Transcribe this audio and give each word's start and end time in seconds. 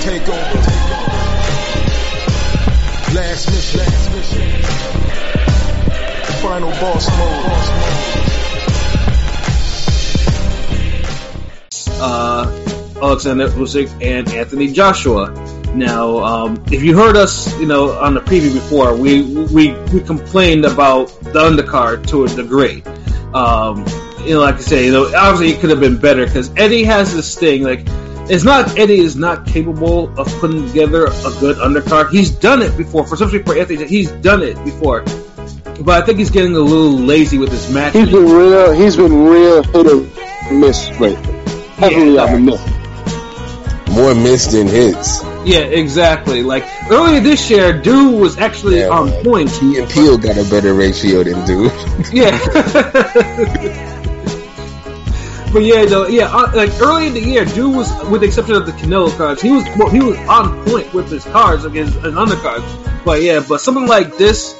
Take 0.00 0.26
over. 0.26 0.60
Last 3.14 3.50
mission. 3.50 3.80
Last 3.80 4.06
mission. 4.14 4.46
Final 6.40 6.70
boss 6.70 7.08
mode. 7.18 7.80
uh, 12.00 12.46
Alexander 13.02 13.48
Usyk 13.48 13.90
and 14.02 14.28
Anthony 14.30 14.72
Joshua. 14.72 15.49
Now, 15.74 16.18
um, 16.18 16.64
if 16.72 16.82
you 16.82 16.96
heard 16.96 17.16
us, 17.16 17.58
you 17.60 17.66
know, 17.66 17.92
on 17.92 18.14
the 18.14 18.20
preview 18.20 18.52
before, 18.52 18.94
we 18.96 19.22
we 19.22 19.72
we 19.92 20.00
complained 20.00 20.64
about 20.64 21.08
the 21.20 21.40
undercard 21.40 22.06
to 22.08 22.24
a 22.24 22.28
degree. 22.28 22.82
Um, 23.32 23.84
you 24.24 24.34
know, 24.34 24.40
like 24.40 24.56
I 24.56 24.60
say, 24.60 24.86
you 24.86 24.92
know, 24.92 25.14
obviously 25.14 25.50
it 25.56 25.60
could 25.60 25.70
have 25.70 25.80
been 25.80 25.98
better 25.98 26.26
because 26.26 26.50
Eddie 26.56 26.82
has 26.84 27.14
this 27.14 27.38
thing. 27.38 27.62
Like, 27.62 27.82
it's 28.28 28.42
not 28.42 28.76
Eddie 28.78 28.98
is 28.98 29.14
not 29.16 29.46
capable 29.46 30.08
of 30.18 30.26
putting 30.40 30.66
together 30.66 31.04
a 31.06 31.30
good 31.38 31.56
undercard. 31.58 32.10
He's 32.10 32.30
done 32.32 32.62
it 32.62 32.76
before, 32.76 33.06
for 33.06 33.14
especially 33.14 33.42
for 33.44 33.56
Anthony. 33.56 33.86
He's 33.86 34.10
done 34.10 34.42
it 34.42 34.56
before, 34.64 35.02
but 35.84 36.02
I 36.02 36.04
think 36.04 36.18
he's 36.18 36.30
getting 36.30 36.56
a 36.56 36.60
little 36.60 36.98
lazy 36.98 37.38
with 37.38 37.52
his 37.52 37.72
matches. 37.72 38.00
He's 38.02 38.10
been 38.10 38.24
real. 38.28 38.72
He's 38.72 38.96
been 38.96 39.24
real 39.24 39.62
hit 39.62 39.86
or 39.86 40.52
miss 40.52 40.88
lately. 40.98 41.32
Heavily 41.76 42.14
Yeah. 42.16 42.24
on 42.24 42.32
the 42.32 42.38
miss. 42.40 43.94
More 43.94 44.14
missed 44.14 44.52
than 44.52 44.66
hits. 44.66 45.22
Yeah, 45.44 45.60
exactly. 45.60 46.42
Like 46.42 46.64
earlier 46.90 47.20
this 47.20 47.50
year, 47.50 47.72
Dude 47.80 48.20
was 48.20 48.38
actually 48.38 48.80
Yeah, 48.80 48.88
on 48.88 49.10
point. 49.24 49.50
He 49.50 49.78
and 49.78 49.90
Peele 49.90 50.18
got 50.18 50.36
a 50.36 50.44
better 50.48 50.74
ratio 50.74 51.24
than 51.24 51.44
dude. 51.46 51.72
Yeah. 52.12 52.30
but 55.52 55.62
yeah, 55.62 55.84
though, 55.86 56.06
yeah, 56.06 56.26
uh, 56.26 56.50
like 56.54 56.70
early 56.80 57.06
in 57.08 57.14
the 57.14 57.20
year, 57.20 57.44
Dude 57.44 57.74
was, 57.74 57.90
with 58.08 58.20
the 58.20 58.26
exception 58.26 58.54
of 58.54 58.66
the 58.66 58.72
Canelo 58.72 59.14
cards, 59.16 59.40
he 59.40 59.50
was 59.50 59.64
well, 59.78 59.88
he 59.88 60.00
was 60.00 60.16
on 60.28 60.64
point 60.66 60.92
with 60.92 61.10
his 61.10 61.24
cards 61.24 61.64
against 61.64 61.94
his 61.94 62.14
undercards. 62.14 63.04
But 63.04 63.22
yeah, 63.22 63.42
but 63.46 63.60
something 63.60 63.86
like 63.86 64.16
this, 64.18 64.54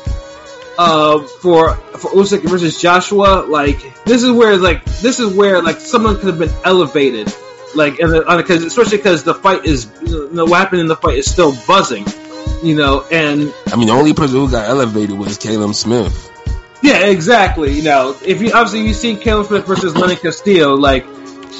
uh, 0.78 1.20
for 1.42 1.74
for 1.74 2.10
Usyk 2.12 2.42
versus 2.48 2.80
Joshua, 2.80 3.44
like 3.46 4.04
this 4.04 4.22
is 4.22 4.30
where 4.30 4.56
like 4.56 4.84
this 4.84 5.20
is 5.20 5.34
where 5.34 5.62
like 5.62 5.78
someone 5.80 6.16
could 6.16 6.28
have 6.28 6.38
been 6.38 6.54
elevated, 6.64 7.28
like 7.74 7.98
and 8.00 8.12
because 8.38 8.64
especially 8.64 8.98
because 8.98 9.24
the 9.24 9.34
fight 9.34 9.64
is 9.64 9.86
the 9.90 10.46
weapon 10.48 10.78
in 10.80 10.86
the 10.88 10.96
fight 10.96 11.18
is 11.18 11.30
still 11.30 11.54
buzzing, 11.66 12.04
you 12.62 12.74
know, 12.76 13.04
and 13.10 13.52
I 13.72 13.76
mean, 13.76 13.86
the 13.88 13.92
only 13.94 14.14
person 14.14 14.36
who 14.36 14.50
got 14.50 14.68
elevated 14.68 15.16
was 15.18 15.38
Callum 15.38 15.72
Smith. 15.72 16.28
Yeah, 16.82 17.06
exactly. 17.06 17.72
You 17.72 17.82
know, 17.82 18.16
if 18.24 18.40
you 18.40 18.52
obviously 18.52 18.86
you 18.86 18.94
see 18.94 19.16
Callum 19.16 19.44
Smith 19.44 19.66
versus 19.66 19.94
Lenin 19.96 20.16
Castillo, 20.16 20.74
like 20.74 21.04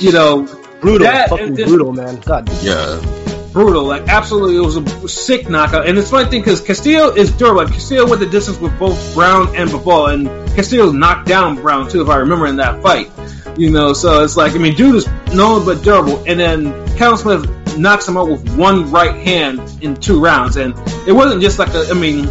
you 0.00 0.12
know, 0.12 0.47
Brutal, 0.81 1.06
That- 1.06 1.28
fucking 1.28 1.55
this- 1.55 1.69
brutal, 1.69 1.92
man. 1.92 2.19
God, 2.25 2.48
Yeah. 2.62 2.98
brutal. 3.53 3.84
Like 3.84 4.08
absolutely, 4.08 4.56
it 4.56 4.61
was 4.61 4.77
a 4.77 5.08
sick 5.08 5.48
knockout. 5.50 5.86
And 5.86 5.98
it's 5.98 6.08
funny 6.11 6.31
thing 6.31 6.41
because 6.41 6.62
Castillo 6.62 7.11
is 7.11 7.31
durable. 7.33 7.64
Like, 7.64 7.72
Castillo 7.75 8.06
went 8.06 8.20
the 8.20 8.27
distance 8.27 8.58
with 8.58 8.78
both 8.78 9.14
Browne 9.14 9.55
and 9.55 9.69
Bivol, 9.69 10.11
and 10.12 10.27
Castillo 10.56 10.91
knocked 10.91 11.28
down 11.28 11.56
Browne 11.56 11.88
too, 11.91 12.00
if 12.00 12.08
I 12.08 12.16
remember 12.16 12.47
in 12.47 12.56
that 12.56 12.83
fight. 12.83 13.11
You 13.58 13.69
know, 13.70 13.92
so 13.92 14.25
it's 14.25 14.38
like 14.38 14.55
I 14.55 14.58
mean, 14.58 14.75
dude 14.75 14.94
is 14.94 15.06
known 15.34 15.64
but 15.64 15.82
durable, 15.82 16.22
and 16.26 16.38
then 16.38 16.72
Callum 16.96 17.16
Smith 17.16 17.78
knocks 17.78 18.06
him 18.08 18.16
out 18.16 18.28
with 18.28 18.56
one 18.56 18.90
right 18.90 19.14
hand 19.14 19.60
in 19.82 19.96
two 19.96 20.20
rounds, 20.20 20.56
and 20.56 20.74
it 21.08 21.12
wasn't 21.12 21.40
just 21.42 21.58
like 21.58 21.72
a. 21.74 21.88
I 21.90 21.94
mean, 21.94 22.24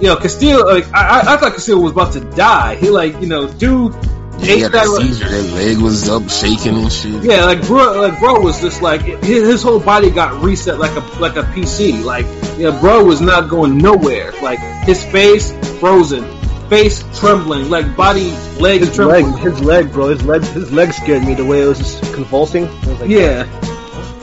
you 0.00 0.08
know, 0.08 0.16
Castillo. 0.16 0.64
Like 0.66 0.86
I, 0.92 1.20
I- 1.20 1.36
thought 1.36 1.52
Castillo 1.54 1.80
was 1.80 1.92
about 1.92 2.12
to 2.14 2.20
die. 2.20 2.76
He 2.76 2.90
like 2.90 3.20
you 3.20 3.26
know, 3.26 3.46
dude. 3.48 3.94
He 4.40 4.52
ate 4.52 4.58
had 4.64 4.72
that- 4.72 4.84
a 4.84 4.88
seizure. 5.00 5.24
His 5.28 5.52
leg 5.54 5.78
was 5.78 6.08
up, 6.10 6.28
shaking 6.28 6.74
and 6.76 6.92
shit. 6.92 7.24
yeah, 7.24 7.46
like 7.46 7.62
bro, 7.66 7.98
like 8.02 8.18
bro 8.20 8.38
was 8.40 8.60
just 8.60 8.82
like 8.82 9.00
his, 9.00 9.48
his 9.48 9.62
whole 9.62 9.80
body 9.80 10.10
got 10.10 10.42
reset 10.44 10.78
like 10.78 10.90
a 10.94 11.00
like 11.20 11.36
a 11.36 11.42
PC. 11.42 12.04
Like 12.04 12.26
yeah, 12.58 12.78
bro 12.78 13.02
was 13.02 13.22
not 13.22 13.48
going 13.48 13.78
nowhere. 13.78 14.32
Like 14.42 14.58
his 14.84 15.02
face 15.06 15.50
frozen, 15.80 16.22
face 16.68 17.04
trembling, 17.18 17.70
like 17.70 17.96
body 17.96 18.30
legs 18.60 18.88
his 18.88 18.96
trembling. 18.96 19.32
leg, 19.32 19.40
his 19.42 19.60
leg, 19.62 19.92
bro, 19.92 20.08
his 20.08 20.22
leg, 20.24 20.42
his 20.42 20.72
leg 20.72 20.92
scared 20.92 21.24
me 21.24 21.34
the 21.34 21.44
way 21.44 21.62
it 21.62 21.66
was 21.66 21.78
just 21.78 22.02
convulsing. 22.14 22.66
Was 22.86 23.00
like, 23.00 23.10
Yeah. 23.10 23.46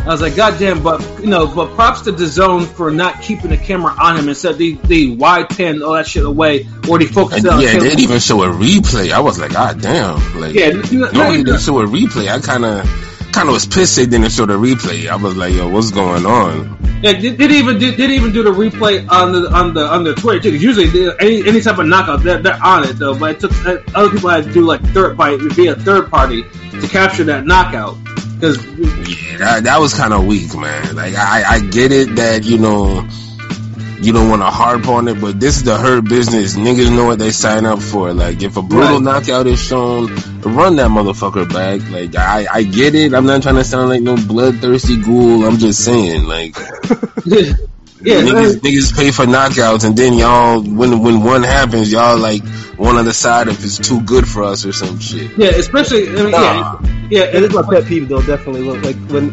I 0.03 0.07
was 0.07 0.21
like, 0.21 0.35
God 0.35 0.59
damn, 0.59 0.83
but 0.83 0.99
you 1.21 1.27
know, 1.27 1.47
but 1.47 1.75
props 1.75 2.01
to 2.01 2.11
the 2.11 2.27
zone 2.27 2.65
for 2.65 2.91
not 2.91 3.21
keeping 3.21 3.51
the 3.51 3.57
camera 3.57 3.95
on 3.97 4.17
him 4.17 4.27
instead 4.27 4.57
the 4.57 4.73
the 4.83 5.15
wide 5.15 5.47
pan 5.47 5.81
all 5.81 5.93
that 5.93 6.05
shit 6.07 6.25
away, 6.25 6.67
or 6.89 6.99
they 6.99 7.05
focused 7.05 7.45
And 7.45 7.47
on 7.47 7.61
yeah, 7.61 7.71
they 7.71 7.79
didn't 7.79 8.01
even 8.01 8.19
show 8.19 8.43
a 8.43 8.47
replay. 8.49 9.11
I 9.13 9.21
was 9.21 9.39
like, 9.39 9.53
God 9.53 9.79
damn. 9.81 10.17
Like, 10.41 10.55
Yeah, 10.55 10.65
n- 10.65 10.81
n- 10.91 10.99
not 10.99 11.13
normally 11.13 11.39
even- 11.39 11.53
they 11.53 11.57
show 11.59 11.79
a 11.79 11.85
replay. 11.87 12.27
I 12.27 12.39
kind 12.41 12.65
of, 12.65 13.12
kind 13.33 13.49
of 13.49 13.53
was 13.53 13.65
pissed 13.65 13.95
they 13.95 14.05
didn't 14.05 14.31
show 14.31 14.45
the 14.45 14.53
replay. 14.53 15.07
I 15.07 15.15
was 15.15 15.35
like, 15.35 15.53
yo, 15.53 15.67
what's 15.69 15.91
going 15.91 16.25
on? 16.25 16.77
Yeah, 17.01 17.13
did, 17.13 17.37
did 17.37 17.51
even 17.51 17.79
did, 17.79 17.97
did 17.97 18.11
even 18.11 18.31
do 18.31 18.43
the 18.43 18.51
replay 18.51 19.05
on 19.09 19.33
the 19.33 19.51
on 19.51 19.73
the 19.73 19.85
on 19.85 20.03
the 20.05 20.13
Twitter 20.15 20.39
too? 20.39 20.51
'cause 20.51 20.63
usually 20.63 20.87
they, 20.87 21.11
any 21.19 21.47
any 21.47 21.59
type 21.61 21.77
of 21.77 21.85
knockout 21.87 22.23
they're, 22.23 22.41
they're 22.41 22.63
on 22.63 22.85
it 22.85 22.93
though. 22.93 23.17
But 23.17 23.31
it 23.31 23.39
took 23.41 23.51
uh, 23.65 23.77
other 23.93 24.09
people 24.09 24.29
had 24.29 24.45
to 24.45 24.53
do 24.53 24.61
like 24.61 24.81
third 24.93 25.17
party 25.17 25.67
a 25.67 25.75
third 25.75 26.09
party 26.09 26.43
to 26.43 26.87
capture 26.87 27.25
that 27.25 27.45
knockout. 27.45 27.97
Because 28.35 28.65
Yeah, 28.65 29.37
that, 29.37 29.63
that 29.63 29.79
was 29.79 29.93
kind 29.93 30.13
of 30.13 30.25
weak, 30.25 30.53
man. 30.55 30.95
Like, 30.95 31.15
I, 31.15 31.43
I 31.45 31.59
get 31.59 31.91
it 31.91 32.15
that, 32.15 32.43
you 32.43 32.57
know, 32.57 33.07
you 34.01 34.11
don't 34.13 34.29
want 34.29 34.41
to 34.41 34.47
harp 34.47 34.87
on 34.87 35.07
it, 35.07 35.19
but 35.21 35.39
this 35.39 35.57
is 35.57 35.63
the 35.63 35.77
hurt 35.77 36.03
business. 36.05 36.55
Niggas 36.55 36.93
know 36.95 37.05
what 37.05 37.19
they 37.19 37.31
sign 37.31 37.65
up 37.65 37.79
for. 37.81 38.13
Like, 38.13 38.41
if 38.41 38.57
a 38.57 38.61
brutal 38.61 38.95
Right. 38.95 39.01
knockout 39.01 39.47
is 39.47 39.59
shown, 39.61 40.07
run 40.41 40.75
that 40.77 40.89
motherfucker 40.89 41.47
back. 41.51 41.81
Like, 41.89 42.15
I, 42.15 42.47
I 42.51 42.63
get 42.63 42.95
it. 42.95 43.13
I'm 43.13 43.25
not 43.25 43.41
trying 43.43 43.55
to 43.55 43.63
sound 43.63 43.89
like 43.89 44.01
no 44.01 44.15
bloodthirsty 44.15 45.01
ghoul. 45.01 45.45
I'm 45.45 45.57
just 45.57 45.83
saying, 45.83 46.25
like, 46.25 46.55
yeah, 47.25 47.53
niggas, 48.21 48.55
niggas 48.59 48.95
pay 48.95 49.11
for 49.11 49.25
knockouts, 49.25 49.85
and 49.85 49.95
then 49.97 50.13
y'all, 50.15 50.61
when 50.61 51.01
when 51.01 51.23
one 51.23 51.43
happens, 51.43 51.91
y'all 51.91 52.17
like 52.17 52.43
one 52.77 52.97
on 52.97 53.05
the 53.05 53.13
side 53.13 53.47
if 53.47 53.63
it's 53.63 53.77
too 53.77 54.01
good 54.01 54.27
for 54.27 54.43
us 54.43 54.65
or 54.65 54.73
some 54.73 54.99
shit. 54.99 55.31
yeah, 55.37 55.49
especially 55.49 56.09
I 56.09 56.23
mean, 56.23 56.31
Nah. 56.31 56.81
yeah, 56.81 56.89
yeah, 57.09 57.37
It 57.37 57.43
is 57.43 57.53
my 57.53 57.61
pet 57.69 57.85
peeve 57.85 58.09
though, 58.09 58.21
definitely. 58.21 58.61
Like 58.63 58.95
when, 59.07 59.29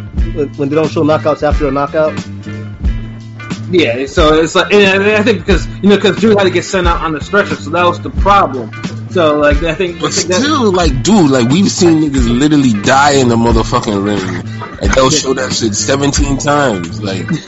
when 0.56 0.68
they 0.68 0.76
don't 0.76 0.90
show 0.90 1.02
knockouts 1.02 1.42
after 1.42 1.66
a 1.66 1.70
knockout. 1.72 2.12
Yeah. 3.70 4.06
So 4.06 4.34
it's 4.34 4.54
like, 4.54 4.72
and 4.72 5.02
I 5.02 5.22
think 5.22 5.38
because 5.38 5.66
you 5.82 5.88
know 5.88 5.96
because 5.96 6.18
Drew 6.18 6.36
had 6.36 6.44
to 6.44 6.50
get 6.50 6.64
sent 6.64 6.86
out 6.86 7.00
on 7.02 7.12
the 7.12 7.20
stretcher, 7.20 7.54
so 7.56 7.70
that 7.70 7.84
was 7.84 8.00
the 8.00 8.10
problem. 8.10 8.70
So 9.10 9.38
like 9.38 9.62
I 9.62 9.74
think, 9.74 9.98
I 9.98 10.00
But 10.02 10.12
think 10.12 10.28
that- 10.28 10.40
still, 10.42 10.72
like, 10.72 11.02
dude, 11.02 11.30
like 11.30 11.48
we've 11.48 11.70
seen 11.70 12.02
niggas 12.02 12.28
literally 12.38 12.74
die 12.82 13.12
in 13.14 13.28
the 13.28 13.36
motherfucking 13.36 14.04
ring. 14.04 14.46
and 14.82 14.90
they'll 14.92 15.10
show 15.10 15.34
that 15.34 15.52
shit 15.52 15.74
seventeen 15.74 16.38
times. 16.38 17.02
Like, 17.02 17.26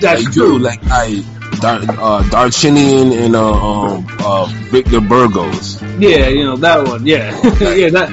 that's 0.00 0.02
like 0.24 0.32
true. 0.32 0.52
dude, 0.54 0.62
like 0.62 0.80
I, 0.84 1.22
Dar, 1.60 1.76
uh, 1.80 2.22
Darchinyan 2.24 3.12
and 3.24 3.36
uh, 3.36 3.52
um, 3.52 4.06
uh, 4.20 4.46
Victor 4.70 5.00
Burgos. 5.00 5.80
Yeah, 5.98 6.28
you 6.28 6.44
know 6.44 6.56
that 6.56 6.86
one. 6.88 7.06
Yeah, 7.06 7.30
yeah 7.74 7.90
that. 7.90 8.10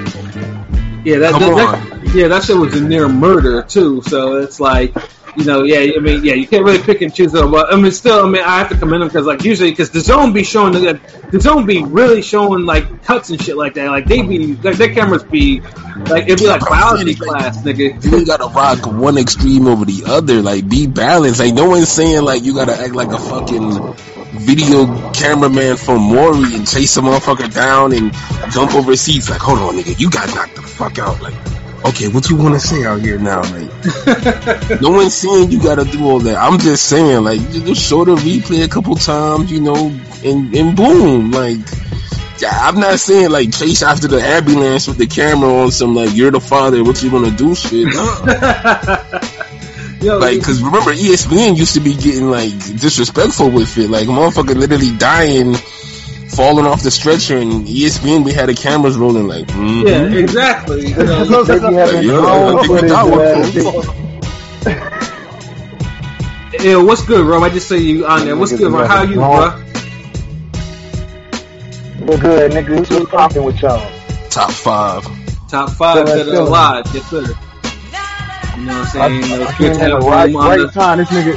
Yeah, 1.05 1.19
that, 1.19 1.31
that, 1.39 1.39
that 1.39 2.13
yeah 2.13 2.27
that 2.27 2.43
shit 2.43 2.57
was 2.57 2.75
a 2.75 2.81
near 2.83 3.07
murder 3.07 3.63
too. 3.63 4.01
So 4.01 4.37
it's 4.37 4.59
like 4.59 4.93
you 5.39 5.45
know 5.45 5.63
yeah 5.63 5.95
I 5.95 5.99
mean 5.99 6.23
yeah 6.23 6.33
you 6.33 6.47
can't 6.47 6.63
really 6.63 6.81
pick 6.81 7.01
and 7.01 7.13
choose 7.13 7.31
though. 7.31 7.49
But 7.49 7.73
I 7.73 7.77
mean 7.77 7.91
still 7.91 8.25
I 8.25 8.29
mean 8.29 8.43
I 8.43 8.59
have 8.59 8.69
to 8.69 8.77
commend 8.77 9.01
them 9.01 9.09
because 9.09 9.25
like 9.25 9.43
usually 9.43 9.71
because 9.71 9.89
the 9.89 10.01
zone 10.01 10.33
be 10.33 10.43
showing 10.43 10.73
the, 10.73 10.99
the 11.31 11.39
zone 11.39 11.65
be 11.65 11.83
really 11.83 12.21
showing 12.21 12.65
like 12.65 13.03
cuts 13.03 13.29
and 13.29 13.41
shit 13.41 13.57
like 13.57 13.73
that. 13.75 13.87
Like 13.89 14.05
they 14.05 14.21
be 14.21 14.55
like 14.55 14.77
their 14.77 14.93
cameras 14.93 15.23
be 15.23 15.61
like 16.07 16.23
it'd 16.23 16.39
be 16.39 16.47
like 16.47 16.61
biology 16.61 17.15
class, 17.15 17.61
nigga. 17.63 18.03
You 18.03 18.17
ain't 18.17 18.27
gotta 18.27 18.45
rock 18.45 18.85
one 18.85 19.17
extreme 19.17 19.67
over 19.67 19.85
the 19.85 20.03
other. 20.05 20.41
Like, 20.41 20.67
be 20.69 20.87
balanced. 20.87 21.39
Like, 21.39 21.53
no 21.53 21.69
one's 21.69 21.89
saying 21.89 22.23
like 22.23 22.43
you 22.43 22.53
gotta 22.53 22.73
act 22.73 22.93
like 22.93 23.09
a 23.09 23.17
fucking 23.17 23.93
video 24.39 25.11
cameraman 25.11 25.77
from 25.77 26.01
Maury 26.01 26.55
and 26.55 26.67
chase 26.67 26.95
a 26.97 27.01
motherfucker 27.01 27.53
down 27.53 27.93
and 27.93 28.13
jump 28.51 28.73
over 28.75 28.95
seats. 28.95 29.29
Like, 29.29 29.41
hold 29.41 29.59
on, 29.59 29.75
nigga, 29.75 29.99
you 29.99 30.09
got 30.09 30.33
knocked 30.33 30.55
the 30.55 30.61
fuck 30.61 30.99
out. 30.99 31.21
Like, 31.21 31.33
okay, 31.85 32.07
what 32.07 32.29
you 32.29 32.35
want 32.35 32.53
to 32.53 32.59
say 32.59 32.85
out 32.85 33.01
here 33.01 33.17
now? 33.17 33.41
Like, 33.41 34.81
no 34.81 34.91
one's 34.91 35.15
saying 35.15 35.51
you 35.51 35.61
gotta 35.61 35.85
do 35.85 36.03
all 36.05 36.19
that. 36.19 36.37
I'm 36.37 36.59
just 36.59 36.85
saying, 36.85 37.23
like, 37.23 37.39
just 37.51 37.87
show 37.87 38.05
the 38.05 38.15
replay 38.15 38.63
a 38.63 38.67
couple 38.67 38.95
times, 38.95 39.51
you 39.51 39.61
know, 39.61 39.87
and 40.23 40.55
and 40.55 40.75
boom, 40.75 41.31
like. 41.31 41.59
I'm 42.41 42.79
not 42.79 42.97
saying 42.99 43.31
like 43.31 43.51
chase 43.51 43.83
after 43.83 44.07
the 44.07 44.21
ambulance 44.21 44.87
with 44.87 44.97
the 44.97 45.07
camera 45.07 45.53
on 45.55 45.71
some 45.71 45.93
like 45.93 46.15
you're 46.15 46.31
the 46.31 46.39
father, 46.39 46.81
what 46.85 47.03
you 47.03 47.11
gonna 47.11 47.31
do 47.31 47.53
shit. 47.53 47.87
No. 47.87 49.19
Yo, 50.01 50.17
Like, 50.17 50.41
cause 50.41 50.61
remember 50.61 50.93
ESPN 50.93 51.57
used 51.57 51.73
to 51.73 51.81
be 51.81 51.93
getting 51.93 52.29
like 52.29 52.57
disrespectful 52.79 53.49
with 53.49 53.77
it. 53.77 53.89
Like, 53.89 54.07
motherfucker 54.07 54.55
literally 54.55 54.95
dying, 54.97 55.55
falling 56.35 56.65
off 56.65 56.81
the 56.83 56.91
stretcher, 56.91 57.37
and 57.37 57.65
ESPN 57.67 58.23
we 58.23 58.33
had 58.33 58.47
the 58.49 58.53
cameras 58.55 58.97
rolling. 58.97 59.27
Like, 59.27 59.47
mhm. 59.47 59.85
yeah, 59.87 60.17
exactly. 60.17 60.87
You 60.89 60.95
know, 60.95 61.25
Those 61.25 61.47
They 61.47 61.55
be 61.59 61.73
having 61.75 61.95
Like, 61.95 62.03
yo, 62.05 62.21
drone 62.21 62.57
I 62.57 62.61
think 62.61 62.67
footage 62.67 62.89
that 62.89 63.05
of 63.05 63.09
one- 63.11 63.19
that. 66.53 66.63
yeah, 66.63 66.75
what's 66.77 67.03
good, 67.03 67.23
bro? 67.25 67.41
I 67.43 67.49
just 67.49 67.67
say 67.67 67.77
you 67.79 68.05
on 68.05 68.25
there. 68.25 68.35
What's 68.35 68.51
good, 68.55 68.71
bro? 68.71 68.85
How 68.85 69.03
you, 69.03 69.15
bro? 69.15 69.25
Well, 72.05 72.17
good, 72.17 72.51
nigga. 72.51 72.89
What's 72.89 73.11
talking 73.11 73.43
with 73.43 73.61
y'all? 73.61 73.91
Top 74.29 74.51
five. 74.51 75.03
Top 75.47 75.69
five 75.71 75.97
So 75.97 76.03
that 76.05 76.27
let's 76.27 76.29
are 76.29 76.41
alive. 76.41 76.85
Yes, 76.93 77.09
sir. 77.09 77.21
You 77.21 78.65
know 78.65 78.79
what 78.79 78.95
I'm 78.95 79.21
saying? 79.21 79.23
I 79.23 79.41
It's 79.43 79.51
came 79.57 79.57
good 79.57 79.71
in 79.71 79.73
to 79.79 79.95
have 79.95 80.03
right, 80.03 80.35
on 80.35 80.47
right 80.47 80.57
the. 80.59 80.67
time. 80.67 80.97
This 80.97 81.09
nigga. 81.09 81.35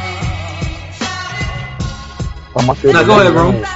My 2.66 2.74
shit 2.74 2.92
Now 2.92 3.02
go 3.04 3.20
ahead, 3.20 3.32
delayed. 3.32 3.66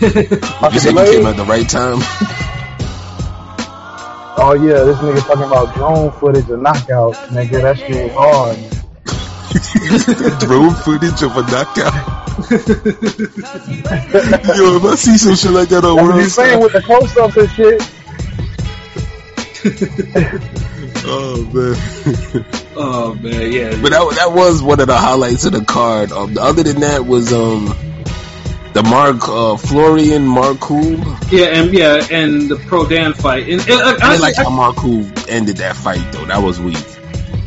Rome. 0.00 0.12
My 0.60 0.70
You 0.72 0.80
said 0.80 0.94
you 0.94 1.04
came 1.04 1.26
at 1.26 1.36
the 1.36 1.44
right 1.46 1.68
time. 1.68 2.00
Oh 4.42 4.54
yeah, 4.54 4.84
this 4.84 4.96
nigga 4.98 5.20
talking 5.26 5.42
about 5.42 5.74
drone 5.74 6.10
footage 6.12 6.48
of 6.48 6.60
knockouts, 6.60 7.28
nigga. 7.28 7.60
That 7.60 7.76
shit 7.76 7.90
was 7.90 8.12
hard. 8.14 8.56
Drone 10.40 10.74
footage 10.74 11.22
of 11.22 11.36
a 11.36 11.42
knockout. 11.42 11.92
Yo, 14.56 14.76
if 14.76 14.84
I 14.84 14.94
see 14.94 15.18
some 15.18 15.34
shit 15.34 15.50
like 15.50 15.68
that 15.70 15.84
on 15.84 15.96
That's 15.96 16.08
what 16.08 16.14
World 16.14 16.22
you 16.22 16.28
saying 16.30 16.60
with 16.60 16.72
the 16.72 16.80
close 16.80 17.16
ups 17.18 17.36
and 17.36 17.50
shit. 17.50 17.82
oh 21.04 21.44
man. 21.52 21.76
Oh 22.76 23.14
man, 23.16 23.52
yeah. 23.52 23.82
But 23.82 23.90
that 23.90 24.14
that 24.16 24.32
was 24.32 24.62
one 24.62 24.80
of 24.80 24.86
the 24.86 24.96
highlights 24.96 25.44
of 25.44 25.52
the 25.52 25.64
card. 25.64 26.12
Um, 26.12 26.38
other 26.38 26.62
than 26.62 26.80
that 26.80 27.04
was 27.04 27.32
um 27.34 27.66
the 28.72 28.82
Mark 28.82 29.28
uh, 29.28 29.56
Florian 29.56 30.26
Marku. 30.26 30.98
Yeah, 31.30 31.46
and 31.46 31.72
yeah, 31.72 32.06
and 32.10 32.48
the 32.48 32.56
Prodan 32.56 33.14
fight. 33.14 33.48
And, 33.48 33.60
and, 33.60 33.68
like, 33.68 34.02
I 34.02 34.10
didn't 34.10 34.22
like 34.22 34.38
honestly, 34.38 34.44
how 34.44 34.50
Marku 34.50 35.28
ended 35.28 35.56
that 35.58 35.76
fight 35.76 36.12
though. 36.12 36.24
That 36.26 36.42
was 36.42 36.60
weak. 36.60 36.78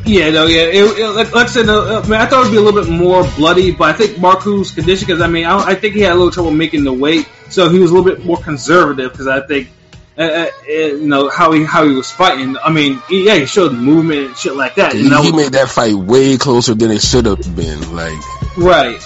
Yeah, 0.05 0.31
no, 0.31 0.47
yeah. 0.47 0.63
It, 0.63 0.99
it, 0.99 1.09
like, 1.11 1.33
like 1.33 1.47
I 1.47 1.49
said, 1.49 1.69
uh, 1.69 1.99
uh, 1.99 2.07
man, 2.07 2.19
I 2.19 2.25
thought 2.25 2.41
it 2.41 2.49
would 2.49 2.51
be 2.51 2.57
a 2.57 2.61
little 2.61 2.81
bit 2.81 2.91
more 2.91 3.23
bloody, 3.37 3.71
but 3.71 3.95
I 3.95 3.97
think 3.97 4.17
Marku's 4.17 4.71
condition, 4.71 5.07
because 5.07 5.21
I 5.21 5.27
mean, 5.27 5.45
I, 5.45 5.57
I 5.57 5.75
think 5.75 5.95
he 5.95 6.01
had 6.01 6.11
a 6.11 6.15
little 6.15 6.31
trouble 6.31 6.51
making 6.51 6.83
the 6.83 6.91
weight, 6.91 7.27
so 7.49 7.69
he 7.69 7.79
was 7.79 7.91
a 7.91 7.93
little 7.93 8.09
bit 8.13 8.25
more 8.25 8.37
conservative. 8.37 9.11
Because 9.11 9.27
I 9.27 9.47
think, 9.47 9.69
uh, 10.17 10.21
uh, 10.21 10.47
you 10.67 11.07
know, 11.07 11.29
how 11.29 11.53
he 11.53 11.63
how 11.63 11.87
he 11.87 11.93
was 11.93 12.11
fighting. 12.11 12.57
I 12.57 12.69
mean, 12.69 13.01
he, 13.07 13.25
yeah, 13.25 13.35
he 13.35 13.45
showed 13.45 13.73
movement 13.73 14.27
and 14.27 14.37
shit 14.37 14.55
like 14.57 14.75
that. 14.75 14.91
He, 14.91 15.03
You 15.03 15.09
know, 15.09 15.21
he 15.21 15.31
made 15.31 15.53
that 15.53 15.69
fight 15.69 15.95
way 15.95 16.37
closer 16.37 16.73
than 16.73 16.91
it 16.91 17.01
should 17.01 17.25
have 17.25 17.55
been. 17.55 17.95
Like 17.95 18.19
right? 18.57 19.01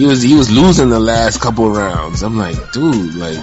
He 0.00 0.06
was 0.06 0.22
he 0.22 0.34
was 0.34 0.50
losing 0.50 0.88
the 0.88 0.98
last 0.98 1.42
couple 1.42 1.70
rounds. 1.70 2.22
I'm 2.22 2.38
like, 2.38 2.56
dude, 2.72 3.14
like 3.16 3.36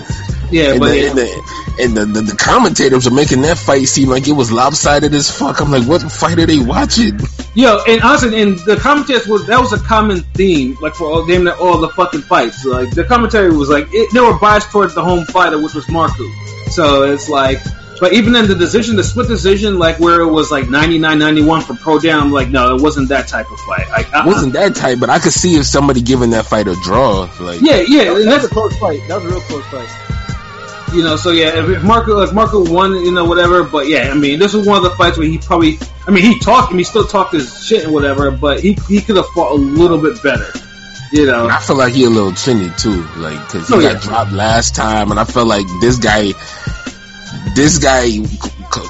Yeah, 0.50 0.72
and, 0.72 0.80
but 0.80 0.90
the, 0.90 0.98
yeah, 0.98 1.10
and, 1.10 1.18
the, 1.18 1.44
and 1.84 1.98
the, 1.98 2.06
the, 2.06 2.22
the 2.32 2.36
commentators 2.36 3.06
are 3.06 3.14
making 3.14 3.42
that 3.44 3.60
fight 3.60 3.88
seem 3.88 4.10
like 4.10 4.28
it 4.28 4.32
was 4.32 4.52
lopsided 4.52 5.14
as 5.14 5.30
fuck. 5.30 5.62
I'm 5.62 5.70
like, 5.70 5.88
what 5.88 6.02
fight 6.12 6.40
are 6.40 6.48
they 6.48 6.58
watching? 6.58 7.20
Yo, 7.54 7.84
and 7.88 8.02
honestly, 8.02 8.42
and 8.42 8.58
the 8.60 8.76
commentators 8.76 9.28
was 9.28 9.46
that 9.46 9.60
was 9.60 9.72
a 9.72 9.78
common 9.78 10.22
theme, 10.34 10.76
like 10.82 10.96
for 10.96 11.06
all 11.06 11.28
damn 11.28 11.48
all 11.48 11.78
the 11.78 11.90
fucking 11.90 12.22
fights. 12.22 12.66
Like 12.66 12.90
the 12.90 13.04
commentary 13.04 13.56
was 13.56 13.70
like 13.70 13.88
it, 13.92 14.12
they 14.12 14.20
were 14.20 14.40
biased 14.40 14.72
towards 14.72 14.96
the 14.96 15.04
home 15.04 15.26
fighter, 15.26 15.62
which 15.62 15.76
was 15.76 15.86
Marku. 15.86 16.28
So 16.72 17.04
it's 17.04 17.30
like, 17.30 17.60
but 18.00 18.14
even 18.14 18.36
in 18.36 18.48
the 18.48 18.56
decision, 18.56 18.96
the 18.96 19.04
split 19.04 19.28
decision, 19.28 19.80
like 19.80 20.00
where 20.00 20.22
it 20.22 20.32
was 20.32 20.52
like 20.52 20.66
99-91 20.66 21.64
for 21.64 21.74
Prodan, 21.74 22.20
I'm 22.22 22.32
like, 22.32 22.50
no, 22.50 22.76
it 22.76 22.82
wasn't 22.82 23.10
that 23.10 23.28
type 23.28 23.50
of 23.52 23.60
fight. 23.62 23.90
Like, 23.90 24.14
uh-uh. 24.14 24.24
It 24.24 24.28
wasn't 24.28 24.54
that 24.54 24.76
type, 24.76 25.00
but 25.00 25.10
I 25.10 25.20
could 25.20 25.34
see 25.34 25.56
if 25.56 25.66
somebody 25.66 26.02
giving 26.02 26.30
that 26.32 26.46
fight 26.46 26.68
a 26.68 26.76
draw. 26.84 27.30
Like, 27.40 27.62
Yeah, 27.62 27.82
yeah, 27.88 28.06
That 28.06 28.14
was 28.14 28.26
that's 28.26 28.46
a 28.46 28.50
close 28.50 28.78
fight. 28.78 29.02
That 29.08 29.22
was 29.22 29.26
a 29.26 29.30
real 29.36 29.42
close 29.42 29.66
fight. 29.66 30.94
you 30.94 31.04
know, 31.04 31.16
so 31.18 31.32
yeah, 31.32 31.48
if, 31.60 31.70
if 31.70 31.82
Marku, 31.82 32.24
if 32.24 32.32
Marku 32.32 32.70
won, 32.72 32.94
you 33.04 33.12
know, 33.12 33.26
whatever. 33.26 33.64
But 33.64 33.88
yeah, 33.88 34.10
I 34.12 34.14
mean, 34.14 34.40
this 34.40 34.54
was 34.54 34.66
one 34.68 34.78
of 34.78 34.84
the 34.84 34.92
fights 34.92 35.18
where 35.18 35.28
he 35.28 35.38
probably, 35.38 35.78
I 36.08 36.12
mean, 36.12 36.24
he 36.24 36.40
talked, 36.40 36.68
I 36.70 36.72
mean, 36.72 36.80
he 36.80 36.84
still 36.86 37.06
talked 37.06 37.34
his 37.34 37.66
shit 37.66 37.84
and 37.84 37.94
whatever, 37.94 38.32
but 38.32 38.60
he 38.62 38.74
he 38.88 39.02
could 39.02 39.16
have 39.18 39.28
fought 39.30 39.52
a 39.52 39.56
little 39.56 39.98
bit 40.02 40.22
better, 40.24 40.48
you 41.12 41.26
know. 41.26 41.44
And 41.44 41.52
I 41.52 41.60
feel 41.60 41.76
like 41.78 41.94
he 41.94 42.06
a 42.06 42.10
little 42.10 42.32
chinny 42.34 42.70
too, 42.78 43.02
like 43.18 43.38
because 43.48 43.68
he 43.68 43.74
Oh, 43.74 43.82
got 43.82 43.94
yeah. 43.96 44.00
dropped 44.00 44.32
last 44.32 44.76
time, 44.76 45.12
and 45.12 45.20
I 45.20 45.26
felt 45.26 45.48
like 45.48 45.66
this 45.82 45.98
guy, 45.98 46.32
this 47.58 47.80
guy 47.80 48.06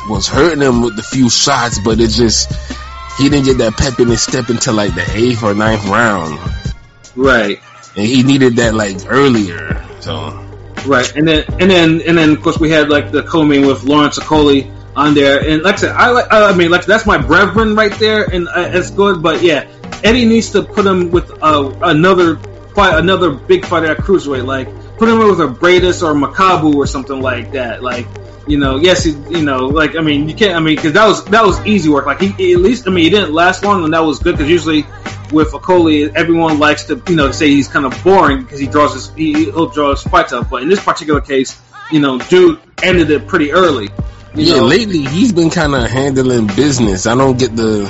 was 0.10 0.28
hurting 0.28 0.62
him 0.62 0.82
with 0.82 0.98
the 0.98 1.04
few 1.04 1.30
shots, 1.30 1.80
but 1.80 2.02
it 2.02 2.10
just 2.10 2.52
he 3.18 3.30
didn't 3.30 3.46
get 3.46 3.58
that 3.60 3.78
pep 3.78 3.98
in 4.02 4.10
his 4.10 4.22
step 4.22 4.50
until 4.50 4.74
like 4.74 4.94
the 4.94 5.10
eighth 5.16 5.42
or 5.42 5.54
ninth 5.54 5.86
round, 5.86 6.38
Right, 7.16 7.60
and 7.96 8.06
he 8.06 8.24
needed 8.24 8.58
that 8.58 8.74
like 8.76 8.98
earlier. 9.08 9.82
So 10.02 10.32
right, 10.86 11.16
and 11.16 11.26
then 11.26 11.46
and 11.60 11.72
then 11.72 12.02
and 12.02 12.18
then 12.18 12.32
of 12.32 12.42
course 12.42 12.60
we 12.60 12.70
had 12.70 12.90
like 12.90 13.12
the 13.12 13.24
co-main 13.24 13.66
with 13.66 13.84
Lawrence 13.84 14.20
Okolie 14.20 14.70
on 14.98 15.14
there, 15.14 15.40
and 15.40 15.64
like 15.64 15.76
I 15.76 15.78
said, 15.78 15.96
I 15.96 16.10
like, 16.12 16.28
I 16.30 16.54
mean, 16.54 16.70
like 16.70 16.86
that's 16.86 17.06
my 17.06 17.18
brethren 17.18 17.74
right 17.74 17.94
there, 17.94 18.26
and 18.26 18.50
uh, 18.50 18.70
it's 18.74 18.92
good. 18.92 19.24
But 19.24 19.42
yeah, 19.42 19.72
Eddie 20.04 20.26
needs 20.26 20.52
to 20.52 20.64
put 20.64 20.86
him 20.86 21.10
with 21.10 21.32
uh, 21.42 21.72
another 21.84 22.36
fight, 22.76 23.00
another 23.00 23.32
big 23.32 23.66
fighter 23.66 23.92
at 23.92 24.00
cruiserweight, 24.00 24.46
like 24.46 24.68
put 24.98 25.08
him 25.08 25.20
with 25.20 25.40
a 25.40 25.48
Briedis 25.48 26.04
or 26.04 26.14
Makabu 26.14 26.76
or 26.76 26.86
something 26.86 27.22
like 27.22 27.54
that, 27.54 27.82
like. 27.82 28.06
You 28.48 28.58
know, 28.58 28.78
yes, 28.78 29.04
he, 29.04 29.12
you 29.12 29.44
know, 29.44 29.68
like 29.68 29.96
I 29.96 30.02
mean, 30.02 30.30
you 30.30 30.36
can't. 30.36 30.56
I 30.56 30.60
mean, 30.60 30.76
because 30.76 30.94
that 30.94 31.06
was 31.06 31.26
that 31.26 31.44
was 31.44 31.64
easy 31.66 31.90
work. 31.90 32.06
Like 32.06 32.22
he 32.22 32.54
at 32.54 32.60
least, 32.60 32.88
I 32.88 32.92
mean, 32.92 33.04
he 33.04 33.10
didn't 33.10 33.34
last 33.34 33.64
long, 33.64 33.84
and 33.84 33.94
that 33.94 34.00
was 34.00 34.20
good 34.20 34.38
because 34.38 34.50
usually 34.50 34.84
with 35.32 35.52
Okolie, 35.52 36.14
everyone 36.16 36.60
likes 36.60 36.86
to, 36.86 37.02
you 37.08 37.16
know, 37.16 37.32
say 37.32 37.48
he's 37.48 37.68
kind 37.68 37.86
of 37.86 38.04
boring 38.04 38.44
because 38.44 38.60
he 38.60 38.68
draws 38.68 38.94
his, 38.94 39.10
he, 39.16 39.46
he'll 39.46 39.70
draw 39.70 39.92
his 39.92 40.04
fights 40.04 40.34
up. 40.34 40.50
But 40.50 40.64
in 40.64 40.70
this 40.70 40.84
particular 40.84 41.22
case, 41.22 41.60
you 41.92 42.00
know, 42.00 42.20
dude 42.20 42.60
ended 42.82 43.10
it 43.12 43.28
pretty 43.28 43.52
early. 43.52 43.90
You 44.36 44.44
yeah, 44.44 44.56
know? 44.58 44.66
lately 44.66 45.00
he's 45.00 45.34
been 45.34 45.50
kind 45.50 45.74
of 45.76 45.90
handling 45.90 46.48
business. 46.48 47.08
I 47.08 47.16
don't 47.16 47.38
get 47.38 47.56
the. 47.56 47.86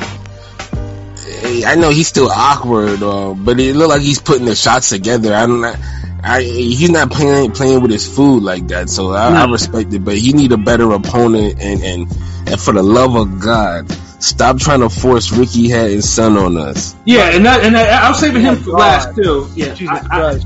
I 1.66 1.76
know 1.76 1.90
he's 1.90 2.08
still 2.08 2.30
awkward, 2.30 3.02
uh, 3.02 3.34
but 3.34 3.60
it 3.60 3.76
look 3.76 3.90
like 3.90 4.02
he's 4.02 4.20
putting 4.22 4.46
the 4.46 4.56
shots 4.56 4.90
together. 4.90 5.34
I 5.34 5.46
don't. 5.48 5.64
I 6.24 6.42
he's 6.42 6.90
not 6.90 7.12
playing 7.12 7.52
playing 7.52 7.82
with 7.82 7.92
his 7.92 8.08
food 8.08 8.44
like 8.44 8.68
that, 8.68 8.90
so 8.90 9.12
I, 9.12 9.30
I 9.44 9.46
respect 9.52 9.94
it. 9.94 10.04
But 10.04 10.18
he 10.18 10.34
need 10.34 10.52
a 10.52 10.58
better 10.58 10.92
opponent, 10.92 11.62
and 11.62 11.82
and 11.84 12.12
and 12.48 12.60
for 12.60 12.74
the 12.74 12.84
love 12.84 13.16
of 13.16 13.40
God, 13.40 13.90
stop 14.22 14.58
trying 14.60 14.82
to 14.82 14.90
force 14.90 15.32
Ricky 15.32 15.70
Hatton's 15.70 16.10
son 16.10 16.38
on 16.38 16.58
us. 16.58 16.96
Yeah, 17.06 17.32
and 17.36 17.46
that, 17.46 17.64
and 17.64 17.76
that, 17.76 18.04
I 18.04 18.10
was 18.10 18.20
saving 18.20 18.42
him 18.42 18.56
Oh, 18.60 18.64
for 18.64 18.72
last 18.72 19.16
too. 19.16 19.48
Yeah, 19.56 19.74
Jesus 19.74 19.98
I- 20.12 20.32
I- 20.34 20.40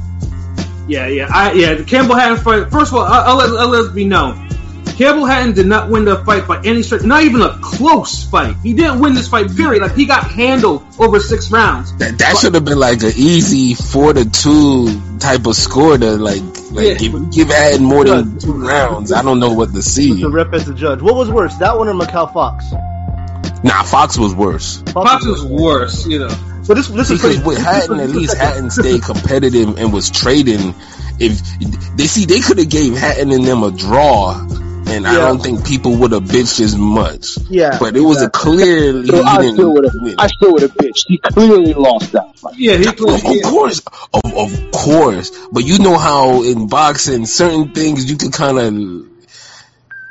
yeah, 0.87 1.07
yeah, 1.07 1.27
I, 1.31 1.53
yeah. 1.53 1.73
The 1.75 1.83
Campbell 1.83 2.15
Hatton 2.15 2.37
fight. 2.39 2.69
First 2.69 2.91
of 2.91 2.97
all, 2.97 3.05
I'll, 3.05 3.29
I'll, 3.31 3.35
let, 3.37 3.59
I'll 3.61 3.67
let 3.69 3.91
it 3.91 3.95
be 3.95 4.05
known. 4.05 4.49
Campbell 4.97 5.25
Hatton 5.25 5.53
did 5.53 5.67
not 5.67 5.89
win 5.89 6.05
the 6.05 6.23
fight 6.23 6.47
by 6.47 6.61
any 6.63 6.83
stretch. 6.83 7.03
Not 7.03 7.23
even 7.23 7.41
a 7.41 7.57
close 7.61 8.23
fight. 8.23 8.55
He 8.63 8.73
didn't 8.73 8.99
win 8.99 9.13
this 9.13 9.27
fight. 9.27 9.55
Period. 9.55 9.81
Like 9.81 9.95
he 9.95 10.05
got 10.05 10.29
handled 10.29 10.83
over 10.99 11.19
six 11.19 11.51
rounds. 11.51 11.95
That 11.97 12.17
that 12.19 12.37
should 12.37 12.53
have 12.55 12.65
been 12.65 12.79
like 12.79 13.01
an 13.03 13.11
easy 13.15 13.73
four 13.73 14.13
to 14.13 14.29
two 14.29 15.01
type 15.19 15.45
of 15.47 15.55
score 15.55 15.97
to 15.97 16.11
like 16.17 16.41
like 16.71 16.85
Yeah. 16.85 16.93
give 16.95 17.31
give 17.31 17.47
Hatton 17.49 17.83
more 17.83 18.05
than 18.05 18.37
two 18.39 18.53
rounds. 18.53 19.11
I 19.11 19.21
don't 19.21 19.39
know 19.39 19.53
what 19.53 19.73
to 19.73 19.81
see. 19.81 20.21
The 20.21 20.29
rep 20.29 20.53
as 20.53 20.65
the 20.65 20.73
judge. 20.73 21.01
What 21.01 21.15
was 21.15 21.29
worse, 21.29 21.55
that 21.57 21.77
one 21.77 21.87
or 21.87 21.93
Macau 21.93 22.31
Fox? 22.33 22.65
Nah, 23.63 23.83
Fox 23.83 24.17
was 24.17 24.33
worse. 24.33 24.81
Fox 24.91 25.25
was 25.25 25.43
worse. 25.45 26.07
You 26.07 26.19
know. 26.19 26.35
But 26.67 26.75
this, 26.75 26.87
this 26.89 27.09
is 27.11 27.19
Because 27.21 27.35
pretty. 27.37 27.47
with 27.47 27.57
Hatton, 27.57 27.99
at 27.99 28.09
least 28.09 28.37
Hatton 28.37 28.69
stayed 28.69 29.01
competitive 29.03 29.77
and 29.77 29.91
was 29.91 30.09
trading. 30.09 30.75
If 31.19 31.41
they 31.97 32.05
see, 32.05 32.25
they 32.25 32.39
could 32.39 32.57
have 32.59 32.69
gave 32.69 32.95
Hatton 32.97 33.31
and 33.31 33.43
them 33.43 33.63
a 33.63 33.71
draw, 33.71 34.33
and 34.91 35.07
I 35.07 35.15
don't 35.15 35.41
think 35.41 35.65
people 35.65 35.95
would 35.97 36.11
have 36.11 36.23
bitched 36.23 36.59
as 36.61 36.75
much. 36.75 37.37
Yeah, 37.49 37.77
But 37.79 37.95
it 37.95 38.01
was 38.01 38.21
a 38.21 38.29
clearly 38.29 39.07
So 39.07 39.15
he 39.17 39.21
I 39.23 39.37
didn't 39.41 39.53
still 39.55 39.73
would 39.73 39.83
have. 39.85 39.93
win. 39.95 40.15
I 40.17 40.27
still 40.27 40.53
would 40.53 40.61
have 40.63 40.73
bitched. 40.73 41.05
He 41.07 41.17
clearly 41.17 41.73
lost 41.73 42.11
that 42.13 42.37
fight. 42.37 42.55
Yeah, 42.57 42.77
he 42.77 42.87
Of, 42.87 42.97
played. 42.97 43.23
of 43.45 43.51
course, 43.51 43.81
of, 44.13 44.37
of 44.37 44.71
course, 44.71 45.31
but 45.51 45.63
you 45.65 45.79
know 45.79 45.97
how 45.97 46.43
in 46.43 46.67
boxing, 46.67 47.25
certain 47.25 47.69
things 47.73 48.09
you 48.09 48.17
can 48.17 48.31
kind 48.31 48.59
of 48.59 49.07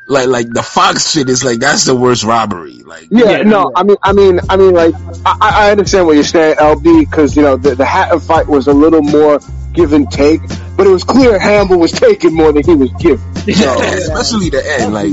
like, 0.09 0.27
like 0.27 0.49
the 0.51 0.63
Fox 0.63 1.11
shit 1.13 1.29
is 1.29 1.45
like 1.45 1.61
that's 1.61 1.85
the 1.85 1.95
worst 1.95 2.25
robbery. 2.25 2.73
Like, 2.85 3.07
Yeah, 3.11 3.31
Yeah, 3.39 3.43
no, 3.43 3.71
I 3.77 3.85
mean, 3.85 3.97
I 4.03 4.13
mean, 4.13 4.41
I 4.49 4.57
mean, 4.57 4.75
like, 4.75 4.95
I, 5.25 5.37
I 5.67 5.71
understand 5.71 6.07
what 6.07 6.15
you're 6.15 6.25
saying, 6.25 6.57
LB, 6.57 7.09
because 7.09 7.37
you 7.37 7.43
know 7.43 7.57
the 7.57 7.77
the 7.77 7.85
Hatton 7.85 8.19
fight 8.19 8.49
was 8.49 8.67
a 8.67 8.73
little 8.73 9.03
more 9.03 9.39
give 9.73 9.93
and 9.93 10.11
take, 10.11 10.41
but 10.77 10.87
it 10.87 10.91
was 10.91 11.05
clear 11.05 11.39
Hamble 11.39 11.79
was 11.79 11.93
taking 11.93 12.35
more 12.35 12.53
than 12.53 12.65
he 12.65 12.75
was 12.75 12.93
giving. 12.93 13.27
Yeah, 13.47 13.75
especially 13.95 14.51
the 14.51 14.63
end. 14.65 14.93
Like 14.93 15.13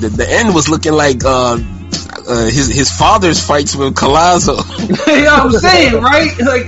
the, 0.00 0.08
the 0.08 0.26
end 0.28 0.54
was 0.54 0.68
looking 0.68 0.94
like 0.94 1.22
uh, 1.24 1.58
uh, 2.26 2.44
his 2.44 2.68
his 2.68 2.90
father's 2.90 3.44
fights 3.44 3.76
with 3.76 3.94
Collazo. 3.94 4.56
you 5.06 5.22
know 5.22 5.34
I'm 5.34 5.52
saying, 5.52 5.94
right? 6.00 6.36
Like, 6.38 6.66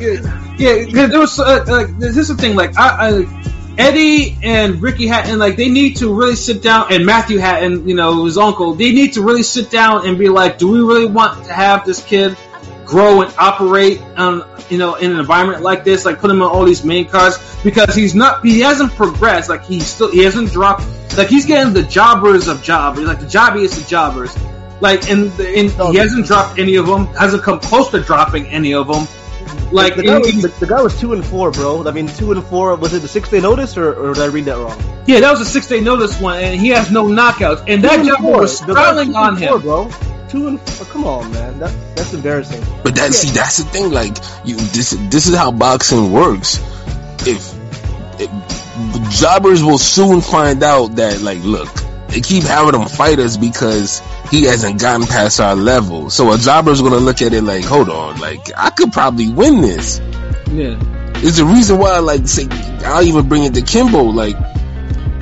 yeah, 0.58 0.84
because 0.84 1.10
there 1.10 1.18
was 1.18 1.40
uh, 1.40 1.64
like 1.66 1.98
this 1.98 2.16
is 2.16 2.28
the 2.28 2.36
thing. 2.36 2.54
Like, 2.54 2.78
I, 2.78 3.08
I, 3.08 3.74
Eddie 3.78 4.36
and 4.42 4.82
Ricky 4.82 5.06
Hatton, 5.06 5.38
like, 5.38 5.56
they 5.56 5.70
need 5.70 5.96
to 5.98 6.12
really 6.12 6.36
sit 6.36 6.62
down, 6.62 6.92
and 6.92 7.06
Matthew 7.06 7.38
Hatton, 7.38 7.88
you 7.88 7.94
know, 7.94 8.26
his 8.26 8.36
uncle, 8.36 8.74
they 8.74 8.92
need 8.92 9.14
to 9.14 9.22
really 9.22 9.42
sit 9.42 9.70
down 9.70 10.06
and 10.06 10.18
be 10.18 10.28
like, 10.28 10.58
do 10.58 10.68
we 10.68 10.80
really 10.80 11.06
want 11.06 11.44
to 11.46 11.52
have 11.52 11.86
this 11.86 12.04
kid 12.04 12.36
grow 12.90 13.22
and 13.22 13.32
operate, 13.38 14.00
um, 14.16 14.44
you 14.68 14.78
know, 14.78 14.96
in 14.96 15.12
an 15.12 15.18
environment 15.20 15.62
like 15.62 15.84
this? 15.84 16.04
Like, 16.04 16.18
put 16.18 16.30
him 16.30 16.42
on 16.42 16.50
all 16.50 16.64
these 16.64 16.84
main 16.84 17.06
cards 17.08 17.38
because 17.62 17.94
he's 17.94 18.14
not, 18.14 18.44
he 18.44 18.60
hasn't 18.60 18.92
progressed. 18.92 19.48
Like, 19.48 19.64
he's 19.64 19.86
still, 19.86 20.10
he 20.10 20.24
hasn't 20.24 20.52
dropped. 20.52 20.84
Like, 21.16 21.28
he's 21.28 21.46
getting 21.46 21.72
the 21.72 21.82
jobbers 21.82 22.48
of 22.48 22.62
jobbers, 22.62 23.04
like 23.04 23.20
the 23.20 23.26
jobbiest 23.26 23.80
of 23.80 23.86
jobbers. 23.88 24.36
Like, 24.80 25.08
and, 25.10 25.30
and 25.40 25.70
he 25.92 25.96
hasn't 25.96 26.26
dropped 26.26 26.58
any 26.58 26.76
of 26.76 26.86
them. 26.86 27.06
Hasn't 27.08 27.42
come 27.42 27.60
close 27.60 27.90
to 27.90 28.00
dropping 28.00 28.46
any 28.46 28.74
of 28.74 28.88
them. 28.88 29.06
Like 29.72 29.94
the 29.94 30.02
guy, 30.02 30.18
was, 30.18 30.42
the, 30.42 30.48
the 30.48 30.66
guy 30.66 30.82
was 30.82 30.98
two 30.98 31.12
and 31.12 31.24
four, 31.24 31.50
bro. 31.50 31.86
I 31.86 31.92
mean, 31.92 32.08
two 32.08 32.32
and 32.32 32.44
four. 32.44 32.74
Was 32.76 32.92
it 32.92 33.00
the 33.02 33.08
six 33.08 33.28
day 33.30 33.40
notice, 33.40 33.76
or, 33.76 33.92
or 33.94 34.14
did 34.14 34.22
I 34.22 34.26
read 34.26 34.46
that 34.46 34.56
wrong? 34.56 34.76
yeah, 35.06 35.20
that 35.20 35.30
was 35.30 35.40
a 35.40 35.44
six 35.44 35.66
day 35.68 35.80
notice 35.80 36.20
one, 36.20 36.40
and 36.42 36.60
he 36.60 36.68
has 36.70 36.90
no 36.90 37.04
knockouts, 37.04 37.64
and 37.68 37.84
that 37.84 37.96
Two 37.98 38.06
jumper 38.06 38.22
four. 38.22 38.40
was 38.40 38.60
guy's 38.60 39.08
on 39.14 39.38
and 39.38 39.38
four, 39.38 39.56
him. 39.56 39.62
bro. 39.62 39.90
Two 40.30 40.46
and 40.48 40.60
four. 40.60 40.86
Oh, 40.86 40.90
come 40.90 41.04
on, 41.04 41.32
man. 41.32 41.58
That 41.58 41.74
that's 41.96 42.12
embarrassing. 42.12 42.64
But 42.82 42.94
that 42.94 43.12
see, 43.12 43.30
that's 43.30 43.58
the 43.58 43.64
thing. 43.64 43.90
Like 43.90 44.16
you, 44.44 44.56
this 44.56 44.96
this 45.10 45.26
is 45.26 45.36
how 45.36 45.50
boxing 45.50 46.12
works. 46.12 46.58
If, 47.26 47.52
if 48.20 48.30
jobbers 49.20 49.62
will 49.62 49.78
soon 49.78 50.20
find 50.20 50.62
out 50.62 50.96
that, 50.96 51.20
like, 51.20 51.42
look, 51.42 51.68
they 52.08 52.20
keep 52.20 52.44
having 52.44 52.80
him 52.80 52.88
fight 52.88 53.18
us 53.18 53.36
because 53.36 54.00
he 54.30 54.44
hasn't 54.44 54.80
gotten 54.80 55.06
past 55.06 55.40
our 55.40 55.56
level. 55.56 56.10
So 56.10 56.32
a 56.32 56.38
jobber's 56.38 56.80
gonna 56.80 56.96
look 56.96 57.22
at 57.22 57.32
it 57.32 57.42
like, 57.42 57.64
hold 57.64 57.88
on, 57.88 58.18
like 58.20 58.50
I 58.56 58.70
could 58.70 58.92
probably 58.92 59.28
win 59.28 59.60
this. 59.60 60.00
Yeah, 60.50 60.78
It's 61.16 61.36
the 61.36 61.44
reason 61.44 61.78
why, 61.78 61.98
like, 61.98 62.26
say, 62.26 62.46
I'll 62.84 63.04
even 63.04 63.28
bring 63.28 63.44
it 63.44 63.54
to 63.54 63.62
Kimbo, 63.62 64.02
like, 64.02 64.36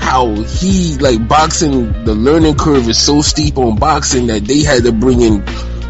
how 0.08 0.34
he, 0.34 0.96
like, 0.98 1.28
boxing, 1.28 2.04
the 2.04 2.14
learning 2.14 2.54
curve 2.56 2.88
is 2.88 2.98
so 2.98 3.20
steep 3.20 3.58
on 3.58 3.76
boxing 3.76 4.28
that 4.28 4.42
they 4.42 4.62
had 4.62 4.84
to 4.84 4.92
bring 4.92 5.20
in 5.20 5.42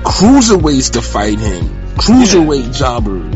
cruiserweights 0.03 0.93
to 0.93 1.03
fight 1.03 1.39
him. 1.39 1.65
Cruiserweight 1.95 2.77
jobbers. 2.77 3.35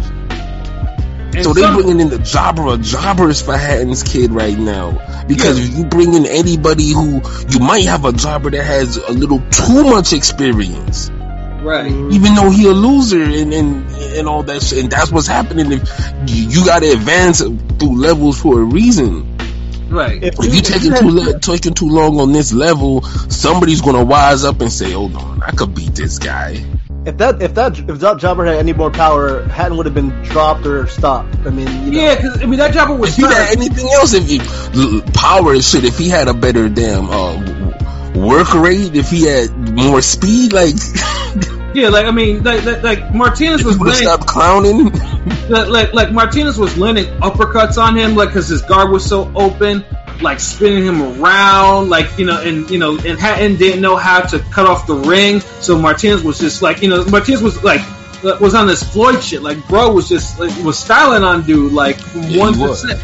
and 1.35 1.45
So 1.45 1.53
they 1.53 1.61
some- 1.63 1.77
bringing 1.77 2.01
in 2.01 2.11
the 2.11 2.19
jobber 2.19 2.67
of 2.67 2.83
jobbers 2.83 3.41
for 3.41 3.57
Hatton's 3.57 4.03
kid 4.03 4.33
right 4.33 4.59
now. 4.59 5.25
Because 5.29 5.59
if 5.59 5.79
you 5.79 5.85
bring 5.85 6.15
in 6.15 6.27
anybody 6.27 6.91
who, 6.91 7.23
you 7.49 7.61
might 7.61 7.85
have 7.85 8.05
a 8.05 8.13
jobber 8.13 8.51
that 8.51 8.65
has 8.65 8.97
a 8.97 9.13
little 9.13 9.41
too 9.51 9.85
much 9.85 10.13
experience 10.13 11.11
right. 11.63 11.91
Mm-hmm. 11.91 12.13
even 12.13 12.35
though 12.35 12.51
he 12.51 12.67
a 12.67 12.73
loser 12.73 13.23
and 13.23 13.55
and, 13.55 13.91
and 14.17 14.29
all 14.29 14.43
that 14.43 14.63
shit. 14.63 14.81
And 14.81 14.91
that's 14.91 15.11
what's 15.11 15.27
happening. 15.27 15.71
If 15.73 15.83
you, 16.27 16.49
you 16.49 16.67
got 16.67 16.81
to 16.83 16.91
advance 16.91 17.41
through 17.41 18.01
levels 18.01 18.41
for 18.41 18.61
a 18.61 18.65
reason. 18.65 19.32
Right. 19.93 20.23
If, 20.23 20.35
If 20.39 20.55
you 20.55 20.61
taking 20.61 20.95
too 20.95 21.11
le- 21.11 21.39
taking 21.39 21.75
too 21.75 21.89
long 21.89 22.19
on 22.19 22.33
this 22.33 22.53
level, 22.53 23.03
somebody's 23.03 23.83
gonna 23.83 24.05
wise 24.05 24.43
up 24.45 24.61
and 24.61 24.73
say, 24.73 24.93
"Hold 24.93 25.15
on, 25.17 25.43
I 25.43 25.51
could 25.53 25.75
beat 25.75 25.95
this 25.95 26.19
guy." 26.19 26.65
if 27.05 27.17
that 27.19 27.43
if 27.43 27.55
that 27.55 27.79
if 27.79 27.99
that 27.99 28.19
jobber 28.19 28.45
had 28.45 28.57
any 28.57 28.73
more 28.73 28.91
power, 28.91 29.43
Hatton 29.45 29.77
would 29.77 29.87
have 29.87 29.95
been 29.95 30.11
dropped 30.23 30.67
or 30.67 30.87
stopped. 30.87 31.35
I 31.45 31.51
mean, 31.51 31.67
you 31.85 31.93
know, 31.93 32.03
Yeah, 32.03 32.15
because 32.15 32.43
I 32.43 32.47
mean 32.47 32.59
that 32.59 32.73
jumper 32.73 32.95
was 32.95 33.11
If 33.11 33.17
he 33.17 33.23
had 33.23 33.57
anything 33.57 33.89
else, 33.93 34.15
if 34.15 34.27
he 34.27 34.39
power 35.13 35.53
and 35.53 35.65
shit, 35.65 35.85
if 35.85 35.99
he 35.99 36.09
had 36.09 36.29
a 36.29 36.35
better 36.35 36.69
damn 36.69 37.11
uh, 37.11 38.13
work 38.15 38.55
rate, 38.55 38.95
if 38.95 39.11
he 39.11 39.23
had 39.23 39.51
more 39.73 40.01
speed, 40.01 40.53
like 40.53 40.75
Yeah, 41.75 41.89
like 41.89 42.07
I 42.07 42.11
mean, 42.11 42.43
like 42.43 42.65
like, 42.65 42.83
like 42.83 43.15
Martinez 43.15 43.65
was 43.65 43.79
landing, 43.79 44.03
stopped 44.03 44.27
clowning. 44.27 44.91
like, 45.49 45.69
like 45.69 45.93
like 45.93 46.13
Martinez 46.13 46.59
was 46.59 46.77
landing 46.77 47.07
uppercuts 47.21 47.83
on 47.83 47.97
him, 47.97 48.15
like 48.15 48.29
because 48.29 48.49
his 48.49 48.63
guard 48.63 48.91
was 48.91 49.05
so 49.05 49.33
open, 49.35 49.85
like 50.21 50.39
spinning 50.39 50.85
him 50.85 51.01
around, 51.01 51.89
like 51.89 52.19
you 52.19 52.27
know, 52.27 52.41
and 52.41 52.69
you 52.71 52.79
know, 52.79 52.99
and 52.99 53.19
Hatton 53.19 53.57
didn't 53.57 53.81
know 53.81 53.97
how 53.97 54.21
to 54.21 54.39
cut 54.39 54.67
off 54.67 54.87
the 54.87 54.95
ring, 54.95 55.41
so 55.41 55.79
Martinez 55.79 56.23
was 56.23 56.39
just 56.39 56.63
like, 56.63 56.83
you 56.83 56.89
know, 56.89 57.05
Martinez 57.07 57.43
was 57.43 57.63
like 57.65 57.81
was 58.23 58.55
on 58.55 58.67
this 58.67 58.83
Floyd 58.83 59.23
shit, 59.23 59.43
like 59.43 59.67
bro 59.69 59.93
was 59.93 60.09
just 60.09 60.39
like, 60.39 60.57
was 60.65 60.79
styling 60.79 61.25
on 61.25 61.43
dude 61.43 61.73
like 61.73 61.97
he 61.97 62.39
one 62.39 62.55
percent. 62.55 63.01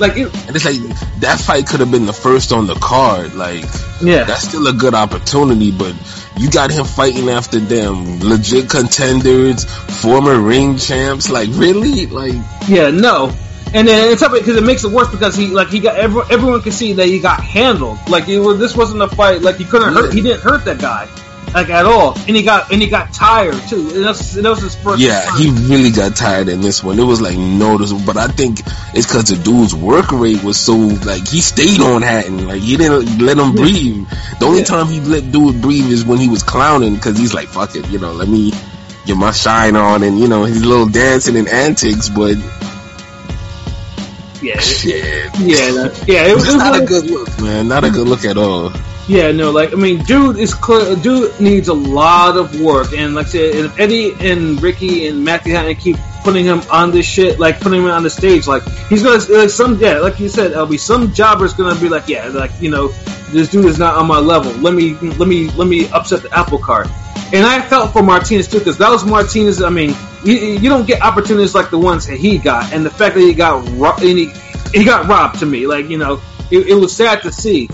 Like 0.00 0.16
it, 0.16 0.34
And 0.46 0.54
it's 0.54 0.64
like 0.64 0.80
that 1.20 1.40
fight 1.40 1.66
could 1.66 1.80
have 1.80 1.90
been 1.90 2.06
the 2.06 2.12
first 2.12 2.52
on 2.52 2.66
the 2.66 2.74
card. 2.74 3.34
Like 3.34 3.64
yeah, 4.00 4.24
that's 4.24 4.48
still 4.48 4.66
a 4.66 4.72
good 4.72 4.94
opportunity, 4.94 5.70
but 5.70 5.94
you 6.36 6.50
got 6.50 6.70
him 6.70 6.84
fighting 6.84 7.28
after 7.28 7.58
them 7.58 8.20
legit 8.20 8.70
contenders, 8.70 9.64
former 9.64 10.38
ring 10.38 10.78
champs. 10.78 11.30
Like 11.30 11.48
really, 11.52 12.06
like 12.06 12.34
Yeah, 12.68 12.90
no. 12.90 13.32
And 13.74 13.86
then 13.86 14.10
it's 14.10 14.22
up 14.22 14.32
because 14.32 14.56
it 14.56 14.64
makes 14.64 14.84
it 14.84 14.92
worse 14.92 15.10
because 15.10 15.36
he 15.36 15.48
like 15.48 15.68
he 15.68 15.80
got 15.80 15.96
every, 15.96 16.22
everyone 16.30 16.62
can 16.62 16.72
see 16.72 16.94
that 16.94 17.06
he 17.06 17.20
got 17.20 17.42
handled. 17.42 17.98
Like 18.08 18.28
it 18.28 18.38
was, 18.38 18.58
this 18.58 18.76
wasn't 18.76 19.02
a 19.02 19.08
fight. 19.08 19.42
Like 19.42 19.56
he 19.56 19.64
couldn't 19.64 19.92
hurt. 19.92 20.14
He 20.14 20.22
didn't 20.22 20.40
hurt 20.40 20.64
that 20.64 20.78
guy 20.78 21.08
like 21.54 21.70
at 21.70 21.86
all. 21.86 22.12
And 22.18 22.36
he 22.36 22.42
got 22.42 22.70
and 22.72 22.80
he 22.82 22.88
got 22.88 23.12
tired 23.12 23.60
too. 23.68 23.90
And 23.94 24.04
that's 24.04 24.34
that 24.34 24.44
was 24.48 24.60
his 24.62 24.74
first. 24.76 25.00
yeah, 25.00 25.22
time. 25.22 25.38
he 25.38 25.50
really 25.72 25.90
got 25.90 26.14
tired 26.16 26.48
in 26.48 26.60
this 26.60 26.82
one. 26.84 26.98
It 26.98 27.04
was 27.04 27.20
like 27.20 27.36
noticeable, 27.38 28.02
but 28.06 28.16
I 28.16 28.28
think 28.28 28.60
it's 28.94 29.06
because 29.06 29.24
the 29.24 29.36
dude's 29.42 29.74
work 29.74 30.12
rate 30.12 30.42
was 30.44 30.58
so 30.58 30.76
like 30.76 31.26
he 31.26 31.40
stayed 31.40 31.80
on 31.80 32.02
Hatton. 32.02 32.46
Like 32.46 32.60
he 32.62 32.76
didn't 32.76 33.18
let 33.18 33.38
him 33.38 33.52
breathe. 33.52 34.06
The 34.40 34.46
only 34.46 34.58
Yeah. 34.60 34.64
time 34.66 34.86
he 34.88 35.00
let 35.00 35.30
dude 35.32 35.60
breathe 35.62 35.90
is 35.90 36.04
when 36.04 36.18
he 36.18 36.28
was 36.28 36.42
clowning 36.42 36.94
because 36.94 37.16
he's 37.18 37.34
like, 37.34 37.48
"Fuck 37.48 37.74
it," 37.76 37.88
you 37.88 37.98
know, 37.98 38.12
let 38.12 38.28
me 38.28 38.52
get 39.06 39.16
my 39.16 39.32
shine 39.32 39.74
on 39.76 40.02
and 40.02 40.18
you 40.20 40.28
know 40.28 40.44
his 40.44 40.64
little 40.64 40.86
dancing 40.88 41.36
and 41.36 41.48
antics, 41.48 42.08
but. 42.08 42.36
yeah, 44.42 44.58
Shit. 44.60 45.02
yeah, 45.40 45.88
yeah. 46.06 46.26
It, 46.26 46.34
was- 46.34 46.46
it 46.48 46.54
was 46.54 46.54
not 46.56 46.80
a 46.80 46.84
good 46.84 47.06
look, 47.10 47.40
man. 47.40 47.68
Not 47.68 47.84
a 47.84 47.90
good 47.90 48.06
look 48.06 48.24
at 48.24 48.36
all. 48.36 48.70
Yeah, 49.08 49.32
no, 49.32 49.52
like 49.52 49.72
I 49.72 49.76
mean, 49.76 50.04
dude 50.04 50.36
is 50.36 50.54
dude 51.02 51.40
needs 51.40 51.68
a 51.68 51.74
lot 51.74 52.36
of 52.36 52.60
work, 52.60 52.92
and 52.92 53.14
like 53.14 53.26
I 53.26 53.30
said, 53.30 53.54
and 53.54 53.64
if 53.64 53.80
Eddie 53.80 54.12
and 54.20 54.62
Ricky 54.62 55.06
and 55.06 55.24
Matthew 55.24 55.54
Hatton 55.54 55.76
keep 55.76 55.96
putting 56.22 56.44
him 56.44 56.60
on 56.70 56.90
this 56.90 57.06
shit, 57.06 57.40
like 57.40 57.58
putting 57.58 57.80
him 57.80 57.88
on 57.88 58.02
the 58.02 58.10
stage, 58.10 58.46
like 58.46 58.62
he's 58.90 59.02
gonna 59.02 59.18
like 59.30 59.48
some 59.48 59.78
yeah, 59.78 60.00
like 60.00 60.20
you 60.20 60.28
said, 60.28 60.52
LB, 60.52 60.78
some 60.78 61.14
jobber's 61.14 61.54
gonna 61.54 61.80
be 61.80 61.88
like, 61.88 62.06
yeah, 62.06 62.28
like 62.28 62.50
you 62.60 62.70
know, 62.70 62.88
this 63.30 63.50
dude 63.50 63.64
is 63.64 63.78
not 63.78 63.94
on 63.94 64.06
my 64.06 64.18
level. 64.18 64.52
Let 64.52 64.74
me 64.74 64.92
let 64.92 65.26
me 65.26 65.48
let 65.52 65.66
me 65.66 65.88
upset 65.88 66.20
the 66.20 66.38
apple 66.38 66.58
cart. 66.58 66.88
And 67.32 67.46
I 67.46 67.62
felt 67.62 67.94
for 67.94 68.02
Martinez 68.02 68.46
too, 68.46 68.58
because 68.58 68.76
that 68.76 68.90
was 68.90 69.06
Martinez. 69.06 69.62
I 69.62 69.70
mean, 69.70 69.94
you, 70.22 70.34
you 70.34 70.68
don't 70.68 70.86
get 70.86 71.00
opportunities 71.00 71.54
like 71.54 71.70
the 71.70 71.78
ones 71.78 72.06
that 72.08 72.18
he 72.18 72.36
got, 72.36 72.74
and 72.74 72.84
the 72.84 72.90
fact 72.90 73.14
that 73.14 73.22
he 73.22 73.32
got 73.32 73.66
ro- 73.70 73.96
and 73.96 74.18
he, 74.18 74.32
he 74.74 74.84
got 74.84 75.06
robbed 75.08 75.38
to 75.38 75.46
me, 75.46 75.66
like 75.66 75.88
you 75.88 75.96
know, 75.96 76.20
it, 76.50 76.68
it 76.68 76.74
was 76.74 76.94
sad 76.94 77.22
to 77.22 77.32
see. 77.32 77.70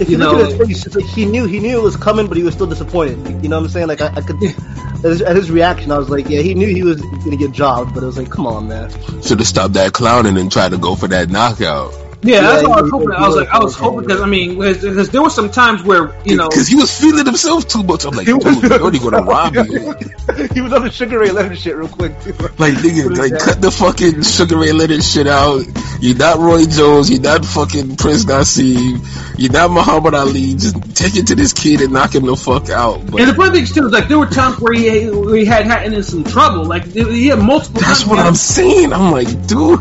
If 0.00 0.08
you, 0.10 0.16
you 0.16 0.24
look 0.24 0.32
know- 0.32 0.44
at 0.44 0.50
his 0.50 0.68
face, 0.68 0.86
it's 0.86 0.96
like 0.96 1.04
he 1.06 1.24
knew 1.26 1.44
he 1.46 1.60
knew 1.60 1.78
it 1.78 1.82
was 1.82 1.96
coming, 1.96 2.26
but 2.26 2.36
he 2.36 2.42
was 2.42 2.54
still 2.54 2.66
disappointed. 2.66 3.42
You 3.42 3.48
know 3.48 3.56
what 3.56 3.64
I'm 3.64 3.68
saying? 3.68 3.88
Like 3.88 4.00
I, 4.00 4.08
I 4.08 4.20
could. 4.20 4.36
At 4.98 5.04
his, 5.04 5.22
at 5.22 5.36
his 5.36 5.48
reaction, 5.48 5.92
I 5.92 5.98
was 5.98 6.10
like, 6.10 6.28
yeah, 6.28 6.40
he 6.40 6.54
knew 6.54 6.66
he 6.66 6.82
was 6.82 7.00
gonna 7.00 7.36
get 7.36 7.52
jobbed, 7.52 7.94
but 7.94 8.02
it 8.02 8.06
was 8.06 8.18
like, 8.18 8.30
come 8.30 8.48
on, 8.48 8.66
man. 8.66 8.90
Should 9.22 9.38
have 9.38 9.46
stopped 9.46 9.74
that 9.74 9.92
clowning 9.92 10.36
and 10.36 10.50
tried 10.50 10.70
to 10.70 10.76
go 10.76 10.96
for 10.96 11.06
that 11.06 11.30
knockout. 11.30 11.94
Yeah, 12.20 12.40
that's 12.40 12.66
what 12.66 12.78
I 12.78 12.82
was 12.82 12.90
hoping. 12.90 13.12
I 13.12 13.26
was 13.28 13.36
like, 13.36 13.48
I 13.48 13.58
was 13.62 13.76
hoping 13.76 14.00
because 14.00 14.20
I 14.20 14.26
mean, 14.26 14.58
because 14.58 15.10
there 15.10 15.22
were 15.22 15.30
some 15.30 15.50
times 15.50 15.84
where 15.84 16.12
you 16.24 16.34
know, 16.36 16.48
because 16.48 16.66
he 16.66 16.74
was 16.74 16.90
feeling 16.98 17.24
himself 17.24 17.68
too 17.68 17.84
much. 17.84 18.04
I'm 18.04 18.10
like, 18.16 18.26
He 18.26 18.32
dude, 18.32 18.44
was- 18.44 18.78
Jordy 18.78 18.98
gonna 18.98 19.22
rob 19.22 19.54
you. 19.54 19.62
he 20.52 20.60
was 20.60 20.72
on 20.72 20.82
the 20.82 20.90
Sugar 20.90 21.20
Ray 21.20 21.30
Leonard 21.30 21.58
shit 21.58 21.76
real 21.76 21.86
quick. 21.88 22.20
Too. 22.22 22.32
Like, 22.58 22.74
nigga, 22.82 23.16
like 23.16 23.38
cut 23.40 23.60
the 23.60 23.70
fucking 23.70 24.22
Sugar 24.22 24.58
Ray 24.58 24.72
Leonard 24.72 25.04
shit 25.04 25.28
out. 25.28 25.62
You're 26.00 26.16
not 26.16 26.38
Roy 26.38 26.64
Jones. 26.66 27.08
You're 27.08 27.20
not 27.20 27.44
fucking 27.44 27.96
Prince 27.96 28.24
Naseem. 28.24 28.98
You're 29.38 29.52
not 29.52 29.70
Muhammad 29.70 30.14
Ali. 30.14 30.54
Just 30.54 30.96
take 30.96 31.14
it 31.16 31.28
to 31.28 31.36
this 31.36 31.52
kid 31.52 31.80
and 31.82 31.92
knock 31.92 32.16
him 32.16 32.26
the 32.26 32.34
fuck 32.34 32.68
out. 32.68 33.06
But 33.10 33.20
and 33.20 33.30
the 33.30 33.34
funny 33.34 33.60
thing 33.64 33.72
too 33.72 33.86
is 33.86 33.92
like 33.92 34.08
there 34.08 34.18
were 34.18 34.26
times 34.26 34.58
where 34.58 34.72
he 34.72 35.08
where 35.08 35.36
he 35.36 35.44
had 35.44 35.66
Hatton 35.66 35.94
in 35.94 36.02
some 36.02 36.24
trouble. 36.24 36.64
Like 36.64 36.84
he 36.86 37.28
had 37.28 37.38
multiple. 37.38 37.80
that's 37.80 38.04
what 38.04 38.18
I'm 38.18 38.34
saying. 38.34 38.92
I'm 38.92 39.12
like, 39.12 39.28
dude. 39.46 39.78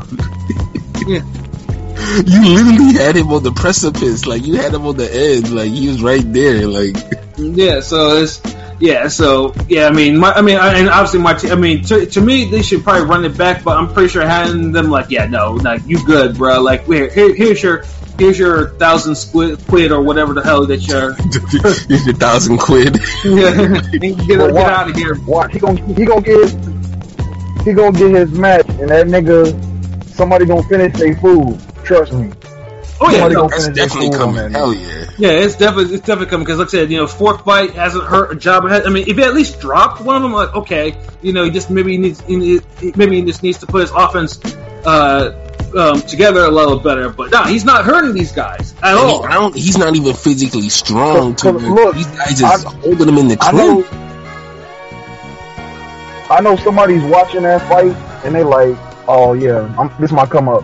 Yeah. 1.97 2.23
You 2.27 2.55
literally 2.55 2.93
had 2.93 3.15
him 3.15 3.31
on 3.31 3.43
the 3.43 3.51
precipice, 3.51 4.25
like 4.25 4.45
you 4.45 4.55
had 4.55 4.73
him 4.73 4.85
on 4.85 4.97
the 4.97 5.11
edge, 5.11 5.49
like 5.49 5.71
he 5.71 5.87
was 5.87 6.01
right 6.01 6.23
there, 6.33 6.67
like 6.67 6.95
Yeah, 7.37 7.81
so 7.81 8.17
it's 8.17 8.41
yeah, 8.79 9.07
so 9.07 9.53
yeah. 9.67 9.87
I 9.87 9.91
mean, 9.91 10.17
my, 10.17 10.31
I 10.33 10.41
mean, 10.41 10.57
I, 10.57 10.77
and 10.79 10.89
obviously 10.89 11.19
my. 11.19 11.33
T- 11.33 11.51
I 11.51 11.55
mean, 11.55 11.83
to, 11.85 12.05
to 12.05 12.21
me, 12.21 12.45
they 12.45 12.61
should 12.61 12.83
probably 12.83 13.07
run 13.07 13.25
it 13.25 13.37
back. 13.37 13.63
But 13.63 13.77
I'm 13.77 13.91
pretty 13.93 14.09
sure 14.09 14.25
having 14.27 14.71
them 14.71 14.89
like, 14.89 15.09
yeah, 15.09 15.25
no, 15.25 15.53
like 15.53 15.81
you 15.85 16.03
good, 16.05 16.37
bro. 16.37 16.61
Like 16.61 16.85
here, 16.85 17.09
here 17.09 17.33
here's 17.33 17.61
your 17.61 17.83
here's 18.19 18.37
your 18.37 18.69
thousand 18.77 19.15
squid 19.15 19.59
quid 19.67 19.91
or 19.91 20.01
whatever 20.01 20.33
the 20.33 20.43
hell 20.43 20.65
that 20.67 20.87
you're. 20.87 21.13
here's 21.87 22.05
your 22.05 22.15
thousand 22.15 22.57
quid. 22.59 22.97
Yeah, 23.23 23.81
get, 23.91 24.27
get 24.27 24.37
But 24.39 24.53
watch, 24.53 24.65
out 24.65 24.89
of 24.89 24.95
here. 24.95 25.19
Watch, 25.25 25.53
he 25.53 25.59
gonna 25.59 25.93
he 25.93 26.05
gonna 26.05 26.21
get 26.21 26.39
his, 26.41 26.53
he 27.65 27.73
gonna 27.73 27.97
get 27.97 28.11
his 28.11 28.31
match, 28.31 28.67
and 28.69 28.89
that 28.89 29.07
nigga, 29.07 30.07
somebody 30.07 30.45
gonna 30.45 30.63
finish 30.63 30.93
their 30.97 31.15
food. 31.17 31.59
Trust 31.87 32.11
me. 32.13 32.31
Oh 32.99 33.09
yeah, 33.11 33.27
no, 33.27 33.47
gonna 33.47 33.49
That's 33.49 33.67
definitely 33.69 34.09
coming. 34.17 34.51
Hell 34.51 34.73
yeah. 34.73 35.05
Yeah, 35.19 35.29
it's 35.29 35.55
definitely 35.55 35.93
it's 35.95 36.05
definitely 36.05 36.25
coming 36.31 36.45
because, 36.45 36.59
like 36.59 36.67
I 36.69 36.71
said, 36.71 36.91
you 36.91 36.97
know, 36.97 37.07
fourth 37.07 37.45
fight 37.45 37.71
hasn't 37.75 38.03
hurt 38.05 38.31
a 38.31 38.35
job. 38.35 38.65
Ahead. 38.65 38.85
I 38.85 38.89
mean, 38.89 39.07
if 39.07 39.15
he 39.17 39.23
at 39.23 39.33
least 39.35 39.59
dropped 39.61 40.01
one 40.01 40.15
of 40.15 40.21
them, 40.23 40.33
like 40.33 40.53
okay, 40.55 40.97
you 41.21 41.31
know, 41.31 41.43
he 41.43 41.51
just 41.51 41.69
maybe 41.69 41.91
he 41.93 41.97
needs 41.97 42.19
he 42.21 42.35
needs- 42.35 42.65
maybe 42.97 43.17
he 43.17 43.21
just 43.21 43.41
needs 43.43 43.59
to 43.59 43.67
put 43.67 43.81
his 43.81 43.91
offense 43.91 44.39
uh, 44.85 45.31
um, 45.77 46.01
together 46.01 46.41
a 46.41 46.49
little 46.49 46.79
better. 46.79 47.09
But 47.09 47.31
no, 47.31 47.43
he's 47.43 47.63
not 47.65 47.85
hurting 47.85 48.13
these 48.15 48.31
guys 48.31 48.73
at 48.81 48.95
And 48.97 48.97
he, 48.99 49.15
all. 49.15 49.25
I 49.25 49.33
don't, 49.35 49.55
he's 49.55 49.77
not 49.77 49.95
even 49.95 50.13
physically 50.15 50.69
strong. 50.69 51.35
To 51.35 51.51
Cause- 51.53 51.61
cause 51.61 51.69
look, 51.69 51.95
these 51.95 52.07
guys 52.07 52.39
just 52.39 52.65
I- 52.65 52.69
holding 52.79 53.07
him 53.09 53.17
in 53.19 53.27
the 53.29 53.37
I 53.41 53.51
know. 53.51 53.85
I 56.29 56.41
know 56.41 56.55
somebody's 56.57 57.03
watching 57.03 57.43
that 57.43 57.61
fight, 57.69 57.95
and 58.25 58.35
they 58.35 58.43
like, 58.43 58.75
oh 59.07 59.33
yeah, 59.33 59.73
I'm, 59.79 59.87
this 60.01 60.09
is 60.09 60.13
my 60.13 60.25
come 60.25 60.49
up. 60.49 60.63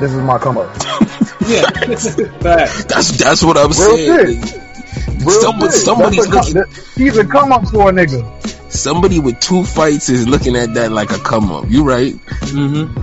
This 0.00 0.12
is 0.12 0.22
my 0.22 0.38
come 0.38 0.58
up. 0.58 0.70
Yeah, 1.46 1.68
That's 1.70 3.16
that's 3.16 3.42
what 3.42 3.56
I'm 3.56 3.70
Real 3.70 3.96
saying. 3.96 4.42
shit. 4.42 4.60
Real 5.24 5.40
Somebody- 5.40 5.72
somebody's 5.72 6.28
That's 6.28 6.50
a 6.50 6.54
looking- 6.54 6.72
that- 6.72 6.92
He's 6.96 7.16
a 7.16 7.24
come 7.24 7.50
up 7.50 7.66
for 7.68 7.88
a 7.88 7.92
nigga. 7.92 8.70
somebody 8.70 9.18
with 9.18 9.40
two 9.40 9.64
fights 9.64 10.08
is 10.10 10.28
looking 10.28 10.54
at 10.54 10.74
that 10.74 10.92
like 10.92 11.10
a 11.10 11.18
come 11.18 11.50
up. 11.50 11.64
You 11.68 11.82
right? 11.84 12.12
Mm-hmm. 12.14 13.00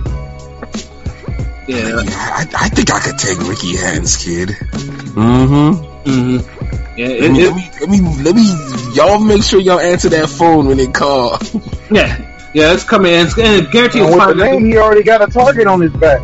Yeah. 1.68 1.76
Yeah, 1.76 2.00
I, 2.06 2.46
I 2.58 2.68
think 2.70 2.90
I 2.92 3.00
could 3.00 3.18
take 3.18 3.38
Ricky 3.46 3.76
Hatton's 3.76 4.16
kid. 4.16 4.48
Mm-hmm. 4.48 6.08
Mm-hmm. 6.10 6.98
Yeah. 6.98 7.06
Let 7.08 7.32
me, 7.32 7.42
it, 7.42 7.80
let 7.80 7.88
me, 7.90 8.00
let 8.00 8.00
me, 8.00 8.22
let 8.22 8.34
me, 8.34 8.94
y'all 8.94 9.18
make 9.20 9.42
sure 9.42 9.60
y'all 9.60 9.78
answer 9.80 10.08
that 10.10 10.28
phone 10.30 10.66
when 10.66 10.78
they 10.78 10.86
call. 10.86 11.38
yeah. 11.90 12.16
Yeah. 12.54 12.72
It's 12.72 12.84
coming. 12.84 13.12
And, 13.12 13.28
it's, 13.28 13.36
and 13.38 13.70
guarantee 13.70 13.98
And 14.00 14.08
it's 14.08 14.16
with 14.16 14.28
the 14.28 14.34
probably- 14.34 14.42
name, 14.44 14.64
he 14.64 14.78
already 14.78 15.02
got 15.02 15.20
a 15.22 15.26
target 15.30 15.66
on 15.66 15.80
his 15.82 15.92
back. 15.92 16.22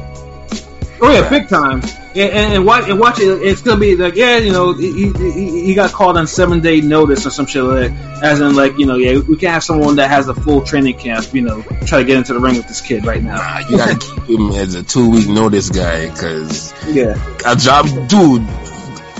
Oh 1.04 1.12
yeah, 1.12 1.28
big 1.28 1.48
time. 1.48 1.80
And, 2.16 2.30
and, 2.32 2.54
and 2.54 2.64
watch 2.66 2.88
and 2.88 2.98
watch 2.98 3.18
it. 3.18 3.24
It's 3.42 3.60
gonna 3.62 3.80
be 3.80 3.96
like 3.96 4.14
yeah, 4.14 4.38
you 4.38 4.52
know, 4.52 4.72
he, 4.72 5.10
he, 5.12 5.64
he 5.66 5.74
got 5.74 5.92
called 5.92 6.16
on 6.16 6.26
seven 6.26 6.60
day 6.60 6.80
notice 6.80 7.26
or 7.26 7.30
some 7.30 7.46
shit 7.46 7.62
like 7.62 7.90
that. 7.90 8.22
As 8.22 8.40
in 8.40 8.54
like 8.54 8.78
you 8.78 8.86
know, 8.86 8.96
yeah, 8.96 9.18
we 9.18 9.36
can 9.36 9.50
have 9.50 9.64
someone 9.64 9.96
that 9.96 10.08
has 10.08 10.28
a 10.28 10.34
full 10.34 10.62
training 10.62 10.96
camp. 10.98 11.34
You 11.34 11.42
know, 11.42 11.62
try 11.86 11.98
to 11.98 12.04
get 12.04 12.16
into 12.16 12.32
the 12.34 12.40
ring 12.40 12.56
with 12.56 12.68
this 12.68 12.80
kid 12.80 13.04
right 13.04 13.22
now. 13.22 13.36
Nah, 13.36 13.68
you 13.68 13.76
gotta 13.76 13.98
keep 13.98 14.28
him 14.38 14.50
as 14.52 14.74
a 14.74 14.82
two 14.82 15.10
week 15.10 15.28
notice 15.28 15.70
guy, 15.70 16.08
cause 16.08 16.72
Yeah. 16.86 17.16
a 17.44 17.56
job, 17.56 17.86
dude. 18.08 18.42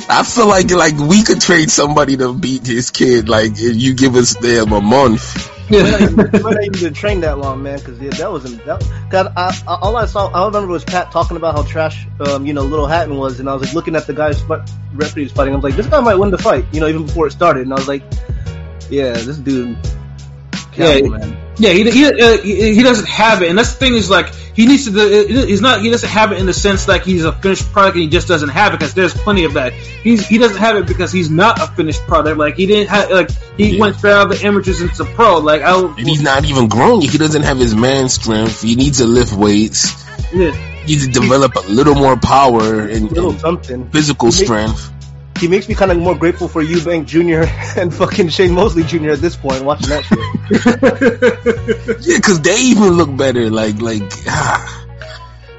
I 0.06 0.22
feel 0.22 0.46
like 0.48 0.70
like 0.70 0.96
we 0.98 1.22
could 1.22 1.40
trade 1.40 1.70
somebody 1.70 2.16
to 2.18 2.32
beat 2.34 2.66
his 2.66 2.90
kid. 2.90 3.28
Like 3.28 3.52
if 3.52 3.76
you 3.76 3.94
give 3.94 4.16
us 4.16 4.34
them 4.36 4.72
a 4.72 4.80
month. 4.80 5.50
You 5.70 5.82
might 5.82 5.90
not 5.92 6.62
even- 6.64 6.74
even 6.74 6.94
train 7.02 7.20
that 7.20 7.38
long, 7.38 7.62
man. 7.62 7.78
Because 7.78 7.98
yeah, 8.00 8.10
that 8.10 8.30
wasn't 8.30 8.64
that. 8.66 8.80
Cause 9.10 9.26
I, 9.36 9.72
I, 9.72 9.78
all 9.80 9.96
I 9.96 10.06
saw, 10.06 10.28
I 10.28 10.46
remember 10.46 10.68
was 10.68 10.84
Pat 10.84 11.10
talking 11.10 11.36
about 11.36 11.54
how 11.56 11.62
trash, 11.62 12.06
um, 12.20 12.44
you 12.46 12.52
know, 12.52 12.62
Little 12.62 12.86
Hatton 12.86 13.16
was, 13.16 13.40
and 13.40 13.48
I 13.48 13.54
was 13.54 13.62
like 13.68 13.74
looking 13.74 13.96
at 13.96 14.06
the 14.06 14.12
guy's 14.12 14.40
fight, 14.42 14.68
referee 14.94 15.24
was 15.24 15.32
fighting. 15.32 15.54
I 15.54 15.56
was 15.56 15.64
like, 15.64 15.76
this 15.76 15.86
guy 15.86 16.00
might 16.00 16.16
win 16.16 16.30
the 16.30 16.38
fight, 16.38 16.64
you 16.72 16.80
know, 16.80 16.88
even 16.88 17.06
before 17.06 17.26
it 17.26 17.32
started. 17.32 17.62
And 17.62 17.72
I 17.72 17.76
was 17.76 17.88
like, 17.88 18.02
yeah, 18.90 19.12
this 19.12 19.38
dude, 19.38 19.78
Yeah, 20.76 21.00
man. 21.02 21.36
Yeah, 21.56 21.70
he 21.70 21.88
he, 21.90 22.04
uh, 22.06 22.38
he 22.42 22.74
he 22.74 22.82
doesn't 22.82 23.06
have 23.08 23.40
it, 23.42 23.48
and 23.48 23.56
that's 23.56 23.74
the 23.74 23.78
thing 23.78 23.94
is 23.94 24.10
like 24.10 24.34
he 24.34 24.66
needs 24.66 24.86
to. 24.86 24.90
do- 24.90 25.46
He's 25.46 25.60
not. 25.60 25.82
He 25.82 25.90
doesn't 25.90 26.08
have 26.08 26.32
it 26.32 26.38
in 26.38 26.46
the 26.46 26.52
sense 26.52 26.88
like 26.88 27.04
he's 27.04 27.24
a 27.24 27.32
finished 27.32 27.70
product, 27.72 27.94
and 27.94 28.02
he 28.02 28.08
just 28.08 28.26
doesn't 28.26 28.48
have 28.48 28.74
it 28.74 28.78
because 28.80 28.92
there's 28.94 29.14
plenty 29.14 29.44
of 29.44 29.54
that. 29.54 29.72
He's 29.72 30.26
he 30.26 30.38
doesn't 30.38 30.56
have 30.58 30.76
it 30.76 30.86
because 30.88 31.12
he's 31.12 31.30
not 31.30 31.60
a 31.60 31.68
finished 31.68 32.00
product. 32.08 32.38
Like 32.38 32.56
he 32.56 32.66
didn't 32.66 32.88
have 32.88 33.10
like 33.10 33.30
he 33.56 33.76
Yeah. 33.76 33.80
went 33.80 33.96
straight 33.96 34.12
out 34.14 34.32
of 34.32 34.38
the 34.38 34.44
amateurs 34.46 34.80
into 34.80 35.04
pro. 35.04 35.38
Like 35.38 35.62
I 35.62 35.78
And 35.80 35.98
he's 36.08 36.22
not 36.22 36.44
even 36.44 36.66
grown. 36.68 37.02
He 37.02 37.18
doesn't 37.18 37.42
have 37.42 37.58
his 37.58 37.74
man 37.76 38.08
strength. 38.08 38.62
He 38.62 38.74
needs 38.74 38.98
to 38.98 39.04
lift 39.06 39.32
weights. 39.32 39.94
yeah. 40.34 40.50
He 40.84 40.94
needs 40.96 41.06
to 41.06 41.12
develop 41.12 41.54
a 41.54 41.60
little 41.70 41.94
more 41.94 42.16
power 42.18 42.80
and, 42.80 43.10
little 43.10 43.30
and 43.30 43.40
something. 43.40 43.88
physical 43.90 44.30
strength. 44.32 44.90
He 45.38 45.48
makes 45.48 45.68
me 45.68 45.74
kind 45.74 45.90
of 45.90 45.98
more 45.98 46.14
grateful 46.14 46.48
for 46.48 46.62
Eubank 46.62 47.06
Jr. 47.06 47.50
and 47.80 47.92
fucking 47.92 48.28
Shane 48.28 48.52
Mosley 48.52 48.84
Jr. 48.84 49.10
at 49.10 49.18
this 49.18 49.36
point, 49.36 49.64
watching 49.64 49.88
that 49.88 50.04
shit. 50.04 50.18
Yeah, 52.00 52.18
because 52.18 52.40
they 52.40 52.56
even 52.56 52.90
look 52.94 53.14
better. 53.16 53.50
Like, 53.50 53.80
like, 53.80 54.02
ah. 54.26 54.86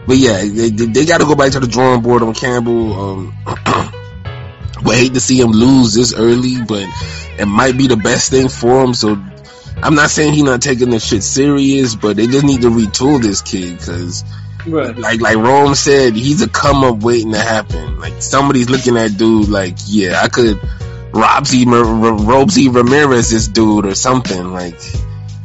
but 0.07 0.17
yeah, 0.17 0.37
they, 0.37 0.69
they, 0.69 1.05
got 1.05 1.19
to 1.19 1.25
go 1.25 1.35
back 1.35 1.51
to 1.53 1.59
the 1.59 1.67
drawing 1.67 2.01
board 2.01 2.21
on 2.21 2.33
Campbell. 2.33 2.93
Um, 2.93 3.37
we 4.85 4.95
hate 4.95 5.13
to 5.15 5.19
see 5.19 5.39
him 5.39 5.51
lose 5.51 5.93
this 5.93 6.13
early, 6.13 6.61
but 6.67 6.87
it 7.39 7.47
might 7.47 7.77
be 7.77 7.87
the 7.87 7.97
best 7.97 8.31
thing 8.31 8.47
for 8.47 8.83
him. 8.83 8.93
So, 8.93 9.17
I'm 9.81 9.95
not 9.95 10.09
saying 10.09 10.33
he's 10.33 10.43
not 10.43 10.61
taking 10.61 10.89
this 10.89 11.05
shit 11.05 11.23
serious, 11.23 11.95
but 11.95 12.15
they 12.15 12.27
just 12.27 12.45
need 12.45 12.61
to 12.61 12.69
retool 12.69 13.21
this 13.21 13.41
kid 13.41 13.77
because, 13.77 14.23
Right. 14.67 14.97
like, 14.97 15.21
like 15.21 15.37
Rome 15.37 15.75
said, 15.75 16.15
he's 16.15 16.41
a 16.41 16.49
come 16.49 16.83
up 16.83 17.03
waiting 17.03 17.33
to 17.33 17.39
happen. 17.39 17.99
Like 17.99 18.21
somebody's 18.21 18.69
looking 18.69 18.97
at 18.97 19.17
dude 19.17 19.49
like, 19.49 19.75
yeah, 19.87 20.19
I 20.21 20.27
could. 20.27 20.57
Robsy, 21.11 21.63
Robsy 21.65 22.73
Ramirez, 22.73 23.29
this 23.29 23.47
dude, 23.47 23.85
or 23.85 23.95
something 23.95 24.51
like. 24.51 24.75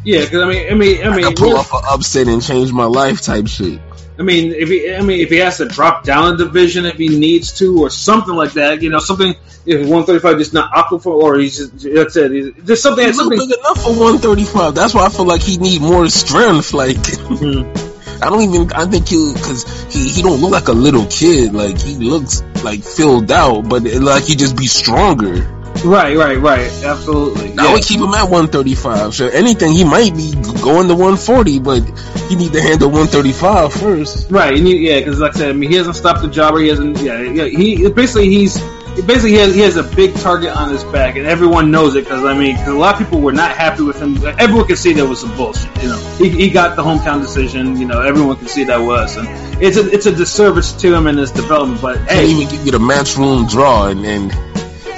Yeah, 0.05 0.23
because 0.23 0.41
I 0.43 0.49
mean, 0.49 0.71
I 0.73 0.75
mean, 0.75 1.03
I 1.07 1.11
I 1.11 1.17
mean, 1.17 1.25
could 1.27 1.37
pull 1.37 1.57
off 1.57 1.73
an 1.73 1.83
upset 1.91 2.27
and 2.27 2.43
change 2.43 2.73
my 2.73 2.87
life 2.87 3.21
type 3.21 3.47
shit. 3.47 3.79
I 4.19 4.23
mean, 4.23 4.53
if 4.53 4.69
he, 4.69 4.93
I 4.93 5.01
mean, 5.01 5.21
if 5.21 5.31
he 5.31 5.37
has 5.37 5.59
to 5.59 5.67
drop 5.67 6.05
down 6.05 6.35
a 6.35 6.37
division 6.37 6.87
if 6.87 6.97
he 6.97 7.09
needs 7.09 7.53
to, 7.59 7.83
or 7.83 7.89
something 7.91 8.35
like 8.35 8.53
that, 8.55 8.83
you 8.83 8.91
know, 8.91 8.99
something 8.99 9.35
if 9.65 9.81
135 9.81 10.41
is 10.41 10.53
not 10.53 10.73
aqua 10.75 10.99
for, 10.99 11.13
or 11.15 11.39
he's 11.39 11.57
just, 11.57 11.95
that's 11.95 12.17
it. 12.17 12.33
He's- 12.33 12.53
There's 12.59 12.83
something, 12.83 13.07
He's 13.07 13.17
something. 13.17 13.39
big 13.39 13.51
enough 13.57 13.83
for 13.83 13.91
135. 13.91 14.75
That's 14.75 14.93
why 14.93 15.07
I 15.07 15.09
feel 15.09 15.25
like 15.27 15.41
he 15.43 15.57
need 15.59 15.81
more 15.83 16.09
strength. 16.09 16.75
Like 16.75 16.97
Mhm. 16.97 17.80
I 18.23 18.29
don't 18.31 18.43
even. 18.43 18.73
I 18.73 18.87
think 18.87 19.09
he 19.09 19.33
because 19.35 19.65
he 19.93 20.09
he 20.09 20.23
don't 20.23 20.41
look 20.41 20.51
like 20.53 20.69
a 20.69 20.73
little 20.73 21.07
kid. 21.07 21.53
Like 21.55 21.79
he 21.79 21.97
looks 21.97 22.43
like 22.63 22.83
filled 22.83 23.31
out, 23.33 23.69
but 23.69 23.83
like 23.85 24.25
he 24.25 24.37
just 24.37 24.57
be 24.57 24.67
stronger. 24.67 25.57
Right, 25.85 26.17
right, 26.17 26.39
right. 26.39 26.71
Absolutely. 26.85 27.53
I 27.59 27.65
Yeah. 27.65 27.73
would 27.73 27.83
keep 27.85 28.01
him 28.01 28.13
at 28.13 28.29
135. 28.29 29.15
So 29.15 29.29
anything 29.29 29.73
he 29.73 29.85
might 29.85 30.15
be 30.15 30.33
going 30.61 30.89
to 30.89 30.95
140, 30.95 31.61
but 31.61 31.81
he 32.29 32.37
need 32.37 32.53
to 32.53 32.61
handle 32.61 32.91
135 32.91 33.73
first. 33.73 34.31
Right, 34.31 34.59
and 34.59 34.67
he, 34.67 34.89
yeah, 34.91 34.99
because 34.99 35.21
like 35.21 35.37
I 35.37 35.39
said, 35.39 35.49
I 35.51 35.53
mean, 35.53 35.71
he 35.71 35.77
hasn't 35.77 35.97
stopped 35.97 36.23
the 36.23 36.29
jobber. 36.29 36.59
He 36.59 36.69
hasn't. 36.69 36.99
Yeah, 36.99 37.21
yeah. 37.23 37.45
He 37.45 37.89
basically 37.89 38.29
he's 38.29 38.61
basically 39.07 39.31
he 39.33 39.37
has, 39.37 39.55
he 39.55 39.61
has 39.61 39.77
a 39.77 39.83
big 39.83 40.15
target 40.15 40.51
on 40.55 40.71
his 40.71 40.85
back, 40.85 41.17
and 41.17 41.27
everyone 41.27 41.71
knows 41.71 41.95
it. 41.97 42.05
Because 42.05 42.25
I 42.25 42.37
mean, 42.37 42.57
'cause 42.57 42.69
a 42.69 42.75
lot 42.75 42.95
of 42.95 43.01
people 43.01 43.21
were 43.21 43.33
not 43.33 43.57
happy 43.57 43.83
with 43.83 44.01
him. 44.01 44.17
Everyone 44.39 44.67
could 44.67 44.79
see 44.79 44.93
there 44.93 45.07
was 45.07 45.21
some 45.21 45.37
bullshit. 45.37 45.71
You 45.83 45.89
know, 45.91 45.99
he, 46.19 46.29
he 46.31 46.51
got 46.51 46.77
the 46.77 46.83
hometown 46.83 47.21
decision. 47.23 47.77
You 47.77 47.87
know, 47.87 48.01
everyone 48.03 48.37
can 48.37 48.49
see 48.49 48.65
that 48.65 48.81
was, 48.81 49.17
and 49.17 49.29
it's 49.63 49.77
a 49.77 49.89
it's 49.91 50.07
a 50.07 50.13
disservice 50.13 50.73
to 50.83 50.95
him 50.95 51.07
in 51.07 51.17
his 51.17 51.31
development. 51.31 51.81
But 51.81 51.99
hey, 52.09 52.27
even 52.31 52.49
give 52.49 52.65
you 52.67 52.73
the 52.73 52.79
matchroom 52.79 53.49
draw, 53.51 53.89
and, 53.89 54.05
and 54.05 54.33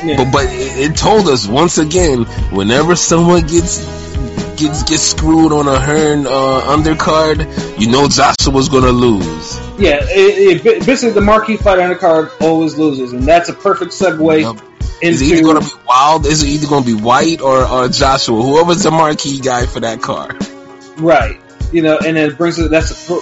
yeah. 0.05 0.17
but 0.17 0.33
but 0.33 0.45
it, 0.47 0.91
it 0.91 0.97
told 0.97 1.29
us 1.29 1.47
once 1.47 1.79
again, 1.79 2.25
whenever 2.51 2.97
someone 2.97 3.47
gets 3.47 4.12
gets 4.57 4.83
gets 4.85 5.03
screwed 5.03 5.53
on 5.53 5.69
a 5.69 5.79
Hearn 5.79 6.27
uh, 6.27 6.31
undercard, 6.77 7.81
you 7.81 7.91
know 7.91 8.09
Joshua's 8.09 8.69
gonna 8.69 8.93
lose. 8.93 9.59
yeah, 9.79 9.99
it, 10.03 10.65
it, 10.65 10.87
basically 10.87 11.13
the 11.13 11.21
marquee 11.21 11.57
fight 11.57 11.79
undercard 11.79 12.31
always 12.41 12.77
loses, 12.77 13.13
and 13.13 13.25
that's 13.25 13.49
a 13.49 13.53
perfect 13.55 13.93
segue 13.93 14.41
Yup. 14.43 14.57
into 14.57 15.07
Is 15.07 15.23
it 15.23 15.27
either 15.27 15.43
gonna 15.43 15.61
be 15.61 15.67
Wild? 15.87 16.27
Is 16.27 16.43
it 16.43 16.49
either 16.49 16.69
gonna 16.69 16.87
be 16.87 16.95
White 16.95 17.41
or, 17.41 17.67
or 17.67 17.89
Joshua? 17.89 18.41
Whoever's 18.41 18.83
the 18.83 18.91
marquee 18.91 19.41
guy 19.41 19.67
for 19.67 19.81
that 19.81 20.01
card. 20.01 20.37
Right. 20.99 21.41
You 21.73 21.83
know, 21.83 21.99
and 21.99 22.17
it 22.17 22.37
brings 22.37 22.59
it. 22.59 22.71
That's 22.71 23.09
a 23.09 23.15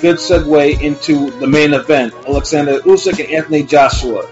good 0.00 0.16
segue 0.16 0.80
into 0.80 1.30
the 1.30 1.46
main 1.46 1.72
event: 1.72 2.14
Alexander 2.26 2.80
Usyk 2.80 3.24
and 3.24 3.32
Anthony 3.32 3.62
Joshua. 3.62 4.28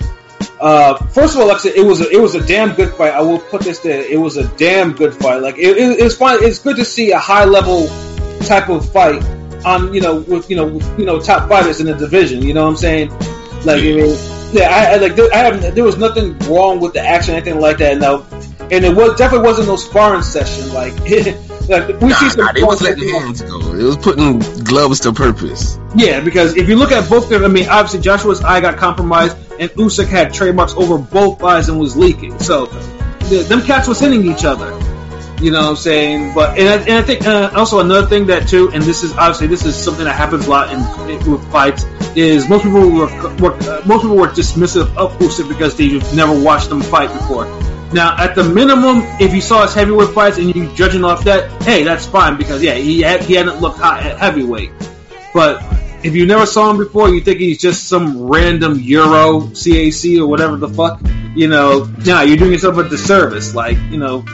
Uh, 0.62 0.94
first 1.09 1.35
of 1.35 1.40
all, 1.40 1.59
said, 1.59 1.75
it 1.75 1.85
was 1.85 2.01
a, 2.01 2.09
it 2.09 2.22
was 2.22 2.37
a 2.37 2.46
damn 2.46 2.72
good 2.77 2.94
fight. 2.94 3.12
I 3.12 3.20
will 3.20 3.40
put 3.40 3.62
this 3.62 3.81
there. 3.81 4.01
It 4.01 4.16
was 4.16 4.37
a 4.37 4.46
damn 4.57 4.92
good 4.92 5.12
fight. 5.12 5.42
Like 5.42 5.59
it, 5.59 5.77
it, 5.77 5.98
it's 5.98 6.14
fun. 6.14 6.38
It's 6.40 6.61
good 6.61 6.77
to 6.77 6.85
see 6.85 7.11
a 7.11 7.18
high 7.18 7.46
level 7.46 7.88
type 8.46 8.68
of 8.68 8.88
fight 8.92 9.25
on 9.64 9.92
you 9.92 10.01
know 10.01 10.20
with 10.20 10.48
you 10.48 10.55
know 10.55 10.66
with, 10.66 10.98
you 11.01 11.05
know 11.05 11.20
top 11.20 11.48
fighters 11.48 11.81
in 11.81 11.87
the 11.87 11.94
division. 11.94 12.42
You 12.42 12.55
know 12.55 12.62
what 12.62 12.70
I'm 12.70 12.77
saying? 12.77 13.09
Like 13.64 13.81
I 13.81 13.83
mean, 13.83 14.16
yeah, 14.53 14.68
I, 14.70 14.92
I 14.92 14.96
like 14.98 15.16
there, 15.16 15.35
I 15.35 15.38
have 15.38 15.75
there 15.75 15.83
was 15.83 15.98
nothing 15.98 16.38
wrong 16.48 16.79
with 16.79 16.92
the 16.92 17.01
action, 17.01 17.35
or 17.35 17.38
anything 17.38 17.59
like 17.59 17.79
that. 17.79 17.98
No, 17.98 18.25
and 18.70 18.85
it 18.85 18.94
was 18.94 19.18
definitely 19.18 19.48
wasn't 19.48 19.66
no 19.66 19.75
sparring 19.75 20.22
session. 20.22 20.72
Like 20.72 20.92
like 21.68 22.01
we 22.01 22.12
see 22.12 22.31
some 22.31 22.44
nah, 22.44 22.53
they 22.53 22.62
was 22.62 22.81
letting 22.81 23.09
hands 23.09 23.42
go. 23.42 23.59
It 23.75 23.83
was 23.83 23.96
putting 23.96 24.38
gloves 24.62 25.01
to 25.01 25.12
purpose. 25.12 25.77
Yeah, 25.96 26.20
because 26.20 26.57
if 26.57 26.68
you 26.68 26.77
look 26.77 26.92
at 26.92 27.11
both 27.11 27.29
them, 27.29 27.44
I 27.44 27.48
mean, 27.48 27.68
obviously 27.68 28.01
Joshua's 28.01 28.42
eye 28.42 28.61
got 28.61 28.79
compromised, 28.79 29.37
and 29.62 29.70
Usyk 29.72 30.09
had 30.09 30.35
trademarks 30.35 30.75
over 30.75 30.98
both 30.98 31.42
eyes 31.44 31.68
and 31.68 31.79
was 31.79 31.96
leaking. 31.96 32.38
So, 32.40 32.66
the, 32.66 33.44
them 33.48 33.62
cats 33.62 33.87
was 33.87 34.01
hitting 34.01 34.27
each 34.27 34.44
other. 34.44 34.72
You 35.40 35.53
know 35.53 35.62
what 35.62 35.70
I'm 35.70 35.77
saying? 35.77 36.35
But 36.35 36.59
and 36.59 36.68
I, 36.68 36.75
and 36.83 36.92
I 36.92 37.03
think 37.03 37.25
uh, 37.25 37.51
also 37.55 37.79
another 37.79 38.07
thing 38.07 38.27
that 38.27 38.48
too, 38.48 38.70
and 38.72 38.83
this 38.83 39.05
is 39.05 39.12
obviously 39.12 39.46
this 39.46 39.64
is 39.64 39.77
something 39.77 40.05
that 40.05 40.16
happens 40.16 40.46
a 40.46 40.51
lot 40.51 40.72
in, 40.72 41.11
in 41.11 41.31
with 41.31 41.51
fights, 41.53 41.85
is 42.16 42.48
most 42.48 42.64
people 42.64 42.90
were, 42.90 43.07
were 43.37 43.55
uh, 43.55 43.83
most 43.87 44.03
people 44.03 44.16
were 44.16 44.29
dismissive 44.29 44.94
of 44.96 45.12
Usyk 45.18 45.48
because 45.48 45.77
they've 45.77 46.14
never 46.14 46.40
watched 46.40 46.68
them 46.68 46.83
fight 46.83 47.12
before. 47.12 47.44
Now, 47.92 48.16
at 48.18 48.35
the 48.35 48.44
minimum, 48.44 49.03
if 49.20 49.35
you 49.35 49.40
saw 49.40 49.62
his 49.62 49.75
heavyweight 49.75 50.11
fights 50.11 50.38
and 50.38 50.55
you 50.55 50.75
judging 50.75 51.05
off 51.05 51.25
that, 51.25 51.62
hey, 51.62 51.85
that's 51.85 52.07
fine 52.07 52.37
because 52.37 52.62
yeah, 52.62 52.75
he 52.75 53.03
had, 53.03 53.22
he 53.22 53.35
hadn't 53.35 53.61
looked 53.61 53.79
hot 53.79 54.03
at 54.03 54.18
heavyweight. 54.18 54.70
But 55.35 55.61
if 56.05 56.15
you 56.15 56.27
never 56.27 56.47
saw 56.47 56.71
him 56.71 56.79
before, 56.79 57.09
you 57.11 57.21
think 57.21 57.38
he's 57.38 57.59
just 57.59 57.88
some 57.88 58.23
random 58.23 58.79
Euro 58.81 59.41
CAC 59.41 60.21
or 60.21 60.27
whatever 60.27 60.57
the 60.57 60.69
fuck, 60.69 61.01
you 61.35 61.49
know, 61.49 61.85
nah, 62.05 62.23
you're 62.23 62.37
doing 62.37 62.53
yourself 62.53 62.77
a 62.79 62.88
disservice. 62.88 63.55
Like, 63.55 63.79
you 63.91 63.99
know, 63.99 64.25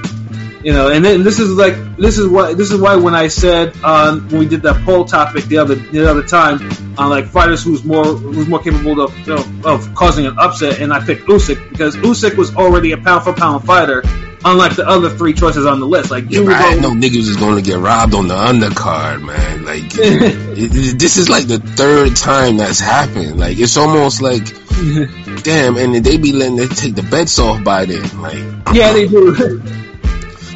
you 0.69 0.75
know, 0.75 0.91
and 0.91 1.03
then 1.03 1.23
this 1.23 1.39
is 1.41 1.51
like 1.57 1.97
this 1.97 2.19
is 2.19 2.29
why 2.29 2.53
this 2.53 2.71
is 2.71 2.79
why 2.79 2.97
when 2.97 3.15
I 3.15 3.29
said 3.29 3.75
um, 3.83 4.29
when 4.29 4.41
we 4.41 4.47
did 4.47 4.61
that 4.65 4.85
poll 4.85 5.07
topic 5.07 5.45
the 5.45 5.57
other 5.57 5.77
the 5.77 6.07
other 6.11 6.23
time 6.23 6.61
on 6.99 7.09
like 7.09 7.25
fighters 7.25 7.65
who's 7.65 7.83
more 7.85 8.05
who's 8.05 8.47
more 8.49 8.59
capable 8.59 9.01
of 9.01 9.19
you 9.27 9.35
know, 9.35 9.45
of 9.65 9.95
causing 9.95 10.27
an 10.27 10.39
upset, 10.39 10.83
and 10.83 10.93
I 10.93 11.03
picked 11.03 11.27
Usyk 11.27 11.71
because 11.71 11.97
Usyk 11.97 12.37
was 12.37 12.55
already 12.55 12.93
a 12.93 12.99
pound 12.99 13.25
for 13.25 13.33
pound 13.33 13.65
fighter, 13.65 14.03
unlike 14.45 14.77
the 14.77 14.87
other 14.87 15.09
three 15.09 15.33
choices 15.33 15.65
on 15.65 15.81
the 15.81 15.87
list. 15.87 16.11
Like, 16.11 16.25
Yeah, 16.29 16.41
I 16.43 16.69
didn't 16.75 16.83
know 16.83 16.91
niggas 16.91 17.29
was 17.29 17.37
gonna 17.39 17.63
get 17.63 17.79
robbed 17.79 18.13
on 18.15 18.29
the 18.29 18.35
undercard, 18.37 19.23
man. 19.25 19.65
Like, 19.65 19.85
it, 19.95 19.99
it- 20.59 20.99
this 20.99 21.17
is 21.17 21.31
like 21.31 21.47
the 21.47 21.61
third 21.61 22.15
time 22.15 22.59
that's 22.59 22.79
happened. 22.79 23.41
Like, 23.41 23.59
it's 23.59 23.79
almost 23.79 24.21
like, 24.21 24.45
damn, 25.45 25.79
and 25.79 25.95
they 26.05 26.19
be 26.19 26.33
letting 26.33 26.57
they 26.57 26.67
take 26.69 26.95
the 26.95 27.05
bets 27.05 27.39
off 27.39 27.65
by 27.65 27.87
then. 27.87 28.21
Like, 28.21 28.45
yeah, 28.75 28.93
they 28.93 29.09
do. 29.09 29.63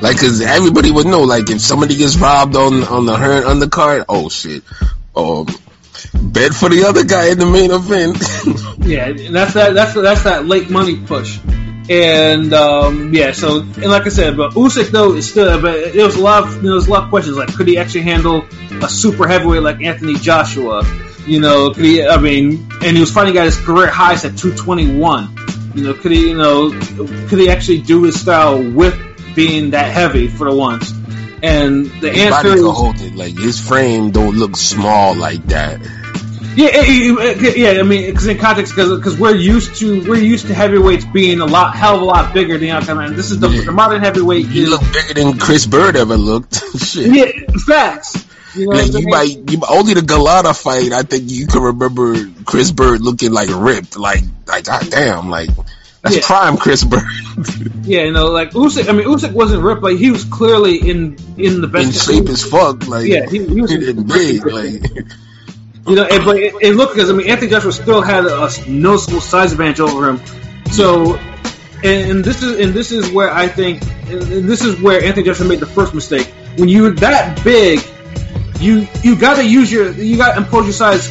Like, 0.03 0.19
cause 0.19 0.41
everybody 0.41 0.91
would 0.91 1.07
know, 1.07 1.23
like, 1.23 1.49
if 1.49 1.61
somebody 1.61 1.97
gets 1.97 2.17
robbed 2.17 2.57
on, 2.57 2.83
on 2.83 3.07
the 3.07 3.17
Hearn 3.17 3.45
undercard, 3.45 4.05
oh 4.09 4.29
shit. 4.29 4.65
Um, 5.15 5.47
bet 6.15 6.53
for 6.53 6.69
the 6.69 6.85
other 6.89 7.05
guy 7.05 7.31
in 7.31 7.39
the 7.39 7.47
main 7.47 7.71
event. 7.71 8.19
Yeah, 8.85 9.13
that's 9.13 9.55
that. 9.55 9.75
That's 9.75 9.95
that's 9.95 10.25
that 10.25 10.45
late 10.45 10.69
money 10.69 10.99
push, 10.99 11.39
and 11.89 12.53
um, 12.53 13.15
yeah. 13.15 13.31
So 13.31 13.61
and 13.61 13.85
like 13.85 14.07
I 14.07 14.09
said, 14.09 14.37
but 14.37 14.55
Usyk 14.55 14.91
though 14.91 15.15
is 15.15 15.31
still. 15.31 15.61
But 15.63 15.93
there 15.93 16.05
was 16.05 16.17
a 16.17 16.21
lot 16.21 16.43
of 16.43 16.57
you 16.57 16.63
know, 16.63 16.69
there 16.71 16.75
was 16.75 16.89
a 16.89 16.91
lot 16.91 17.05
of 17.05 17.11
questions 17.11 17.37
like 17.37 17.55
could 17.55 17.69
he 17.69 17.79
actually 17.79 18.03
handle 18.03 18.45
a 18.83 18.89
super 18.89 19.29
heavyweight 19.29 19.63
like 19.63 19.81
Anthony 19.83 20.15
Joshua? 20.15 20.83
You 21.29 21.39
know, 21.39 21.71
could 21.71 21.85
he? 21.85 22.05
I 22.05 22.19
mean, 22.19 22.69
and 22.83 22.97
he 22.97 23.01
was 23.01 23.13
fighting 23.13 23.37
at 23.37 23.45
his 23.45 23.57
career 23.57 23.87
highest 23.87 24.25
at 24.25 24.37
221. 24.37 25.37
You 25.77 25.85
know, 25.85 25.95
could 25.95 26.11
he? 26.11 26.31
You 26.31 26.37
know, 26.37 26.71
could 27.29 27.39
he 27.39 27.49
actually 27.49 27.83
do 27.83 28.03
his 28.03 28.21
style 28.21 28.61
with 28.61 29.12
being 29.35 29.71
that 29.71 29.93
heavy 29.93 30.29
for 30.29 30.51
the 30.51 30.57
once? 30.57 30.91
And 31.43 31.87
the 32.01 32.11
His 32.11 32.33
answer 32.33 32.49
is 32.55 32.63
hold 32.63 33.01
it. 33.01 33.17
Like, 33.17 33.37
his 33.37 33.61
frame 33.61 34.11
don't 34.13 34.37
look 34.37 34.57
small 34.57 35.17
like 35.17 35.45
that. 35.49 35.81
Yeah, 36.55 36.69
eh, 36.71 37.17
eh, 37.19 37.53
yeah. 37.57 37.81
I 37.81 37.83
mean, 37.83 38.07
because 38.11 38.27
in 38.27 38.37
context, 38.39 38.75
because 38.77 39.19
we're 39.19 39.35
used 39.35 39.77
to 39.77 40.07
we're 40.07 40.17
used 40.23 40.49
to 40.49 40.55
heavyweights 40.55 41.07
being 41.07 41.41
a 41.41 41.47
lot 41.47 41.75
hell 41.75 41.97
of 41.97 42.03
a 42.03 42.05
lot 42.05 42.35
bigger 42.35 42.59
than. 42.59 43.17
This 43.17 43.31
is 43.31 43.41
the, 43.41 43.49
Yeah. 43.49 43.63
the 43.65 43.73
modern 43.73 44.03
heavyweight. 44.03 44.47
You 44.49 44.65
is- 44.65 44.69
look 44.69 44.83
bigger 44.93 45.15
than 45.15 45.39
Chris 45.39 45.65
Byrd 45.67 45.97
ever 45.97 46.17
looked. 46.17 46.63
shit. 46.79 47.07
yeah, 47.15 47.57
facts. 47.67 48.27
You 48.55 48.67
know, 48.67 48.77
Like 48.77 48.93
you 48.93 49.09
might, 49.09 49.51
you 49.51 49.61
only 49.67 49.95
the 49.95 50.03
Golota 50.03 50.55
fight. 50.55 50.93
I 50.93 51.05
think 51.05 51.31
you 51.31 51.47
can 51.47 51.63
remember 51.63 52.15
Chris 52.45 52.71
Byrd 52.71 53.01
looking 53.01 53.33
like 53.33 53.49
ripped, 53.51 53.97
like 53.99 54.21
like 54.47 54.65
goddamn, 54.67 55.31
like 55.31 55.49
that's 56.03 56.17
Yeah. 56.17 56.23
prime 56.25 56.57
Chris 56.57 56.85
Byrd 56.85 57.03
yeah, 57.85 58.03
you 58.05 58.13
know, 58.13 58.27
like 58.27 58.51
Usyk. 58.53 58.89
I 58.89 58.93
mean, 58.93 59.07
Usyk 59.07 59.33
wasn't 59.33 59.63
ripped, 59.63 59.81
but 59.81 59.97
he 59.97 60.11
was 60.11 60.25
clearly 60.25 60.77
in 60.77 61.17
in 61.39 61.61
the 61.61 61.67
best 61.67 62.09
in 62.09 62.17
shape 62.17 62.29
as 62.29 62.45
fuck. 62.45 62.87
Like 62.87 63.07
Yeah, 63.07 63.29
he- 63.29 63.45
he 63.47 63.61
was- 63.61 63.73
and 63.73 64.07
big. 64.07 64.45
Like 64.47 64.83
You 65.89 65.97
know, 65.97 66.05
and, 66.05 66.25
but 66.25 66.37
it, 66.37 66.55
it 66.61 66.73
looked 66.75 66.95
because 66.95 67.11
I 67.11 67.15
mean 67.15 67.29
Anthony 67.29 67.51
Joshua 67.51 67.73
still 67.73 68.03
had 68.03 68.27
a, 68.27 68.49
noticeable 68.69 69.21
size 69.21 69.51
advantage 69.53 69.81
over 69.81 70.09
him. 70.11 70.21
So, 70.71 71.17
and, 71.83 72.11
and 72.11 72.25
this 72.25 72.43
is 72.43 72.61
and 72.61 72.73
this 72.75 72.93
is 72.93 73.11
where 73.11 73.33
I 73.33 73.49
think 73.49 73.83
and 74.09 74.49
this 74.49 74.63
is 74.63 74.81
where 74.81 75.03
Anthony 75.03 75.25
Joshua 75.27 75.47
made 75.47 75.61
the 75.61 75.67
first 75.67 75.95
mistake. 75.95 76.33
When 76.57 76.69
you're 76.69 76.93
that 76.97 77.43
big, 77.43 77.81
you 78.61 78.87
you 79.03 79.17
got 79.17 79.37
to 79.37 79.45
use 79.45 79.73
your 79.73 79.91
you 79.91 80.17
got 80.19 80.35
to 80.35 80.43
impose 80.43 80.65
your 80.67 80.73
size 80.75 81.09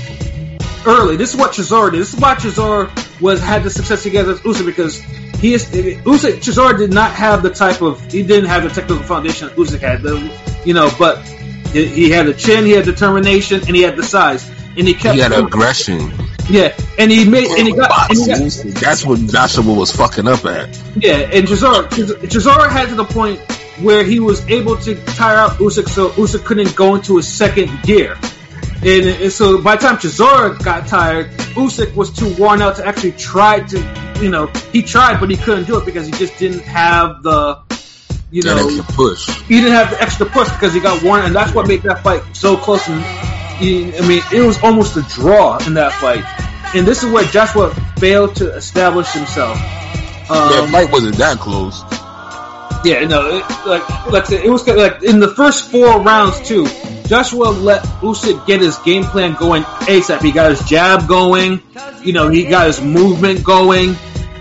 early. 0.86 1.16
This 1.16 1.34
is 1.34 1.40
what 1.40 1.52
Chisora 1.52 1.92
did. 1.92 2.02
This 2.02 2.14
is 2.14 2.20
why 2.20 2.36
Chisora 2.36 3.22
was 3.22 3.42
had 3.42 3.64
the 3.64 3.70
success 3.70 4.04
together 4.04 4.34
with 4.34 4.44
Usyk 4.44 4.66
because 4.66 5.00
he 5.42 5.54
is 5.54 5.66
Usyk 5.66 6.38
Chisora 6.38 6.78
did 6.78 6.94
not 6.94 7.12
have 7.12 7.44
the 7.44 7.50
type 7.50 7.82
of 7.82 8.02
he 8.12 8.24
didn't 8.24 8.50
have 8.50 8.64
the 8.64 8.70
technical 8.70 9.04
foundation 9.04 9.48
that 9.48 9.58
Usyk 9.58 9.80
had. 9.80 10.02
The, 10.02 10.32
you 10.66 10.74
know, 10.74 10.90
but 10.98 11.20
he 11.74 11.88
he 11.88 12.10
had 12.10 12.28
the 12.28 12.34
chin, 12.34 12.66
he 12.66 12.72
had 12.72 12.86
determination, 12.86 13.62
and 13.66 13.76
he 13.76 13.82
had 13.82 13.96
the 13.96 14.04
size, 14.04 14.50
and 14.78 14.88
he 14.88 14.94
kept 14.94 15.16
he 15.16 15.22
had 15.22 15.32
aggression. 15.32 16.12
yeah, 16.50 16.76
and 16.98 17.12
he 17.12 17.28
made 17.28 17.48
and 17.48 17.68
he 17.68 17.74
got, 17.74 18.10
and 18.10 18.20
he 18.20 18.28
got. 18.28 18.82
That's 18.82 19.06
what 19.06 19.20
Joshua 19.20 19.74
was 19.74 19.92
fucking 19.92 20.28
up 20.28 20.46
at. 20.46 20.70
yeah, 20.96 21.18
and 21.18 21.48
Chisora 21.48 21.88
Chisora 21.90 22.70
had 22.70 22.90
to 22.90 22.96
the 22.96 23.06
point 23.06 23.40
where 23.82 24.04
he 24.04 24.20
was 24.20 24.48
able 24.48 24.78
to 24.78 24.96
tire 25.16 25.38
out 25.38 25.52
Usyk, 25.54 25.90
so 25.90 26.10
Usyk 26.10 26.46
couldn't 26.46 26.76
go 26.76 26.96
into 26.96 27.18
his 27.18 27.28
second 27.28 27.82
gear. 27.84 28.18
And, 28.84 29.06
and 29.06 29.32
so 29.32 29.62
by 29.62 29.76
the 29.76 29.82
time 29.84 29.98
Chisora 29.98 30.62
got 30.64 30.88
tired, 30.88 31.30
Usyk 31.54 31.94
was 31.96 32.12
too 32.12 32.34
worn 32.36 32.62
out 32.64 32.78
to 32.78 32.86
actually 32.88 33.12
try 33.12 33.60
to, 33.60 34.18
you 34.22 34.30
know, 34.30 34.48
he 34.72 34.82
tried, 34.82 35.20
but 35.20 35.30
he 35.30 35.38
couldn't 35.38 35.66
do 35.66 35.78
it 35.78 35.86
because 35.86 36.08
he 36.08 36.12
just 36.14 36.38
didn't 36.40 36.64
have 36.64 37.22
the, 37.22 37.60
you 38.32 38.42
know, 38.42 38.82
push. 38.90 39.28
he 39.42 39.58
didn't 39.62 39.74
have 39.74 39.92
the 39.92 40.02
extra 40.02 40.26
push 40.26 40.50
because 40.52 40.74
he 40.74 40.80
got 40.80 41.04
worn, 41.04 41.22
and 41.22 41.36
that's 41.36 41.54
what 41.54 41.68
made 41.68 41.84
that 41.84 42.02
fight 42.02 42.24
so 42.36 42.58
close. 42.58 42.88
And 42.88 43.04
he, 43.58 43.96
I 43.96 44.02
mean, 44.08 44.24
it 44.34 44.42
was 44.42 44.62
almost 44.64 44.98
a 44.98 45.04
draw 45.04 45.60
in 45.68 45.76
that 45.76 45.94
fight. 45.94 46.24
And 46.76 46.88
this 46.88 47.04
is 47.04 47.12
where 47.12 47.26
Joshua 47.26 47.76
failed 48.00 48.36
to 48.38 48.52
establish 48.56 49.12
himself. 49.12 49.58
that 49.58 50.64
Um, 50.64 50.72
fight 50.72 50.92
wasn't 50.92 51.18
that 51.18 51.38
close. 51.38 51.84
yeah, 52.84 53.06
no, 53.06 53.28
it, 53.38 53.44
like 53.68 53.88
like 54.08 54.24
I 54.24 54.28
said, 54.28 54.44
it 54.46 54.50
was 54.50 54.66
like 54.68 55.04
in 55.04 55.20
the 55.20 55.28
first 55.36 55.70
four 55.70 56.02
rounds 56.02 56.40
too. 56.48 56.66
Joshua 57.12 57.50
let 57.50 57.84
Usyk 58.00 58.48
get 58.48 58.62
his 58.62 58.78
game 58.78 59.04
plan 59.04 59.34
going 59.34 59.64
ASAP. 59.64 60.22
He 60.22 60.32
got 60.32 60.50
his 60.50 60.64
jab 60.64 61.10
going, 61.10 61.62
you 62.06 62.14
know, 62.14 62.30
he 62.30 62.46
got 62.46 62.68
his 62.68 62.80
movement 62.80 63.44
going. 63.44 63.98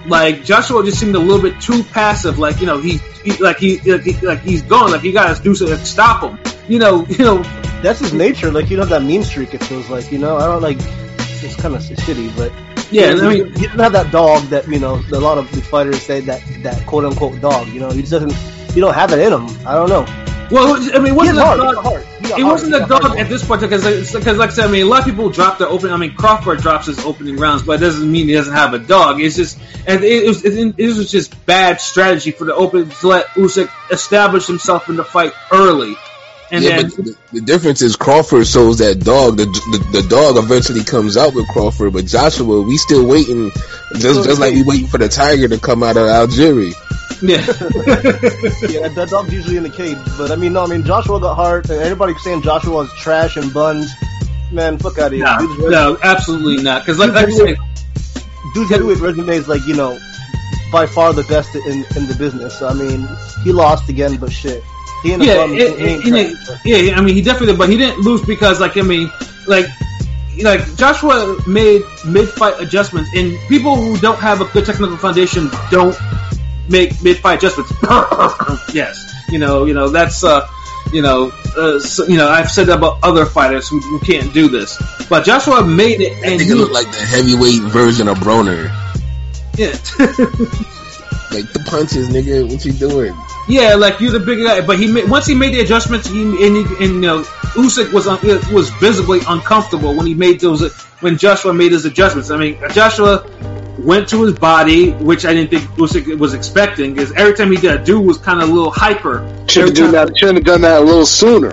Like 0.06 0.44
Joshua 0.44 0.84
just 0.84 1.00
seemed 1.00 1.16
a 1.16 1.18
little 1.18 1.42
bit 1.42 1.60
too 1.60 1.82
passive. 1.82 2.38
Like 2.38 2.60
you 2.60 2.66
know, 2.66 2.78
he, 2.78 2.98
he 3.24 3.32
like 3.38 3.58
he 3.58 3.80
like, 3.80 4.02
he 4.02 4.12
like 4.24 4.42
he's 4.42 4.62
going. 4.62 4.92
Like 4.92 5.02
you 5.02 5.12
got 5.12 5.36
to 5.36 5.42
do 5.42 5.52
something 5.52 5.76
to 5.76 5.84
stop 5.84 6.22
him. 6.22 6.38
You 6.68 6.78
know, 6.78 7.04
you 7.08 7.24
know, 7.24 7.42
That's 7.82 7.98
his 7.98 8.12
nature. 8.12 8.52
Like 8.52 8.70
you 8.70 8.76
know 8.76 8.84
that 8.84 9.02
mean 9.02 9.24
streak. 9.24 9.52
It 9.52 9.64
feels 9.64 9.90
like 9.90 10.12
you 10.12 10.18
know. 10.18 10.36
I 10.36 10.46
don't 10.46 10.62
like. 10.62 10.78
It's 10.78 11.56
kind 11.56 11.74
of 11.74 11.82
shitty, 11.82 12.36
but 12.36 12.52
yeah. 12.92 13.14
he, 13.14 13.20
I 13.20 13.28
mean, 13.28 13.46
he 13.56 13.64
doesn't 13.64 13.80
have 13.80 13.94
that 13.94 14.12
dog 14.12 14.44
that 14.50 14.68
you 14.68 14.78
know. 14.78 15.02
A 15.12 15.18
lot 15.18 15.38
of 15.38 15.50
the 15.50 15.60
fighters 15.60 16.00
say 16.02 16.20
that 16.20 16.40
that 16.62 16.86
quote 16.86 17.04
unquote 17.04 17.40
dog. 17.40 17.66
You 17.66 17.80
know, 17.80 17.90
he 17.90 18.02
just 18.02 18.12
doesn't. 18.12 18.76
You 18.76 18.80
don't 18.80 18.94
have 18.94 19.10
it 19.12 19.18
in 19.18 19.32
him. 19.32 19.66
I 19.66 19.74
don't 19.74 19.88
know. 19.88 20.06
Well, 20.50 20.76
I 20.76 20.98
mean, 20.98 21.12
it 21.12 21.16
wasn't 21.16 21.38
has 21.38 21.38
a 21.38 21.44
heart. 21.44 21.58
dog. 21.58 21.60
He 21.60 21.68
got 21.70 21.84
heart. 21.84 22.06
It 22.38 22.44
wasn't 22.44 22.74
He 22.74 22.80
a 22.82 22.86
dog 22.86 23.18
at 23.18 23.28
this 23.28 23.44
point 23.46 23.60
because, 23.60 23.84
because, 24.12 24.26
uh, 24.26 24.34
like 24.34 24.50
I 24.50 24.52
said, 24.52 24.64
I 24.66 24.70
mean, 24.70 24.82
a 24.86 24.88
lot 24.88 25.00
of 25.00 25.04
people 25.06 25.30
drop 25.30 25.58
their 25.58 25.68
open. 25.68 25.90
I 25.90 25.96
mean, 25.96 26.14
Crawford 26.14 26.60
drops 26.60 26.86
his 26.86 26.98
opening 27.00 27.36
rounds, 27.36 27.62
but 27.62 27.74
it 27.74 27.80
doesn't 27.80 28.10
mean 28.10 28.28
he 28.28 28.34
doesn't 28.34 28.54
have 28.54 28.74
a 28.74 28.78
dog. 28.78 29.20
It's 29.20 29.36
just, 29.36 29.58
and 29.86 30.02
it 30.04 30.26
was, 30.26 30.44
it, 30.44 30.74
it 30.78 30.86
was 30.86 31.10
just 31.10 31.46
bad 31.46 31.80
strategy 31.80 32.32
for 32.32 32.44
the 32.44 32.54
open 32.54 32.90
to 32.90 33.08
let 33.08 33.26
Usyk 33.28 33.70
establish 33.90 34.46
himself 34.46 34.88
in 34.88 34.96
the 34.96 35.04
fight 35.04 35.32
early, 35.52 35.96
and 36.52 36.64
yeah, 36.64 36.76
then 36.78 36.90
but 36.90 37.04
the, 37.04 37.16
the 37.32 37.40
difference 37.40 37.80
is 37.80 37.96
Crawford 37.96 38.46
shows 38.46 38.78
that 38.78 39.04
dog. 39.04 39.36
The, 39.36 39.44
the 39.44 40.00
the 40.02 40.08
dog 40.08 40.36
eventually 40.36 40.82
comes 40.82 41.16
out 41.16 41.34
with 41.34 41.46
Crawford, 41.48 41.92
but 41.92 42.06
Joshua, 42.06 42.62
we 42.62 42.76
still 42.76 43.06
waiting, 43.06 43.50
just 43.98 44.24
just 44.24 44.40
like 44.40 44.54
we 44.54 44.62
waiting 44.62 44.88
for 44.88 44.98
the 44.98 45.08
tiger 45.08 45.48
to 45.48 45.58
come 45.58 45.82
out 45.82 45.96
of 45.96 46.08
Algeria. 46.08 46.72
Yeah, 47.22 47.36
yeah, 48.68 48.88
that 48.88 49.08
dog's 49.10 49.32
usually 49.32 49.56
in 49.56 49.62
the 49.62 49.70
cage. 49.70 49.98
But 50.16 50.30
I 50.30 50.36
mean, 50.36 50.52
no, 50.52 50.64
I 50.64 50.66
mean 50.66 50.84
Joshua 50.84 51.20
got 51.20 51.36
hurt. 51.36 51.68
and 51.68 51.80
everybody 51.80 52.14
saying 52.14 52.42
Joshua 52.42 52.72
was 52.72 52.92
trash 52.94 53.36
and 53.36 53.52
buns. 53.52 53.92
Man, 54.50 54.78
fuck 54.78 54.98
out 54.98 55.08
of 55.08 55.12
here. 55.12 55.24
no, 55.24 55.38
Dude's, 55.38 55.70
no, 55.70 55.98
absolutely 56.02 56.62
not. 56.62 56.82
Because 56.82 56.98
like, 56.98 57.10
I 57.10 57.30
said, 57.30 57.56
dude's 58.54 58.70
heavyweight 58.70 58.98
resume 58.98 59.28
is 59.28 59.48
like 59.48 59.64
you 59.66 59.76
know 59.76 59.98
by 60.72 60.86
far 60.86 61.12
the 61.12 61.24
best 61.24 61.54
in 61.54 61.84
in 61.96 62.06
the 62.06 62.16
business. 62.18 62.58
So, 62.58 62.68
I 62.68 62.74
mean, 62.74 63.08
he 63.44 63.52
lost 63.52 63.88
again, 63.88 64.16
but 64.16 64.32
shit, 64.32 64.62
he 65.02 65.12
ain't 65.12 65.22
a 65.22 65.26
yeah, 65.26 65.44
it, 65.46 66.06
it, 66.06 66.14
it, 66.14 66.60
yeah. 66.64 66.96
I 66.96 67.00
mean, 67.00 67.14
he 67.14 67.22
definitely, 67.22 67.56
but 67.56 67.68
he 67.68 67.76
didn't 67.76 68.00
lose 68.00 68.22
because, 68.22 68.60
like, 68.60 68.76
I 68.76 68.82
mean, 68.82 69.10
like, 69.46 69.66
like 70.42 70.76
Joshua 70.76 71.36
made 71.46 71.82
mid-fight 72.06 72.60
adjustments, 72.60 73.10
and 73.14 73.38
people 73.48 73.76
who 73.76 73.98
don't 73.98 74.18
have 74.18 74.40
a 74.40 74.46
good 74.46 74.64
technical 74.64 74.96
foundation 74.96 75.50
don't 75.70 75.96
make 76.70 77.02
mid-fight 77.02 77.38
adjustments. 77.38 77.72
yes, 78.74 79.12
you 79.28 79.38
know, 79.38 79.64
you 79.64 79.74
know 79.74 79.88
that's, 79.88 80.24
uh, 80.24 80.48
you 80.92 81.02
know, 81.02 81.32
uh, 81.56 81.78
so, 81.78 82.06
you 82.06 82.16
know, 82.16 82.28
I've 82.28 82.50
said 82.50 82.66
that 82.66 82.78
about 82.78 82.98
other 83.02 83.26
fighters 83.26 83.68
who, 83.68 83.80
who 83.80 84.00
can't 84.00 84.32
do 84.32 84.48
this, 84.48 84.80
but 85.08 85.24
Joshua 85.24 85.64
made 85.64 86.00
it, 86.00 86.12
I 86.12 86.14
and 86.14 86.38
think 86.38 86.42
he, 86.42 86.50
it 86.50 86.54
looked 86.54 86.72
like 86.72 86.90
the 86.90 86.98
heavyweight 86.98 87.62
version 87.62 88.08
of 88.08 88.18
Broner. 88.18 88.68
yeah. 89.56 89.76
Like 91.30 91.52
the 91.52 91.60
punches, 91.60 92.08
nigga. 92.08 92.50
What 92.50 92.64
you 92.64 92.72
doing? 92.72 93.14
Yeah, 93.48 93.76
like 93.76 94.00
you're 94.00 94.10
the 94.10 94.18
bigger 94.18 94.42
guy, 94.42 94.66
but 94.66 94.80
he 94.80 94.90
made, 94.90 95.08
once 95.08 95.26
he 95.26 95.34
made 95.36 95.54
the 95.54 95.60
adjustments, 95.60 96.08
he 96.08 96.22
and, 96.22 96.56
he, 96.56 96.62
and 96.84 96.94
you 96.94 97.00
know 97.00 97.22
Usyk 97.54 97.92
was 97.92 98.08
un, 98.08 98.18
was 98.52 98.70
visibly 98.70 99.20
uncomfortable 99.28 99.94
when 99.94 100.06
he 100.06 100.14
made 100.14 100.40
those 100.40 100.72
when 101.00 101.18
Joshua 101.18 101.52
made 101.52 101.70
his 101.70 101.84
adjustments. 101.84 102.30
I 102.32 102.36
mean, 102.36 102.58
Joshua 102.72 103.24
went 103.84 104.08
to 104.10 104.22
his 104.22 104.38
body, 104.38 104.90
which 104.90 105.24
I 105.24 105.34
didn't 105.34 105.50
think 105.50 105.62
Usyk 105.76 106.18
was 106.18 106.34
expecting, 106.34 106.94
because 106.94 107.12
every 107.12 107.34
time 107.34 107.50
he 107.50 107.58
did 107.58 107.80
a 107.80 107.84
do 107.84 108.00
was 108.00 108.18
kind 108.18 108.42
of 108.42 108.48
a 108.48 108.52
little 108.52 108.70
hyper. 108.70 109.26
Should 109.48 109.66
have 109.66 109.74
done 109.74 109.92
that. 109.92 110.18
Should 110.18 110.34
have 110.34 110.44
done 110.44 110.60
that 110.62 110.82
a 110.82 110.84
little 110.84 111.06
sooner. 111.06 111.52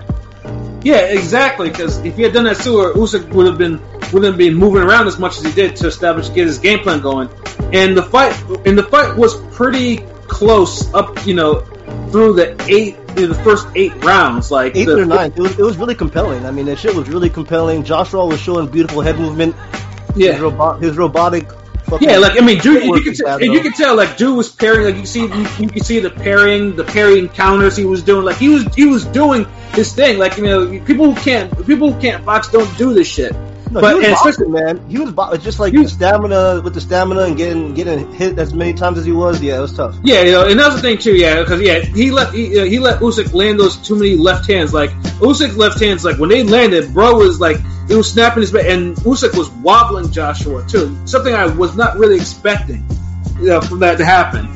Yeah, 0.83 0.97
exactly. 0.97 1.69
Because 1.69 1.97
if 2.05 2.15
he 2.15 2.23
had 2.23 2.33
done 2.33 2.45
that 2.45 2.57
sooner, 2.57 2.93
Usyk 2.93 3.29
would 3.29 3.47
have 3.47 3.57
been 3.57 3.81
wouldn't 4.13 4.25
have 4.25 4.37
been 4.37 4.53
moving 4.53 4.83
around 4.83 5.07
as 5.07 5.19
much 5.19 5.37
as 5.37 5.43
he 5.43 5.51
did 5.51 5.75
to 5.77 5.87
establish 5.87 6.29
get 6.29 6.47
his 6.47 6.59
game 6.59 6.79
plan 6.79 7.01
going. 7.01 7.29
And 7.73 7.97
the 7.97 8.03
fight 8.03 8.39
and 8.65 8.77
the 8.77 8.83
fight 8.83 9.17
was 9.17 9.35
pretty 9.55 9.97
close 10.27 10.93
up, 10.93 11.25
you 11.25 11.33
know, 11.33 11.61
through 12.11 12.33
the 12.33 12.55
eight 12.69 12.95
in 13.17 13.29
the 13.29 13.39
first 13.43 13.67
eight 13.75 13.93
rounds. 14.03 14.51
Like 14.51 14.75
Eighth 14.75 14.87
the, 14.87 15.01
or 15.01 15.05
ninth, 15.05 15.37
it 15.37 15.41
was, 15.41 15.59
it 15.59 15.63
was 15.63 15.77
really 15.77 15.95
compelling. 15.95 16.45
I 16.45 16.51
mean, 16.51 16.67
that 16.67 16.77
shit 16.79 16.95
was 16.95 17.09
really 17.09 17.29
compelling. 17.29 17.83
Joshua 17.83 18.25
was 18.25 18.39
showing 18.39 18.67
beautiful 18.69 19.01
head 19.01 19.17
movement. 19.19 19.55
His, 20.13 20.17
Yeah. 20.17 20.39
robo- 20.39 20.77
his 20.77 20.97
robotic. 20.97 21.49
Yeah, 22.01 22.17
like 22.17 22.41
I 22.41 22.45
mean, 22.45 22.59
dude, 22.59 22.83
you 22.83 23.01
can 23.01 23.13
tell, 23.13 23.41
you 23.41 23.61
can 23.61 23.71
tell, 23.71 23.95
like, 23.95 24.17
dude 24.17 24.35
was 24.35 24.49
parrying, 24.49 24.93
like 24.93 24.95
you 24.99 25.05
see, 25.05 25.21
you, 25.21 25.47
you 25.57 25.69
can 25.69 25.83
see 25.83 25.99
the 25.99 26.09
parrying, 26.09 26.75
the 26.75 26.83
parrying 26.83 27.29
counters 27.29 27.77
he 27.77 27.85
was 27.85 28.03
doing, 28.03 28.25
like 28.25 28.37
he 28.37 28.49
was, 28.49 28.75
he 28.75 28.85
was 28.85 29.05
doing 29.05 29.45
his 29.73 29.93
thing, 29.93 30.19
like 30.19 30.37
you 30.37 30.43
know, 30.43 30.69
people 30.81 31.13
who 31.13 31.15
can't, 31.21 31.65
people 31.65 31.93
who 31.93 32.01
can't 32.01 32.25
box 32.25 32.49
don't 32.49 32.77
do 32.77 32.93
this 32.93 33.07
shit, 33.07 33.33
No, 33.71 33.81
But- 33.81 34.01
he 34.01 34.09
was 34.09 34.19
boxing, 34.23 34.51
man. 34.51 34.79
He 34.89 34.97
was 34.97 35.13
just 35.43 35.59
like 35.59 35.73
the 35.73 35.87
stamina 35.87 36.61
with 36.63 36.73
the 36.73 36.81
stamina 36.81 37.21
and 37.21 37.37
getting 37.37 37.73
getting 37.73 38.11
hit 38.13 38.39
as 38.39 38.53
many 38.53 38.73
times 38.73 38.97
as 38.97 39.05
he 39.05 39.11
was. 39.11 39.41
Yeah, 39.41 39.57
it 39.57 39.61
was 39.61 39.73
tough. 39.73 39.95
Yeah, 40.03 40.21
you 40.21 40.31
know, 40.31 40.45
and 40.47 40.59
that's 40.59 40.75
the 40.75 40.81
thing 40.81 40.97
too. 40.97 41.15
Yeah, 41.15 41.41
because 41.41 41.61
yeah, 41.61 41.79
he 41.79 42.11
let 42.11 42.33
he, 42.33 42.59
uh, 42.59 42.63
he 42.63 42.79
let 42.79 42.99
Usyk 42.99 43.33
land 43.33 43.59
those 43.59 43.75
too 43.77 43.95
many 43.95 44.15
left 44.15 44.49
hands. 44.49 44.73
Like 44.73 44.91
Usyk's 45.19 45.57
left 45.57 45.79
hands, 45.81 46.05
like 46.05 46.17
when 46.17 46.29
they 46.29 46.43
landed, 46.43 46.93
bro 46.93 47.15
was 47.15 47.39
like 47.41 47.57
it 47.89 47.95
was 47.95 48.11
snapping 48.11 48.41
his 48.41 48.51
back, 48.51 48.65
and 48.67 48.95
Usyk 48.97 49.35
was 49.37 49.49
wobbling 49.49 50.11
Joshua 50.11 50.65
too. 50.67 50.97
Something 51.05 51.33
I 51.33 51.47
was 51.47 51.75
not 51.75 51.97
really 51.97 52.15
expecting, 52.15 52.85
you 53.39 53.47
know, 53.47 53.61
for 53.61 53.75
that 53.77 53.97
to 53.97 54.05
happen. 54.05 54.47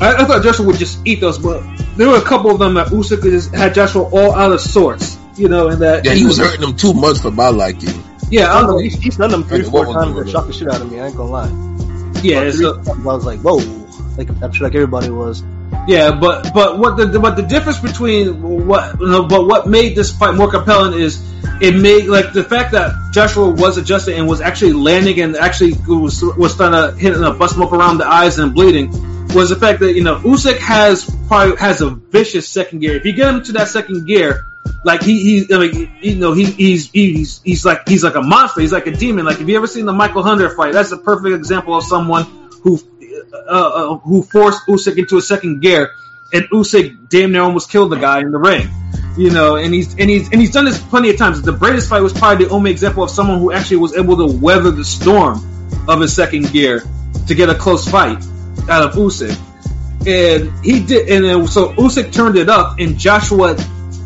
I, 0.00 0.14
I 0.22 0.24
thought 0.24 0.42
Joshua 0.42 0.66
would 0.66 0.76
just 0.78 0.98
eat 1.06 1.20
those, 1.20 1.38
but 1.38 1.62
there 1.96 2.08
were 2.08 2.16
a 2.16 2.22
couple 2.22 2.50
of 2.50 2.58
them 2.58 2.74
that 2.74 2.88
Usyk 2.88 3.22
just 3.22 3.54
had 3.54 3.74
Joshua 3.74 4.02
all 4.02 4.34
out 4.34 4.52
of 4.52 4.60
sorts. 4.60 5.18
You 5.42 5.48
know, 5.48 5.66
and 5.66 5.82
that 5.82 6.04
Yeah, 6.04 6.12
he 6.12 6.24
was 6.24 6.38
hurting 6.38 6.62
him 6.62 6.76
too 6.76 6.94
much 6.94 7.18
for 7.18 7.32
my 7.32 7.48
liking. 7.48 8.00
Yeah, 8.30 8.54
I 8.54 8.60
don't 8.60 8.70
know. 8.70 8.78
He's, 8.78 8.94
he's 8.94 9.16
done 9.16 9.32
them 9.32 9.42
three, 9.42 9.62
Okay, 9.62 9.70
four 9.70 9.86
times 9.86 10.14
that 10.14 10.30
shocked 10.30 10.46
the 10.46 10.52
shit 10.52 10.68
out 10.68 10.80
of 10.80 10.92
me. 10.92 11.00
I 11.00 11.08
ain't 11.08 11.16
gonna 11.16 11.32
lie. 11.32 12.22
Yeah, 12.22 12.48
so, 12.52 12.80
I 12.80 12.96
was 13.02 13.26
like, 13.26 13.40
whoa. 13.40 13.56
Like 14.16 14.30
I'm 14.40 14.52
sure 14.52 14.68
like 14.68 14.76
everybody 14.76 15.10
was. 15.10 15.42
Yeah, 15.88 16.12
but 16.14 16.54
but 16.54 16.78
what 16.78 16.96
the 16.96 17.18
but 17.18 17.34
the 17.34 17.42
difference 17.42 17.80
between 17.80 18.40
what 18.68 19.00
you 19.00 19.08
know, 19.08 19.26
but 19.26 19.48
what 19.48 19.66
made 19.66 19.96
this 19.96 20.16
fight 20.16 20.36
more 20.36 20.48
compelling 20.48 20.96
is 20.96 21.20
it 21.60 21.74
made 21.74 22.06
like 22.06 22.32
the 22.32 22.44
fact 22.44 22.70
that 22.70 22.92
Joshua 23.12 23.50
was 23.50 23.78
adjusted 23.78 24.16
and 24.16 24.28
was 24.28 24.40
actually 24.40 24.74
landing 24.74 25.20
and 25.20 25.34
actually 25.34 25.72
was 25.88 26.22
was 26.22 26.54
starting 26.54 26.94
to 26.94 26.96
hit 26.96 27.16
and 27.16 27.36
bust 27.36 27.56
him 27.56 27.62
up 27.62 27.72
around 27.72 27.98
the 27.98 28.06
eyes 28.06 28.38
and 28.38 28.54
bleeding 28.54 28.92
was 29.34 29.48
the 29.48 29.56
fact 29.56 29.80
that 29.80 29.94
you 29.94 30.04
know 30.04 30.20
Usyk 30.20 30.58
has 30.58 31.10
probably 31.26 31.56
has 31.56 31.80
a 31.80 31.90
vicious 31.90 32.48
second 32.48 32.78
gear. 32.78 32.94
If 32.94 33.04
you 33.04 33.12
get 33.12 33.34
him 33.34 33.42
to 33.44 33.52
that 33.52 33.66
second 33.66 34.06
gear, 34.06 34.46
like 34.84 35.02
he 35.02 35.44
he 35.44 35.56
mean, 35.56 35.90
you 36.00 36.16
know 36.16 36.32
he 36.32 36.44
he's 36.44 36.90
he's 36.90 37.40
he's 37.42 37.64
like 37.64 37.88
he's 37.88 38.02
like 38.02 38.14
a 38.14 38.22
monster. 38.22 38.60
He's 38.60 38.72
like 38.72 38.86
a 38.86 38.92
demon. 38.92 39.24
Like 39.24 39.40
if 39.40 39.48
you 39.48 39.56
ever 39.56 39.66
seen 39.66 39.86
the 39.86 39.92
Michael 39.92 40.22
Hunter 40.22 40.50
fight, 40.50 40.72
that's 40.72 40.92
a 40.92 40.96
perfect 40.96 41.34
example 41.34 41.76
of 41.76 41.84
someone 41.84 42.24
who 42.62 42.80
uh, 43.32 43.38
uh, 43.48 43.98
who 43.98 44.22
forced 44.22 44.66
Usyk 44.66 44.98
into 44.98 45.16
a 45.16 45.22
second 45.22 45.60
gear, 45.60 45.92
and 46.32 46.44
Usyk 46.50 47.08
damn 47.08 47.32
near 47.32 47.42
almost 47.42 47.70
killed 47.70 47.92
the 47.92 47.96
guy 47.96 48.20
in 48.20 48.32
the 48.32 48.38
ring. 48.38 48.68
You 49.16 49.30
know, 49.30 49.56
and 49.56 49.72
he's 49.72 49.96
and 49.98 50.08
he's 50.08 50.30
and 50.32 50.40
he's 50.40 50.52
done 50.52 50.64
this 50.64 50.80
plenty 50.80 51.10
of 51.10 51.16
times. 51.16 51.42
The 51.42 51.52
greatest 51.52 51.88
fight 51.88 52.02
was 52.02 52.12
probably 52.12 52.46
the 52.46 52.50
only 52.50 52.70
example 52.70 53.04
of 53.04 53.10
someone 53.10 53.38
who 53.38 53.52
actually 53.52 53.78
was 53.78 53.96
able 53.96 54.16
to 54.16 54.38
weather 54.38 54.70
the 54.70 54.84
storm 54.84 55.38
of 55.88 56.00
his 56.00 56.14
second 56.14 56.50
gear 56.50 56.82
to 57.26 57.34
get 57.34 57.50
a 57.50 57.54
close 57.54 57.86
fight 57.86 58.24
out 58.68 58.88
of 58.88 58.94
Usyk. 58.94 59.38
And 60.06 60.64
he 60.64 60.84
did, 60.84 61.08
and 61.08 61.24
then, 61.24 61.46
so 61.46 61.72
Usyk 61.74 62.12
turned 62.12 62.36
it 62.36 62.48
up, 62.48 62.80
and 62.80 62.98
Joshua 62.98 63.54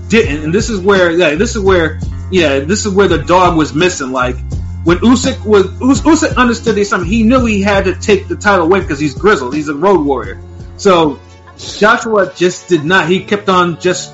didn't. 0.09 0.45
And 0.45 0.55
this 0.55 0.71
is 0.71 0.81
where, 0.81 1.11
yeah, 1.11 1.35
this 1.35 1.57
is 1.57 1.63
where, 1.63 2.01
yeah, 2.31 2.61
this 2.61 2.87
is 2.87 2.93
where 2.93 3.09
the 3.09 3.19
dog 3.19 3.57
was 3.57 3.75
missing. 3.75 4.13
Like 4.13 4.37
when 4.85 4.99
Usyk 4.99 5.45
was 5.45 5.67
Us- 5.67 6.03
Usyk 6.03 6.37
understood 6.37 6.77
this 6.77 6.91
something, 6.91 7.09
he 7.09 7.23
knew 7.23 7.45
he 7.45 7.63
had 7.63 7.87
to 7.87 7.95
take 7.95 8.29
the 8.29 8.37
title 8.37 8.67
away 8.67 8.81
because 8.81 9.01
he's 9.01 9.15
grizzled, 9.15 9.55
he's 9.55 9.69
a 9.69 9.75
road 9.75 10.05
warrior. 10.05 10.41
So 10.77 11.21
Joshua 11.59 12.33
just 12.35 12.69
did 12.69 12.85
not. 12.85 13.09
He 13.09 13.25
kept 13.25 13.49
on 13.49 13.81
just. 13.81 14.13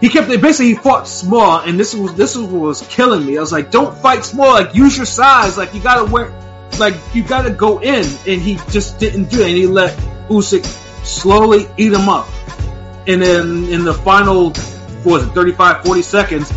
He 0.00 0.10
kept 0.10 0.28
basically 0.28 0.66
he 0.66 0.74
fought 0.74 1.08
small, 1.08 1.60
and 1.60 1.78
this 1.80 1.94
was 1.94 2.14
this 2.14 2.36
was 2.36 2.46
what 2.46 2.60
was 2.60 2.82
killing 2.88 3.24
me. 3.24 3.38
I 3.38 3.40
was 3.40 3.52
like, 3.52 3.70
don't 3.70 3.96
fight 3.96 4.24
small. 4.24 4.52
Like 4.52 4.74
use 4.74 4.96
your 4.96 5.06
size. 5.06 5.56
Like 5.56 5.74
you 5.74 5.80
gotta 5.80 6.10
wear, 6.10 6.30
like 6.78 6.94
you 7.14 7.22
gotta 7.22 7.50
go 7.50 7.78
in, 7.80 8.04
and 8.26 8.42
he 8.42 8.58
just 8.70 8.98
didn't 8.98 9.30
do 9.30 9.40
it. 9.40 9.48
And 9.48 9.56
he 9.56 9.66
let 9.66 9.96
Usyk 10.28 10.64
slowly 11.04 11.66
eat 11.78 11.92
him 11.92 12.08
up. 12.08 12.28
And 13.06 13.22
then 13.22 13.64
in 13.64 13.84
the 13.84 13.94
final, 13.94 14.52
what 15.04 15.20
was 15.20 15.26
it, 15.26 15.30
35, 15.30 15.84
40 15.84 16.02
seconds, 16.02 16.52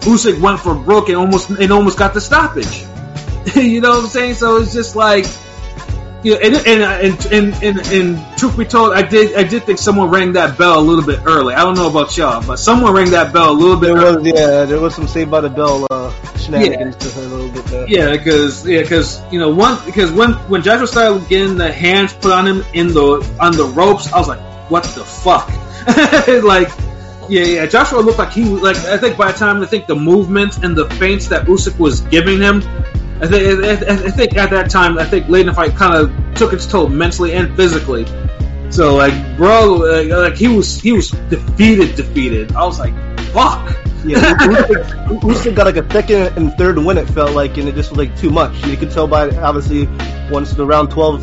Usyk 0.00 0.40
went 0.40 0.60
for 0.60 0.74
broke 0.74 1.08
and 1.08 1.18
almost 1.18 1.50
and 1.50 1.70
almost 1.72 1.98
got 1.98 2.14
the 2.14 2.20
stoppage. 2.20 2.84
you 3.54 3.80
know 3.80 3.90
what 3.90 4.04
I'm 4.04 4.06
saying? 4.08 4.34
So 4.34 4.56
it's 4.56 4.72
just 4.72 4.96
like, 4.96 5.26
you 6.22 6.34
know, 6.34 6.40
and 6.40 6.54
and, 6.54 6.82
and 6.82 7.26
and 7.32 7.62
and 7.62 7.92
and 7.92 8.38
truth 8.38 8.56
be 8.56 8.64
told, 8.64 8.92
I 8.94 9.02
did 9.02 9.34
I 9.36 9.42
did 9.42 9.64
think 9.64 9.78
someone 9.78 10.10
rang 10.10 10.34
that 10.34 10.56
bell 10.58 10.78
a 10.78 10.80
little 10.80 11.04
bit 11.04 11.20
early. 11.26 11.54
I 11.54 11.62
don't 11.64 11.74
know 11.76 11.88
about 11.90 12.16
y'all, 12.16 12.46
but 12.46 12.56
someone 12.58 12.92
rang 12.94 13.10
that 13.10 13.32
bell 13.32 13.50
a 13.50 13.52
little 13.52 13.76
bit 13.78 13.94
There 13.94 14.04
early. 14.06 14.32
was 14.32 14.40
yeah, 14.40 14.64
there 14.64 14.80
was 14.80 14.94
some 14.94 15.06
Saved 15.08 15.30
by 15.30 15.40
the 15.40 15.48
Bell 15.50 15.86
uh, 15.90 16.12
shenanigans 16.36 16.96
to 16.96 17.10
her 17.10 17.22
a 17.22 17.26
little 17.26 17.48
bit 17.50 17.64
there. 17.66 17.86
Yeah, 17.88 18.10
because 18.12 18.66
yeah, 18.66 18.82
because 18.82 19.20
you 19.32 19.38
know 19.38 19.50
one 19.50 19.78
because 19.86 20.12
when 20.12 20.32
when 20.48 20.62
Joshua 20.62 20.86
started 20.86 21.28
getting 21.28 21.56
the 21.56 21.72
hands 21.72 22.12
put 22.12 22.32
on 22.32 22.46
him 22.46 22.64
in 22.74 22.88
the 22.88 23.36
on 23.40 23.52
the 23.52 23.64
ropes, 23.64 24.12
I 24.12 24.18
was 24.18 24.28
like, 24.28 24.40
what 24.70 24.84
the 24.84 25.04
fuck? 25.04 25.48
like, 26.44 26.68
yeah, 27.30 27.44
yeah. 27.44 27.66
Joshua 27.66 28.00
looked 28.00 28.18
like 28.18 28.32
he 28.32 28.48
was 28.48 28.62
like 28.62 28.76
I 28.76 28.98
think 28.98 29.16
by 29.16 29.32
the 29.32 29.38
time 29.38 29.62
I 29.62 29.66
think 29.66 29.86
the 29.86 29.94
movements 29.96 30.58
and 30.58 30.76
the 30.76 30.88
feints 30.90 31.28
that 31.28 31.46
Usyk 31.46 31.78
was 31.78 32.00
giving 32.02 32.40
him, 32.40 32.62
I 33.22 33.26
think 33.26 33.64
I, 33.64 33.72
I- 33.72 34.10
think 34.10 34.36
at 34.36 34.50
that 34.50 34.70
time 34.70 34.98
I 34.98 35.04
think 35.04 35.28
late 35.28 35.42
in 35.42 35.46
the 35.46 35.54
fight 35.54 35.74
kind 35.76 35.94
of 35.94 36.34
took 36.34 36.52
its 36.52 36.66
toll 36.66 36.88
mentally 36.88 37.32
and 37.32 37.54
physically. 37.56 38.04
So 38.70 38.96
like, 38.96 39.14
bro, 39.36 39.74
like, 39.74 40.08
like 40.08 40.36
he 40.36 40.48
was 40.48 40.80
he 40.80 40.92
was 40.92 41.10
defeated, 41.30 41.96
defeated. 41.96 42.52
I 42.52 42.64
was 42.66 42.78
like, 42.78 42.94
fuck. 43.32 43.76
Yeah, 44.04 44.16
Usyk, 44.38 45.20
Usyk 45.20 45.54
got 45.54 45.66
like 45.66 45.76
a 45.76 45.90
second 45.92 46.36
and 46.38 46.52
third 46.56 46.78
win. 46.78 46.96
It 46.98 47.06
felt 47.10 47.32
like, 47.32 47.58
and 47.58 47.68
it 47.68 47.74
just 47.74 47.90
was 47.90 47.98
like 47.98 48.16
too 48.16 48.30
much. 48.30 48.54
You 48.66 48.76
could 48.76 48.90
tell 48.90 49.06
by 49.06 49.28
obviously 49.36 49.86
once 50.30 50.52
the 50.52 50.64
round 50.64 50.90
twelve 50.90 51.20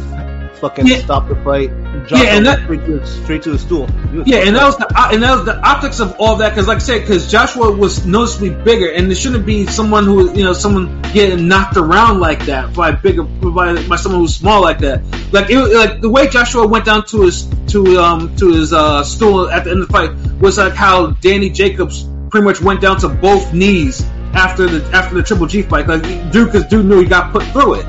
fucking 0.57 0.87
Yeah. 0.87 0.97
stopped 0.97 1.29
the 1.29 1.35
fight. 1.37 1.71
Yeah, 2.09 2.35
and 2.35 2.45
that- 2.45 2.63
straight 2.63 2.85
to, 2.85 3.05
straight 3.05 3.41
to 3.43 3.51
the 3.51 3.59
stool. 3.59 3.89
Yeah, 4.25 4.37
and 4.39 4.55
that 4.55 4.65
was 4.65 4.77
the 4.77 4.87
and 5.11 5.23
that 5.23 5.31
was 5.35 5.45
the 5.45 5.59
optics 5.65 5.99
of 5.99 6.15
all 6.19 6.37
that 6.37 6.49
because, 6.49 6.67
like 6.67 6.77
I 6.77 6.79
said, 6.79 7.01
because 7.01 7.29
Joshua 7.31 7.71
was 7.71 8.05
noticeably 8.05 8.49
bigger, 8.51 8.89
and 8.91 9.11
it 9.11 9.15
shouldn't 9.15 9.45
be 9.45 9.65
someone 9.65 10.05
who 10.05 10.31
you 10.33 10.43
know 10.43 10.53
someone 10.53 11.01
getting 11.13 11.47
knocked 11.47 11.77
around 11.77 12.19
like 12.19 12.45
that 12.45 12.73
by 12.73 12.91
bigger 12.91 13.23
by, 13.23 13.81
by 13.87 13.95
someone 13.95 14.21
who's 14.21 14.35
small 14.35 14.61
like 14.61 14.79
that. 14.79 15.01
Like 15.31 15.49
it, 15.49 15.57
like 15.75 16.01
the 16.01 16.09
way 16.09 16.27
Joshua 16.27 16.67
went 16.67 16.85
down 16.85 17.05
to 17.07 17.21
his 17.23 17.47
to 17.67 17.97
um 17.99 18.35
to 18.37 18.51
his 18.53 18.73
uh 18.73 19.03
stool 19.03 19.49
at 19.49 19.63
the 19.65 19.71
end 19.71 19.81
of 19.81 19.87
the 19.87 19.93
fight 19.93 20.11
was 20.39 20.57
like 20.57 20.73
how 20.73 21.07
Danny 21.21 21.49
Jacobs 21.49 22.07
pretty 22.29 22.45
much 22.45 22.61
went 22.61 22.81
down 22.81 22.97
to 22.99 23.09
both 23.09 23.53
knees 23.53 24.05
after 24.33 24.67
the 24.67 24.83
after 24.95 25.15
the 25.15 25.23
Triple 25.23 25.47
G 25.47 25.61
fight. 25.63 25.87
Like 25.87 26.03
dude, 26.31 26.51
because 26.51 26.65
dude 26.67 26.85
knew 26.85 26.99
he 27.01 27.05
got 27.05 27.31
put 27.33 27.43
through 27.47 27.75
it. 27.75 27.85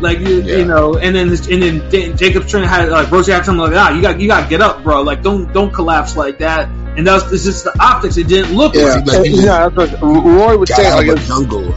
Like 0.00 0.18
you, 0.20 0.42
Yeah. 0.42 0.56
you 0.58 0.64
know, 0.66 0.96
and 0.98 1.16
then 1.16 1.28
and 1.30 1.62
then 1.62 1.88
Da- 1.90 2.12
Jacob's 2.12 2.50
trying 2.50 2.64
to 2.64 2.68
have 2.68 2.88
like 2.90 3.10
Rosie 3.10 3.32
had 3.32 3.44
something 3.44 3.62
like, 3.70 3.72
ah, 3.74 3.90
you 3.94 4.02
got 4.02 4.20
you 4.20 4.28
got 4.28 4.42
to 4.44 4.48
get 4.50 4.60
up, 4.60 4.82
bro. 4.82 5.02
Like 5.02 5.22
don't 5.22 5.50
don't 5.52 5.72
collapse 5.72 6.16
like 6.16 6.38
that. 6.40 6.68
And 6.68 7.06
that's 7.06 7.24
was 7.24 7.32
it's 7.34 7.44
just 7.44 7.64
the 7.64 7.82
optics. 7.82 8.16
It 8.16 8.28
didn't 8.28 8.54
look 8.56 8.74
Yeah, 8.74 8.94
like. 8.96 9.06
like 9.06 9.24
he 9.26 9.42
yeah. 9.44 9.68
That's 9.68 9.92
what 9.92 10.02
Roy 10.02 10.56
was 10.58 10.74
saying. 10.74 11.08
Like, 11.08 11.16
of 11.18 11.24
jungle. 11.24 11.74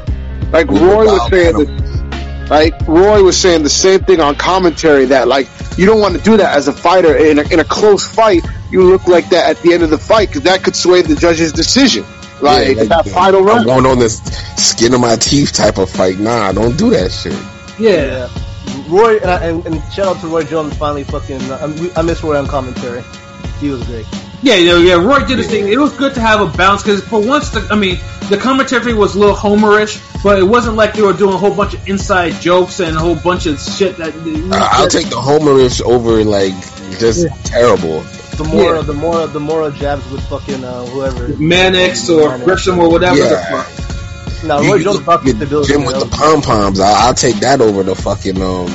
like 0.52 0.68
Roy 0.68 1.06
was 1.06 1.30
saying, 1.30 1.56
animals. 1.56 2.50
like 2.50 2.88
Roy 2.88 3.24
was 3.24 3.38
saying 3.38 3.64
the 3.64 3.70
same 3.70 4.02
thing 4.02 4.20
on 4.20 4.36
commentary. 4.36 5.06
That 5.06 5.28
like 5.30 5.48
you 5.78 5.86
don't 5.86 6.02
want 6.02 6.16
to 6.16 6.22
do 6.22 6.36
that 6.38 6.58
as 6.58 6.68
a 6.68 6.74
fighter 6.74 7.16
in 7.16 7.40
a, 7.40 7.44
in 7.54 7.60
a 7.60 7.66
close 7.66 8.08
fight. 8.08 8.44
You 8.72 8.84
look 8.84 9.08
like 9.08 9.30
that 9.30 9.50
at 9.50 9.62
the 9.64 9.74
end 9.74 9.84
of 9.84 9.90
the 9.90 9.98
fight 9.98 10.28
because 10.30 10.44
that 10.44 10.62
could 10.64 10.76
sway 10.76 11.02
the 11.02 11.16
judge's 11.16 11.54
decision. 11.54 12.04
Like, 12.42 12.78
Yeah, 12.78 12.84
that 12.86 13.08
final 13.10 13.42
round. 13.42 13.62
I 13.62 13.74
round. 13.74 13.84
want 13.84 13.88
on 13.88 14.00
this 14.00 14.20
skin 14.58 14.94
of 14.94 15.02
my 15.02 15.16
teeth 15.18 15.52
type 15.54 15.78
of 15.78 15.90
fight. 15.90 16.20
Nah, 16.20 16.52
don't 16.54 16.78
do 16.78 16.90
that 16.92 17.12
shit. 17.12 17.34
Yeah, 17.80 18.30
Roy 18.88 19.18
and, 19.18 19.30
I, 19.32 19.46
and, 19.46 19.65
and 19.65 19.94
shout 19.94 20.08
out 20.15 20.22
to 20.22 20.28
Roy 20.28 20.44
Jones 20.44 20.76
finally 20.78 21.04
fucking. 21.04 21.42
I, 21.52 21.92
I 21.96 22.02
miss 22.02 22.24
Roy 22.24 22.38
on 22.38 22.48
commentary. 22.48 23.04
He 23.60 23.70
was 23.70 23.84
great. 23.86 24.06
yeah, 24.42 24.56
yeah, 24.56 24.78
yeah. 24.78 24.94
Roy 24.94 25.26
did 25.26 25.38
his 25.38 25.48
thing. 25.48 25.68
It 25.68 25.78
was 25.80 25.92
good 25.98 26.13
to 26.15 26.22
have 26.22 26.39
a 26.42 26.58
balance 26.58 26.82
because 26.84 27.04
for 27.04 27.20
once, 27.26 27.50
the, 27.50 27.68
I 27.72 27.76
mean, 27.76 27.98
the 28.30 28.38
commentary 28.38 28.94
was 28.94 29.15
a 29.15 29.20
little 29.20 29.36
homerish, 29.36 30.02
but 30.24 30.39
it 30.39 30.44
wasn't 30.44 30.76
like 30.78 30.94
they 30.94 31.02
were 31.02 31.13
doing 31.13 31.34
a 31.34 31.38
whole 31.38 31.54
bunch 31.54 31.74
of 31.74 31.88
inside 31.89 32.34
jokes 32.42 32.80
and 32.80 32.96
a 32.96 33.00
whole 33.00 33.15
bunch 33.15 33.46
of 33.48 33.60
shit 33.60 33.98
that. 33.98 34.13
I- 34.54 34.82
I'll 34.82 34.88
take 34.89 35.08
the 35.10 35.15
homerish 35.18 35.82
over 35.82 36.24
like 36.24 36.54
just 37.00 37.28
terrible. 37.46 38.02
The 38.39 38.46
more, 38.46 38.76
Yeah. 38.76 38.82
the 38.82 38.94
more, 38.94 39.28
the 39.28 39.39
more 39.42 39.70
jabs 39.72 40.10
with 40.10 40.22
fucking 40.30 40.63
uh, 40.63 40.86
whoever. 40.86 41.28
Mannix 41.38 42.10
or 42.10 42.30
Mannix. 42.38 42.46
Grisham 42.50 42.78
or 42.78 42.89
whatever. 42.89 43.18
Yeah. 43.18 43.65
The 44.41 44.47
fuck. 44.47 44.47
Now 44.47 44.62
You 44.62 44.69
Roy 44.71 44.78
can 44.78 44.84
Jones 44.84 44.99
brought 45.02 45.23
the 45.23 45.34
get. 45.34 45.49
Jim 45.67 45.86
with 45.86 45.95
you 45.95 46.06
the 46.06 46.10
pom 46.10 46.41
poms. 46.41 46.80
I'll 46.80 47.13
take 47.13 47.38
that 47.38 47.62
over 47.62 47.84
the 47.84 47.95
fucking 47.95 48.41
um 48.41 48.67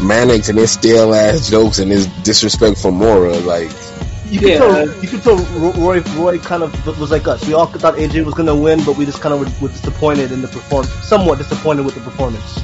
Mannix 0.00 0.48
and 0.48 0.58
his 0.58 0.72
stale 0.72 1.14
ass 1.14 1.48
jokes 1.50 1.78
and 1.78 1.90
his 1.90 2.06
disrespect 2.22 2.78
for 2.78 2.92
Mora. 2.92 3.36
Like, 3.38 3.70
You 4.28 4.40
could 4.40 4.48
Yeah. 4.48 4.58
tell, 4.58 4.88
you 5.02 5.08
could 5.08 5.22
tell 5.22 5.36
Roy, 5.36 6.00
Roy 6.16 6.38
kind 6.38 6.62
of 6.62 6.98
was 7.00 7.10
like 7.10 7.26
us. 7.28 7.46
We 7.46 7.54
all 7.54 7.66
thought 7.66 7.94
AJ 7.96 8.24
was 8.24 8.34
gonna 8.34 8.54
win, 8.56 8.82
but 8.84 8.96
we 8.96 9.04
just 9.06 9.20
kind 9.20 9.32
of 9.34 9.40
were, 9.40 9.68
were 9.68 9.72
disappointed 9.72 10.32
in 10.32 10.42
the 10.42 10.48
perform, 10.48 10.84
somewhat 11.02 11.38
disappointed 11.38 11.84
with 11.86 11.94
the 11.94 12.00
performance. 12.00 12.60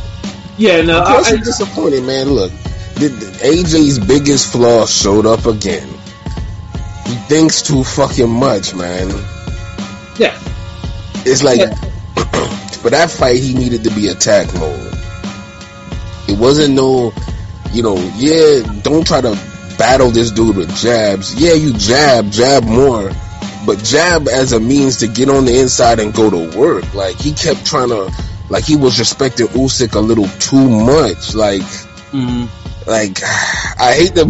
Yeah, 0.59 0.83
no, 0.83 1.01
I, 1.01 1.15
course, 1.15 1.33
I, 1.33 1.37
disappointed, 1.37 2.03
man. 2.05 2.31
Look, 2.31 2.53
the, 2.97 3.09
the, 3.09 3.27
AJ's 3.47 3.99
biggest 3.99 4.53
flaw 4.53 4.87
showed 4.87 5.25
up 5.25 5.47
again. 5.47 5.89
He 7.07 7.15
thinks 7.29 7.63
too 7.63 7.85
fucking 7.85 8.29
much, 8.29 8.75
man. 8.75 9.09
yeah. 10.19 10.39
It's 11.25 11.43
like 11.43 11.61
Yeah. 11.61 11.75
For 12.15 12.91
that 12.91 13.11
fight, 13.11 13.41
he 13.41 13.55
needed 13.55 13.85
to 13.85 13.91
be 13.91 14.09
attack 14.09 14.53
mode. 14.55 14.89
It 16.29 16.39
wasn't 16.39 16.75
no, 16.75 17.13
you 17.73 17.83
know, 17.83 17.97
yeah. 18.17 18.63
Don't 18.83 19.07
try 19.07 19.21
to 19.21 19.31
battle 19.79 20.11
this 20.11 20.31
dude 20.31 20.57
with 20.57 20.75
jabs. 20.77 21.35
Yeah, 21.35 21.55
you 21.55 21.73
jab, 21.75 22.31
jab 22.31 22.65
more, 22.65 23.11
but 23.67 23.79
jab 23.83 24.29
as 24.29 24.53
a 24.53 24.61
means 24.61 24.99
to 24.99 25.09
get 25.09 25.29
on 25.29 25.45
the 25.45 25.59
inside 25.61 25.99
and 26.01 26.13
go 26.15 26.31
to 26.31 26.59
work. 26.59 26.93
Like 26.95 27.17
he 27.17 27.33
kept 27.33 27.65
trying 27.67 27.89
to 27.89 28.13
like 28.49 28.65
he 28.65 28.77
was 28.77 28.99
respecting 28.99 29.47
Usyk 29.49 29.95
a 29.95 30.01
little 30.01 30.29
too 30.39 30.69
much. 30.69 31.35
Like, 31.35 31.63
Mhm. 32.13 32.49
like 32.87 33.19
I 33.81 33.95
hate 33.95 34.15
the 34.15 34.27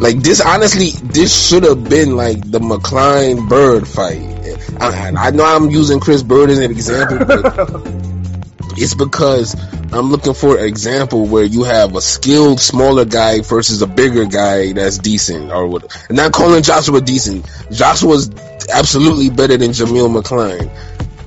like 0.00 0.18
this. 0.18 0.40
Honestly, 0.40 0.90
this 1.08 1.48
should 1.48 1.64
have 1.64 1.88
been 1.88 2.16
like 2.16 2.40
the 2.50 2.58
McCline 2.58 3.48
Byrd 3.48 3.86
fight. 3.86 4.36
I, 4.80 5.12
I 5.16 5.30
know 5.30 5.44
I'm 5.44 5.70
using 5.70 6.00
Chris 6.00 6.22
Byrd 6.22 6.50
as 6.50 6.58
an 6.58 6.70
example, 6.70 7.24
but 7.24 7.44
it's 8.76 8.94
because 8.94 9.54
I'm 9.92 10.10
looking 10.10 10.34
for 10.34 10.58
an 10.58 10.64
example 10.64 11.26
where 11.26 11.44
you 11.44 11.64
have 11.64 11.94
a 11.94 12.00
skilled 12.00 12.60
smaller 12.60 13.04
guy 13.04 13.40
versus 13.40 13.82
a 13.82 13.86
bigger 13.86 14.26
guy 14.26 14.72
that's 14.72 14.98
decent 14.98 15.50
or 15.50 15.66
what. 15.66 15.96
And 16.08 16.16
not 16.16 16.32
calling 16.32 16.62
Joshua 16.62 17.00
decent. 17.00 17.46
Joshua's 17.70 18.30
absolutely 18.68 19.30
better 19.30 19.56
than 19.56 19.70
Jameel 19.70 20.14
McCline. 20.14 20.70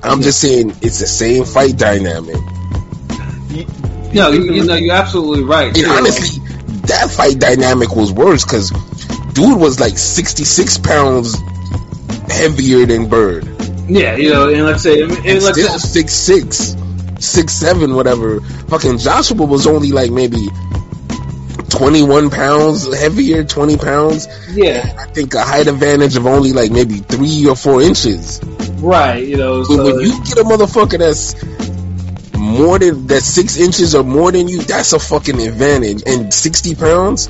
I'm 0.02 0.22
just 0.22 0.40
saying 0.40 0.70
it's 0.80 0.98
the 1.00 1.06
same 1.06 1.44
fight 1.44 1.76
dynamic. 1.76 2.36
No, 4.12 4.30
you, 4.30 4.52
you 4.52 4.64
know 4.64 4.74
you're 4.74 4.94
absolutely 4.94 5.44
right. 5.44 5.76
Honestly, 5.86 6.39
that 6.90 7.10
fight 7.10 7.38
dynamic 7.38 7.94
was 7.96 8.12
worse 8.12 8.44
because 8.44 8.70
dude 9.32 9.58
was 9.58 9.80
like 9.80 9.96
66 9.98 10.78
pounds 10.78 11.36
heavier 12.28 12.86
than 12.86 13.08
Byrd. 13.08 13.44
yeah, 13.88 14.16
you 14.16 14.30
know, 14.30 14.48
and 14.48 14.64
like 14.64 14.74
I 14.76 14.78
say, 14.78 15.02
and, 15.02 15.12
And 15.12 15.42
like 15.42 15.54
still 15.54 15.78
six 15.78 16.12
six, 16.12 16.76
six 17.18 17.52
seven, 17.52 17.94
whatever. 17.94 18.40
Fucking 18.40 18.98
Joshua 18.98 19.44
was 19.46 19.66
only 19.66 19.90
like 19.92 20.10
maybe 20.10 20.46
twenty 21.68 22.02
one 22.02 22.30
pounds 22.30 22.92
heavier, 22.98 23.44
twenty 23.44 23.76
pounds. 23.76 24.26
yeah, 24.50 24.94
I 24.98 25.06
think 25.06 25.34
a 25.34 25.42
height 25.42 25.66
advantage 25.66 26.16
of 26.16 26.26
only 26.26 26.52
like 26.52 26.70
maybe 26.70 26.98
three 26.98 27.46
or 27.46 27.56
four 27.56 27.82
inches. 27.82 28.40
right. 28.80 29.26
You 29.26 29.36
know, 29.36 29.58
But 29.60 29.66
so 29.76 29.84
when 29.84 30.00
you 30.00 30.12
get 30.24 30.38
a 30.38 30.44
motherfucker 30.44 30.98
that's 30.98 31.34
more 32.50 32.78
than 32.78 33.06
that 33.08 33.22
six 33.22 33.56
inches 33.56 33.94
or 33.94 34.02
more 34.02 34.32
than 34.32 34.48
you, 34.48 34.58
that's 34.62 34.92
a 34.92 34.98
fucking 34.98 35.40
advantage. 35.40 36.02
And 36.06 36.32
sixty 36.32 36.74
pounds. 36.74 37.28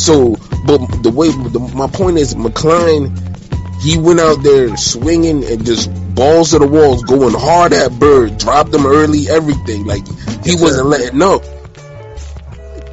So, 0.00 0.36
but 0.66 0.78
the 1.02 1.10
way 1.14 1.28
the, 1.28 1.58
my 1.74 1.88
point 1.88 2.18
is, 2.18 2.34
McCline, 2.34 3.16
he 3.82 3.98
went 3.98 4.20
out 4.20 4.42
there 4.42 4.76
swinging 4.76 5.44
and 5.44 5.64
just 5.64 5.90
balls 6.14 6.50
to 6.50 6.58
the 6.58 6.66
walls, 6.66 7.02
going 7.02 7.34
hard 7.34 7.72
at 7.72 7.92
Byrd, 7.98 8.38
dropped 8.38 8.74
him 8.74 8.86
early, 8.86 9.28
everything. 9.28 9.86
Like 9.86 10.06
he 10.44 10.54
wasn't 10.56 10.88
letting 10.88 11.22
up. 11.22 11.42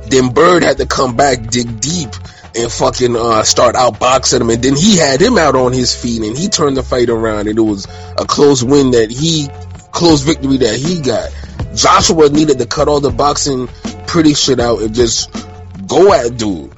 Then 0.07 0.33
Byrd 0.33 0.63
had 0.63 0.77
to 0.77 0.85
come 0.85 1.15
back, 1.15 1.49
dig 1.49 1.79
deep, 1.79 2.09
and 2.55 2.71
fucking 2.71 3.15
uh, 3.15 3.43
start 3.43 3.75
outboxing 3.75 4.41
him. 4.41 4.49
And 4.51 4.63
then 4.63 4.75
he 4.75 4.97
had 4.97 5.19
him 5.19 5.37
out 5.37 5.55
on 5.55 5.73
his 5.73 5.95
feet, 5.95 6.21
and 6.21 6.37
he 6.37 6.47
turned 6.47 6.77
the 6.77 6.83
fight 6.83 7.09
around, 7.09 7.47
and 7.47 7.57
it 7.57 7.61
was 7.61 7.85
a 8.17 8.25
close 8.25 8.63
win 8.63 8.91
that 8.91 9.09
he, 9.09 9.47
close 9.91 10.21
victory 10.21 10.57
that 10.57 10.75
he 10.75 11.01
got. 11.01 11.31
Joshua 11.75 12.29
needed 12.29 12.59
to 12.59 12.65
cut 12.65 12.87
all 12.87 12.99
the 12.99 13.11
boxing 13.11 13.67
pretty 14.07 14.33
shit 14.33 14.59
out 14.59 14.81
and 14.81 14.95
just 14.95 15.31
go 15.87 16.13
at 16.13 16.37
dude. 16.37 16.71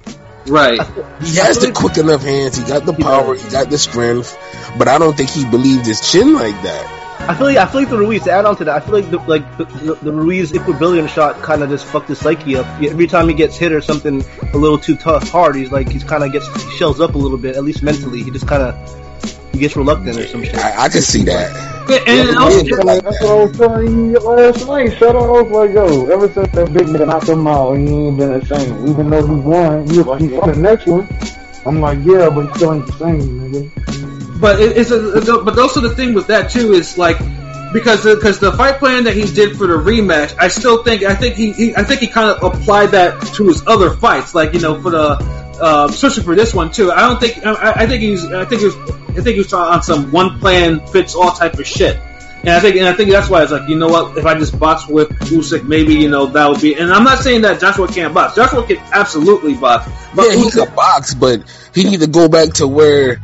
right. 0.48 0.80
He 1.22 1.36
has 1.38 1.60
the 1.60 1.72
quick 1.74 1.98
enough 1.98 2.24
hands. 2.24 2.58
He 2.58 2.64
got 2.66 2.86
the 2.86 2.94
power. 2.94 3.36
He 3.36 3.50
got 3.50 3.70
the 3.70 3.78
strength. 3.78 4.38
But 4.78 4.88
I 4.88 4.98
don't 4.98 5.16
think 5.16 5.30
he 5.30 5.46
believed 5.50 5.86
his 5.86 6.12
chin 6.12 6.34
like 6.34 6.60
that. 6.64 6.94
I 7.20 7.36
feel 7.36 7.48
like 7.48 7.58
I 7.58 7.66
feel 7.66 7.82
like 7.82 7.90
the 7.90 7.98
Ruiz 7.98 8.24
to 8.24 8.32
add 8.32 8.46
on 8.46 8.56
to 8.58 8.66
that. 8.66 8.76
I 8.76 8.80
feel 8.80 8.94
like 8.94 9.10
the, 9.10 9.18
like 9.18 9.58
the, 9.58 9.66
the, 9.66 9.96
the 9.96 10.12
Ruiz 10.14 10.54
equilibrium 10.54 11.08
shot 11.08 11.42
kind 11.42 11.62
of 11.64 11.70
just 11.70 11.86
fucked 11.86 12.08
his 12.08 12.20
psyche 12.20 12.56
up. 12.56 12.66
Every 12.82 13.08
time 13.08 13.28
he 13.28 13.34
gets 13.34 13.58
hit 13.58 13.72
or 13.74 13.82
something 13.82 14.24
a 14.54 14.58
little 14.58 14.78
too 14.78 14.96
tough 14.96 15.30
hard, 15.30 15.56
he's 15.56 15.72
like 15.72 15.90
he's 15.90 16.04
kind 16.04 16.24
of 16.24 16.32
gets 16.32 16.48
he 16.64 16.78
shells 16.78 17.02
up 17.02 17.16
a 17.16 17.18
little 17.18 17.38
bit, 17.38 17.56
at 17.56 17.64
least 17.64 17.84
mentally. 17.84 18.24
He 18.24 18.32
just 18.32 18.48
kind 18.48 18.64
of 18.64 19.52
he 19.52 19.60
gets 19.60 19.76
reluctant 19.76 20.18
or 20.18 20.28
some 20.28 20.44
shit. 20.44 20.56
I, 20.56 20.86
I 20.86 20.90
can 20.90 21.02
see 21.02 21.24
that. 21.24 21.77
And, 21.89 22.30
and 22.30 22.38
also, 22.38 22.63
Yeah, 22.65 22.76
like, 22.84 23.04
that's 23.04 23.21
what 23.21 23.30
I 23.32 23.43
was 23.45 23.58
telling 23.58 24.10
you 24.12 24.19
last 24.19 24.67
night. 24.67 24.97
Shut 24.97 25.15
up. 25.15 25.21
I 25.23 25.30
was 25.41 25.52
like, 25.52 25.71
yo, 25.73 26.06
ever 26.08 26.32
since 26.34 26.50
that 26.54 26.73
big 26.73 26.88
nigga 26.88 27.08
knocked 27.08 27.30
him 27.30 27.47
out, 27.47 27.73
he 27.78 27.86
ain't 27.88 28.17
been 28.17 28.39
the 28.39 28.45
same. 28.45 28.88
Even 28.88 29.10
though 29.10 29.26
he 29.26 29.34
won, 29.34 29.88
he 29.88 29.97
was 29.97 30.08
like, 30.08 30.21
he 30.21 30.28
won 30.30 30.52
the 30.52 30.58
next 30.58 30.86
one. 30.86 31.08
I'm 31.65 31.80
like, 31.82 32.00
yeah, 32.04 32.30
but 32.30 32.47
he 32.47 32.54
still 32.56 32.73
ain't 32.73 32.88
the 32.88 32.93
same, 32.93 33.21
nigga. 33.21 34.39
but 34.41 34.60
it, 34.62 34.78
it's 34.78 34.91
a, 34.91 35.17
it's 35.17 35.28
a- 35.28 35.41
but 35.43 35.58
also 35.60 35.80
the 35.82 35.93
thing 35.95 36.13
with 36.13 36.28
that 36.28 36.50
too 36.52 36.73
is 36.73 36.97
like 36.97 37.17
because 37.73 38.04
because 38.06 38.39
the 38.39 38.52
fight 38.54 38.80
plan 38.80 39.04
that 39.06 39.13
he 39.15 39.23
did 39.26 39.58
for 39.58 39.67
the 39.67 39.73
rematch, 39.73 40.34
I 40.39 40.47
still 40.47 40.84
think 40.84 41.04
I 41.04 41.15
think 41.15 41.36
he, 41.36 41.52
he 41.52 41.76
I 41.76 41.84
think 41.84 42.00
he 42.00 42.08
kind 42.08 42.30
of 42.30 42.41
applied 42.43 42.88
that 42.91 43.19
to 43.36 43.47
his 43.47 43.63
other 43.67 43.91
fights, 43.91 44.34
like 44.36 44.54
you 44.54 44.60
know 44.62 44.82
for 44.82 44.91
the. 44.91 45.38
Uh, 45.60 45.88
especially 45.89 46.21
for 46.23 46.36
this 46.36 46.54
one 46.54 46.71
too, 46.71 46.91
I 46.91 47.00
don't 47.08 47.19
think 47.19 47.43
I, 47.43 47.71
I 47.82 47.88
think 47.88 48.04
he's 48.04 48.23
I 48.26 48.45
think 48.45 48.62
he 48.62 48.67
was 48.67 48.76
I 49.17 49.21
think 49.21 49.36
he 49.36 49.39
was 49.39 49.53
on 49.53 49.82
some 49.84 50.12
one 50.12 50.39
plan 50.39 50.86
fits 50.88 51.15
all 51.15 51.32
type 51.32 51.56
of 51.56 51.65
shit, 51.67 51.97
and 52.41 52.49
I 52.49 52.60
think 52.60 52.75
and 52.77 52.86
I 52.88 52.93
think 52.93 53.10
that's 53.12 53.30
why 53.30 53.43
it's 53.43 53.51
like 53.51 53.67
you 53.69 53.75
know 53.77 53.88
what 53.88 54.17
if 54.17 54.25
I 54.25 54.38
just 54.38 54.58
box 54.60 54.88
with 54.88 55.10
Usyk 55.10 55.67
maybe 55.67 55.95
you 55.95 56.10
know 56.10 56.27
that 56.27 56.47
would 56.49 56.62
be 56.62 56.75
and 56.75 56.91
I'm 56.93 57.03
not 57.03 57.19
saying 57.19 57.41
that 57.41 57.60
Joshua 57.60 57.88
can't 57.88 58.13
box 58.13 58.36
Joshua 58.36 58.65
can 58.65 58.77
absolutely 58.93 59.56
box 59.56 59.89
but 60.15 60.27
yeah, 60.30 60.36
he 60.36 60.43
Usyk- 60.49 60.65
could 60.67 60.75
box, 60.75 61.13
but 61.15 61.43
he 61.73 61.84
need 61.84 61.99
to 62.01 62.08
go 62.08 62.27
back 62.30 62.53
to 62.56 62.67
where, 62.67 63.19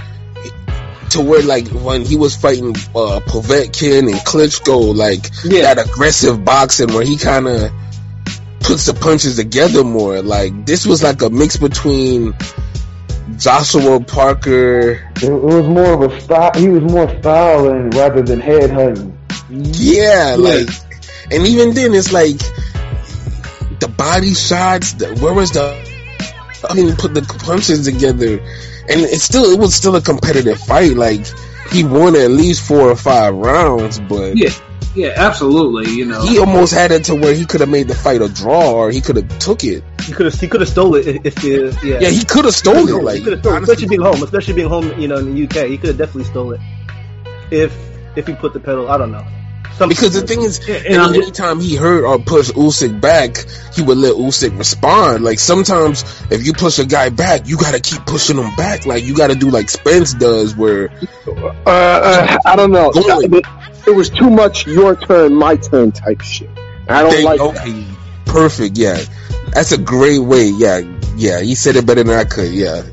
to 1.12 1.22
where 1.22 1.42
like 1.44 1.68
when 1.70 2.04
he 2.06 2.16
was 2.16 2.36
fighting 2.36 2.70
uh, 2.96 3.20
Povetkin 3.26 4.08
and 4.12 4.16
Klitschko, 4.26 4.96
like 4.96 5.30
Yeah. 5.44 5.74
that 5.74 5.88
aggressive 5.88 6.44
boxing 6.44 6.94
where 6.94 7.04
he 7.06 7.18
kind 7.18 7.48
of 7.48 7.72
puts 8.60 8.86
the 8.86 8.94
punches 8.94 9.36
together 9.38 9.84
more. 9.84 10.22
Like 10.22 10.66
this 10.66 10.86
was 10.86 11.04
like 11.04 11.22
a 11.22 11.30
mix 11.30 11.58
between 11.58 12.34
Joshua 13.38 14.00
Parker. 14.00 14.92
It, 15.16 15.24
it 15.24 15.32
was 15.32 15.68
more 15.68 15.94
of 15.94 16.12
a 16.12 16.22
style. 16.22 16.52
He 16.56 16.70
was 16.70 16.84
more 16.84 17.10
styling 17.20 17.90
rather 17.92 18.22
than 18.22 18.40
head 18.40 18.70
hunting. 18.70 19.18
Yeah, 19.50 20.36
like, 20.38 20.70
and 21.32 21.46
even 21.46 21.74
then 21.74 21.94
it's 21.94 22.12
like 22.12 22.40
the 23.80 23.88
body 23.88 24.34
shots. 24.34 24.94
The, 24.94 25.16
where 25.16 25.34
was 25.34 25.52
the? 25.52 25.92
I 26.70 26.76
didn't 26.76 26.98
put 26.98 27.14
the 27.14 27.22
punches 27.46 27.86
together, 27.86 28.40
and 28.40 29.02
it's 29.02 29.24
still 29.24 29.46
it 29.46 29.60
was 29.60 29.76
still 29.76 29.96
a 29.96 30.02
competitive 30.02 30.60
fight. 30.60 30.96
Like 30.96 31.26
he 31.72 31.84
won 31.84 32.16
at 32.16 32.32
least 32.32 32.66
four 32.68 32.90
or 32.90 32.96
five 32.96 33.34
rounds, 33.34 34.00
but 34.00 34.38
yeah 34.38 34.50
yeah 34.96 35.14
absolutely 35.16 35.92
you 35.92 36.06
know 36.06 36.22
he 36.22 36.38
almost 36.38 36.72
had 36.72 36.92
it 36.92 37.06
to 37.06 37.16
where 37.16 37.34
he 37.34 37.46
could 37.46 37.62
have 37.62 37.70
made 37.70 37.88
the 37.88 37.96
fight 37.96 38.22
a 38.22 38.30
draw, 38.30 38.72
or 38.72 38.92
he 38.92 39.02
could 39.02 39.16
have 39.16 39.40
took 39.40 39.64
it. 39.64 39.84
He 40.06 40.14
could 40.14 40.26
have 40.26 40.40
he 40.40 40.48
could 40.48 40.62
have 40.62 40.70
stole 40.70 40.96
it 40.96 41.08
if, 41.08 41.26
if 41.26 41.38
he, 41.40 41.90
yeah. 41.90 42.00
Yeah, 42.02 42.10
he 42.10 42.24
could 42.26 42.46
have 42.46 42.54
stole 42.54 42.88
it. 42.88 43.04
Like 43.04 43.18
he 43.18 43.24
could 43.24 43.34
have 43.34 43.42
stole 43.42 43.54
it, 43.54 43.56
honestly, 43.58 43.74
especially 43.74 43.88
being 43.90 44.02
home, 44.02 44.24
especially 44.24 44.54
being 44.54 44.70
home, 44.70 45.00
you 45.00 45.08
know, 45.08 45.18
in 45.18 45.34
the 45.36 45.44
UK. 45.44 45.68
He 45.68 45.78
could 45.78 45.90
have 45.90 45.98
definitely 45.98 46.26
stole 46.26 46.52
it 46.54 46.62
if 47.52 47.76
if 48.16 48.28
he 48.28 48.34
put 48.34 48.54
the 48.54 48.60
pedal. 48.60 48.90
I 48.90 48.98
don't 48.98 49.12
know. 49.12 49.26
Some, 49.78 49.90
Because 49.90 50.14
the 50.14 50.22
thing 50.22 50.42
is, 50.44 50.60
and 50.70 51.02
I'm- 51.02 51.16
anytime 51.16 51.60
he 51.60 51.76
hurt 51.76 52.04
or 52.06 52.20
pushed 52.20 52.54
Usyk 52.54 53.02
back, 53.02 53.44
he 53.74 53.82
would 53.82 53.98
let 53.98 54.14
Usyk 54.14 54.56
respond. 54.56 55.24
Like 55.24 55.40
sometimes, 55.40 56.04
if 56.30 56.46
you 56.46 56.54
push 56.54 56.78
a 56.78 56.86
guy 56.86 57.10
back, 57.10 57.48
you 57.48 57.58
gotta 57.58 57.80
keep 57.80 58.06
pushing 58.06 58.38
him 58.38 58.56
back. 58.56 58.86
Like 58.86 59.04
you 59.04 59.16
gotta 59.16 59.34
do 59.34 59.50
like 59.50 59.70
Spence 59.72 60.14
does, 60.14 60.56
where 60.56 60.92
Uh, 61.28 61.50
uh, 61.66 62.38
I 62.46 62.56
don't 62.56 62.72
know. 62.72 62.92
Going. 62.92 63.34
It, 63.34 63.46
it 63.88 63.96
was 63.96 64.10
too 64.12 64.30
much 64.30 64.68
your 64.68 64.96
turn, 64.96 65.34
my 65.34 65.56
turn 65.56 65.92
type 65.92 66.22
shit. 66.22 66.50
I 66.88 67.02
don't 67.02 67.12
they 67.12 67.24
like 67.24 67.40
that. 67.40 67.86
perfect. 68.26 68.78
Yeah, 68.78 69.00
that's 69.54 69.72
a 69.72 69.78
great 69.78 70.20
way. 70.20 70.48
Yeah, 70.50 70.82
yeah, 71.16 71.40
You 71.40 71.56
said 71.56 71.76
it 71.76 71.86
better 71.86 72.04
than 72.04 72.18
I 72.18 72.24
could. 72.24 72.52
Yeah, 72.52 72.84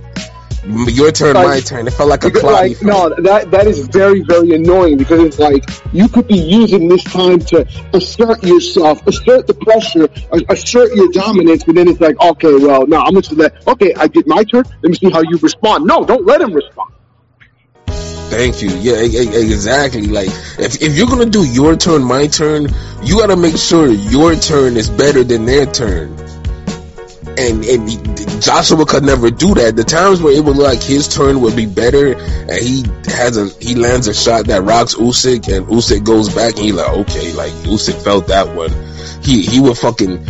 your 0.65 1.11
turn, 1.11 1.35
Like- 1.35 1.47
my 1.47 1.61
turn. 1.61 1.87
It 1.87 1.93
felt 1.93 2.09
like 2.09 2.25
a 2.25 2.31
cloudy. 2.31 2.75
like, 2.75 2.83
no, 2.83 3.15
that 3.23 3.51
that 3.51 3.67
is 3.67 3.87
very, 3.89 4.21
very 4.21 4.53
annoying 4.53 4.99
because 4.99 5.21
it's 5.21 5.39
like 5.39 5.65
you 5.93 6.09
could 6.09 6.29
be 6.29 6.39
using 6.39 6.89
this 6.89 7.03
time 7.05 7.39
to 7.41 7.67
assert 7.95 8.43
yourself, 8.45 9.07
assert 9.07 9.47
the 9.47 9.55
pressure, 9.55 10.09
assert 10.49 10.95
your 10.95 11.11
dominance, 11.13 11.65
but 11.65 11.75
then 11.75 11.89
it's 11.89 12.01
like, 12.01 12.21
okay, 12.21 12.55
well, 12.55 12.87
no, 12.87 13.01
I'm 13.01 13.15
just 13.15 13.33
let. 13.33 13.67
Okay, 13.67 13.95
I 13.95 14.07
did 14.07 14.27
my 14.27 14.45
turn. 14.45 14.65
Let 14.83 14.91
me 14.91 14.97
see 14.97 15.11
how 15.11 15.23
you 15.23 15.39
respond. 15.39 15.87
No, 15.87 16.05
don't 16.05 16.27
let 16.27 16.41
him 16.41 16.53
respond. 16.53 16.93
Thank 18.31 18.63
you. 18.63 18.71
Yeah, 18.71 18.99
exactly. 18.99 20.07
Like 20.07 20.29
if 20.59 20.81
if 20.81 20.97
you're 20.97 21.09
gonna 21.09 21.27
do 21.27 21.45
your 21.45 21.75
turn, 21.77 22.05
my 22.05 22.29
turn, 22.29 22.69
you 23.03 23.19
gotta 23.19 23.37
make 23.37 23.57
sure 23.57 23.89
your 23.89 24.37
turn 24.37 24.77
is 24.77 24.89
better 24.89 25.25
than 25.25 25.47
their 25.47 25.67
turn. 25.67 26.15
And 27.39 27.65
and 27.65 28.43
Joshua 28.43 28.85
could 28.87 29.05
never 29.05 29.31
do 29.31 29.55
that. 29.55 29.77
The 29.77 29.85
times 29.85 30.21
where 30.21 30.33
it 30.33 30.45
would 30.45 30.57
look 30.57 30.67
like 30.67 30.83
his 30.83 31.09
turn 31.09 31.41
would 31.41 31.57
be 31.57 31.67
better, 31.67 32.15
and 32.15 32.53
he 32.53 32.85
has 33.07 33.37
a 33.37 33.49
he 33.65 33.75
lands 33.75 34.09
a 34.09 34.15
shot 34.15 34.47
that 34.47 34.63
rocks 34.63 34.95
Usyk, 34.95 35.55
and 35.55 35.67
Usyk 35.67 36.05
goes 36.05 36.35
back, 36.35 36.57
and 36.57 36.65
he 36.65 36.73
like 36.73 36.91
okay, 36.91 37.33
like 37.33 37.53
Usyk 37.65 38.03
felt 38.03 38.29
that 38.29 38.55
one. 38.55 38.71
He 39.23 39.43
he 39.43 39.61
would 39.61 39.79
fucking 39.79 40.25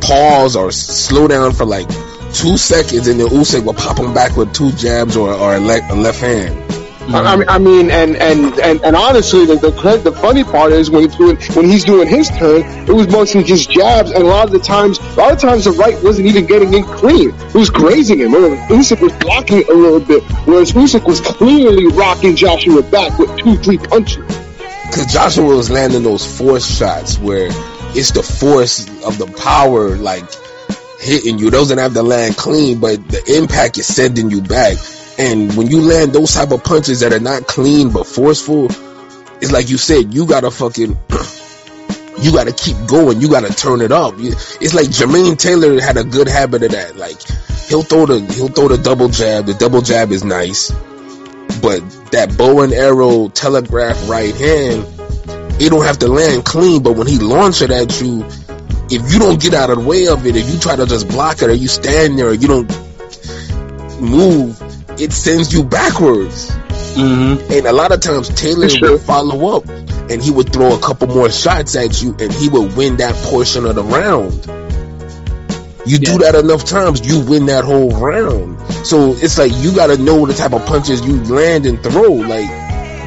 pause 0.00 0.56
or 0.56 0.72
slow 0.72 1.28
down 1.28 1.52
for 1.52 1.64
like 1.64 1.88
two 2.34 2.56
seconds, 2.56 3.08
and 3.08 3.20
then 3.20 3.28
Usyk 3.28 3.64
would 3.64 3.76
pop 3.76 3.98
him 3.98 4.14
back 4.14 4.36
with 4.36 4.52
two 4.52 4.72
jabs 4.72 5.16
or 5.16 5.32
or 5.32 5.54
a, 5.54 5.58
a 5.58 5.94
left 5.94 6.20
hand. 6.20 6.71
I, 7.08 7.32
I 7.32 7.36
mean, 7.36 7.48
I 7.48 7.58
mean, 7.58 7.90
and 7.90 8.16
and 8.16 8.58
and, 8.60 8.82
and 8.84 8.96
honestly, 8.96 9.44
the, 9.44 9.56
the 9.56 9.70
the 10.04 10.12
funny 10.12 10.44
part 10.44 10.72
is 10.72 10.90
when 10.90 11.02
he's 11.02 11.16
doing 11.16 11.36
when 11.54 11.64
he's 11.66 11.84
doing 11.84 12.08
his 12.08 12.28
turn, 12.30 12.62
it 12.88 12.92
was 12.92 13.08
mostly 13.08 13.42
just 13.42 13.70
jabs, 13.70 14.10
and 14.12 14.22
a 14.22 14.26
lot 14.26 14.46
of 14.46 14.52
the 14.52 14.58
times, 14.60 14.98
a 14.98 15.14
lot 15.14 15.32
of 15.32 15.38
times 15.38 15.64
the 15.64 15.72
right 15.72 16.00
wasn't 16.02 16.28
even 16.28 16.46
getting 16.46 16.72
in 16.74 16.84
clean. 16.84 17.30
It 17.30 17.54
was 17.54 17.70
grazing 17.70 18.20
him. 18.20 18.32
Usyk 18.32 19.00
was 19.00 19.12
blocking 19.14 19.64
a 19.68 19.72
little 19.72 20.00
bit, 20.00 20.22
whereas 20.46 20.72
Usyk 20.72 21.04
was 21.06 21.20
clearly 21.20 21.86
rocking 21.88 22.36
Joshua 22.36 22.82
back 22.82 23.18
with 23.18 23.36
two, 23.36 23.56
three 23.58 23.78
punches. 23.78 24.24
because 24.86 25.06
Joshua 25.12 25.44
was 25.44 25.70
landing 25.70 26.02
those 26.02 26.24
force 26.38 26.66
shots 26.66 27.18
where 27.18 27.48
it's 27.94 28.12
the 28.12 28.22
force 28.22 28.86
of 29.04 29.18
the 29.18 29.26
power 29.42 29.96
like 29.96 30.24
hitting 31.00 31.38
you. 31.38 31.50
That 31.50 31.78
have 31.78 31.94
to 31.94 32.02
land 32.02 32.36
clean, 32.36 32.80
but 32.80 33.06
the 33.08 33.38
impact 33.38 33.78
is 33.78 33.86
sending 33.86 34.30
you 34.30 34.40
back. 34.40 34.76
And 35.22 35.56
when 35.56 35.68
you 35.68 35.82
land 35.82 36.12
those 36.12 36.34
type 36.34 36.50
of 36.50 36.64
punches 36.64 36.98
that 37.00 37.12
are 37.12 37.20
not 37.20 37.46
clean 37.46 37.92
but 37.92 38.08
forceful, 38.08 38.66
it's 39.40 39.52
like 39.52 39.70
you 39.70 39.78
said, 39.78 40.12
you 40.12 40.26
gotta 40.26 40.50
fucking, 40.50 40.88
you 42.20 42.32
gotta 42.32 42.52
keep 42.52 42.76
going. 42.88 43.20
You 43.20 43.28
gotta 43.28 43.54
turn 43.54 43.82
it 43.82 43.92
up. 43.92 44.14
It's 44.18 44.74
like 44.74 44.86
Jermaine 44.86 45.38
Taylor 45.38 45.80
had 45.80 45.96
a 45.96 46.02
good 46.02 46.26
habit 46.26 46.64
of 46.64 46.72
that. 46.72 46.96
Like 46.96 47.22
he'll 47.68 47.84
throw 47.84 48.06
the 48.06 48.18
he'll 48.34 48.48
throw 48.48 48.66
the 48.66 48.78
double 48.78 49.08
jab. 49.10 49.46
The 49.46 49.54
double 49.54 49.80
jab 49.80 50.10
is 50.10 50.24
nice, 50.24 50.72
but 51.62 51.78
that 52.10 52.34
bow 52.36 52.62
and 52.62 52.72
arrow 52.72 53.28
telegraph 53.28 54.08
right 54.08 54.34
hand, 54.34 54.84
it 55.62 55.70
don't 55.70 55.84
have 55.84 56.00
to 56.00 56.08
land 56.08 56.44
clean. 56.44 56.82
But 56.82 56.96
when 56.96 57.06
he 57.06 57.18
launches 57.18 57.62
it 57.62 57.70
at 57.70 58.00
you, 58.00 58.24
if 58.90 59.12
you 59.12 59.20
don't 59.20 59.40
get 59.40 59.54
out 59.54 59.70
of 59.70 59.78
the 59.78 59.84
way 59.84 60.08
of 60.08 60.26
it, 60.26 60.34
if 60.34 60.52
you 60.52 60.58
try 60.58 60.74
to 60.74 60.84
just 60.84 61.06
block 61.06 61.42
it, 61.42 61.48
or 61.48 61.54
you 61.54 61.68
stand 61.68 62.18
there, 62.18 62.30
or 62.30 62.34
you 62.34 62.48
don't 62.48 62.68
move, 64.00 64.60
it 65.00 65.12
sends 65.12 65.52
you 65.52 65.64
backwards. 65.64 66.50
Mm-hmm. 66.50 67.52
And 67.52 67.66
a 67.66 67.72
lot 67.72 67.92
of 67.92 68.00
times 68.00 68.28
Taylor 68.28 68.68
Sure. 68.68 68.92
would 68.92 69.00
follow 69.00 69.56
up 69.56 69.66
and 70.10 70.22
he 70.22 70.30
would 70.30 70.52
throw 70.52 70.74
a 70.74 70.80
couple 70.80 71.08
more 71.08 71.30
shots 71.30 71.74
at 71.76 72.02
you 72.02 72.14
and 72.20 72.32
he 72.32 72.48
would 72.48 72.76
win 72.76 72.96
that 72.98 73.14
portion 73.24 73.64
of 73.66 73.74
the 73.74 73.82
round. 73.82 74.32
You 75.84 75.98
do 75.98 76.18
that 76.18 76.34
enough 76.36 76.64
times, 76.64 77.04
you 77.06 77.20
win 77.28 77.46
that 77.46 77.64
whole 77.64 77.90
round. 77.90 78.60
So 78.86 79.14
it's 79.16 79.38
like 79.38 79.52
you 79.56 79.74
gotta 79.74 79.96
know 79.96 80.26
the 80.26 80.34
type 80.34 80.52
of 80.52 80.64
punches 80.66 81.00
you 81.04 81.22
land 81.24 81.66
and 81.66 81.82
throw. 81.82 82.12
Like 82.12 82.46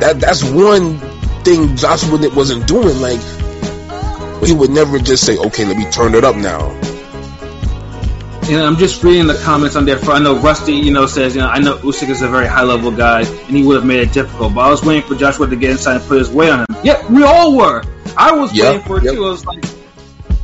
that 0.02 0.18
that's 0.20 0.44
one 0.44 0.98
thing 1.44 1.76
Joshua 1.78 2.18
wasn't 2.36 2.68
doing. 2.68 3.00
Like 3.00 3.22
he 4.44 4.54
would 4.54 4.72
never 4.72 5.00
just 5.00 5.26
say, 5.26 5.38
Okay, 5.38 5.64
let 5.66 5.78
me 5.78 5.90
turn 5.92 6.16
it 6.16 6.24
up 6.24 6.36
now. 6.36 6.70
You 8.48 8.58
know, 8.58 8.68
I'm 8.68 8.78
just 8.78 9.04
reading 9.04 9.26
the 9.26 9.41
comments 9.43 9.76
on 9.76 9.86
there. 9.86 9.98
For 9.98 10.12
I 10.12 10.20
know 10.20 10.38
Rusty, 10.38 10.74
you 10.74 10.91
know, 10.91 11.08
says, 11.08 11.34
you 11.36 11.41
know, 11.41 11.48
I 11.48 11.58
know 11.58 11.78
Usyk 11.78 12.10
is 12.10 12.22
a 12.22 12.28
very 12.28 12.46
high 12.46 12.62
level 12.62 12.91
guy, 12.91 13.22
and 13.22 13.58
he 13.58 13.64
would 13.64 13.76
have 13.76 13.86
made 13.86 14.02
it 14.02 14.14
difficult. 14.14 14.54
But 14.54 14.62
I 14.62 14.70
was 14.70 14.84
waiting 14.84 15.02
for 15.02 15.16
Joshua 15.16 15.48
to 15.48 15.56
get 15.56 15.72
inside 15.72 15.96
and 15.96 16.06
put 16.06 16.20
his 16.20 16.30
weight 16.30 16.52
on 16.52 16.60
him. 16.60 16.66
Yeah, 16.84 17.12
we 17.12 17.24
all 17.24 17.58
were. 17.58 17.84
I 18.16 18.34
was 18.34 18.54
Yeah, 18.54 18.66
waiting 18.66 18.82
for 18.84 18.98
it 19.00 19.06
yep. 19.06 19.16
too. 19.16 19.26
I 19.26 19.30
was 19.30 19.46
like, 19.48 19.64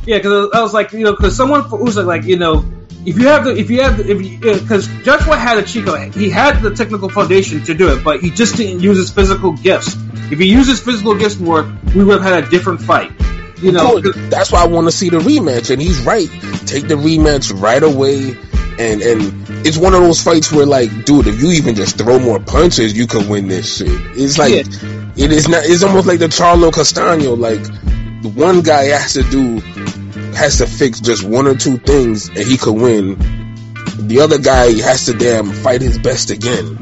yeah, 0.04 0.16
because 0.16 0.50
I 0.52 0.62
was 0.62 0.74
like, 0.74 0.90
you 0.92 1.04
know, 1.04 1.12
because 1.12 1.36
someone 1.36 1.68
for 1.68 1.78
Usyk, 1.78 2.04
like, 2.04 2.24
you 2.24 2.36
know, 2.36 2.64
if 3.06 3.18
you 3.18 3.28
have 3.28 3.44
the, 3.44 3.56
if 3.56 3.70
you 3.70 3.82
have, 3.82 3.96
the, 3.98 4.10
if 4.10 4.40
because 4.40 4.88
Joshua 5.04 5.36
had 5.36 5.58
a 5.58 5.62
Chico, 5.62 5.94
he 6.10 6.28
had 6.28 6.60
the 6.60 6.74
technical 6.74 7.08
foundation 7.08 7.62
to 7.64 7.74
do 7.74 7.96
it, 7.96 8.02
but 8.02 8.20
he 8.20 8.30
just 8.30 8.56
didn't 8.56 8.80
use 8.80 8.96
his 8.96 9.10
physical 9.12 9.52
gifts. 9.52 9.96
If 10.32 10.40
he 10.40 10.46
used 10.46 10.68
his 10.68 10.80
physical 10.80 11.14
gifts 11.14 11.38
more, 11.38 11.72
we 11.94 12.02
would 12.02 12.20
have 12.20 12.32
had 12.32 12.44
a 12.44 12.50
different 12.50 12.82
fight. 12.82 13.12
You 13.62 13.72
know, 13.72 14.00
that's 14.00 14.50
why 14.50 14.62
I 14.62 14.66
want 14.66 14.88
to 14.88 14.92
see 14.92 15.08
the 15.08 15.18
rematch, 15.18 15.70
and 15.70 15.80
he's 15.80 16.00
right. 16.00 16.28
Take 16.66 16.88
the 16.88 16.96
rematch 16.96 17.58
right 17.60 17.82
away, 17.82 18.30
and 18.78 19.00
and 19.02 19.66
it's 19.66 19.78
one 19.78 19.94
of 19.94 20.00
those 20.00 20.20
fights 20.20 20.50
where, 20.50 20.66
like, 20.66 21.04
dude, 21.04 21.28
if 21.28 21.40
you 21.40 21.50
even 21.52 21.76
just 21.76 21.96
throw 21.96 22.18
more 22.18 22.40
punches, 22.40 22.96
you 22.96 23.06
could 23.06 23.28
win 23.28 23.46
this 23.46 23.76
shit. 23.76 23.88
It's 24.16 24.36
like 24.38 24.52
it 24.52 25.32
is 25.32 25.48
not. 25.48 25.64
It's 25.64 25.82
almost 25.82 26.06
like 26.06 26.18
the 26.18 26.26
Charlo 26.26 26.72
Castano. 26.72 27.36
Like 27.36 27.62
the 28.22 28.32
one 28.34 28.62
guy 28.62 28.84
has 28.84 29.12
to 29.14 29.22
do 29.24 29.60
has 30.34 30.58
to 30.58 30.66
fix 30.66 31.00
just 31.00 31.22
one 31.22 31.46
or 31.46 31.54
two 31.54 31.78
things, 31.78 32.28
and 32.28 32.38
he 32.38 32.56
could 32.56 32.74
win. 32.74 33.16
The 34.08 34.20
other 34.20 34.38
guy 34.38 34.72
has 34.80 35.06
to 35.06 35.12
damn 35.12 35.52
fight 35.52 35.82
his 35.82 35.98
best 35.98 36.30
again. 36.30 36.78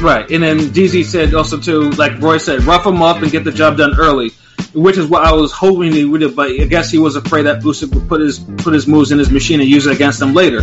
Right, 0.00 0.28
and 0.30 0.42
then 0.42 0.58
DZ 0.58 1.04
said 1.04 1.34
also 1.34 1.60
too, 1.60 1.90
like 1.92 2.20
Roy 2.20 2.38
said, 2.38 2.64
rough 2.64 2.84
him 2.84 3.00
up 3.02 3.22
and 3.22 3.30
get 3.30 3.44
the 3.44 3.52
job 3.52 3.76
done 3.76 3.94
early, 3.98 4.32
which 4.72 4.96
is 4.96 5.06
what 5.06 5.24
I 5.24 5.32
was 5.32 5.52
hoping 5.52 5.92
he 5.92 6.04
would 6.04 6.22
have. 6.22 6.36
But 6.36 6.50
I 6.50 6.64
guess 6.64 6.90
he 6.90 6.98
was 6.98 7.16
afraid 7.16 7.42
that 7.42 7.62
Usyk 7.62 7.94
would 7.94 8.08
put 8.08 8.20
his 8.20 8.38
put 8.38 8.74
his 8.74 8.86
moves 8.86 9.12
in 9.12 9.18
his 9.18 9.30
machine 9.30 9.60
and 9.60 9.68
use 9.68 9.86
it 9.86 9.94
against 9.94 10.20
him 10.20 10.34
later. 10.34 10.60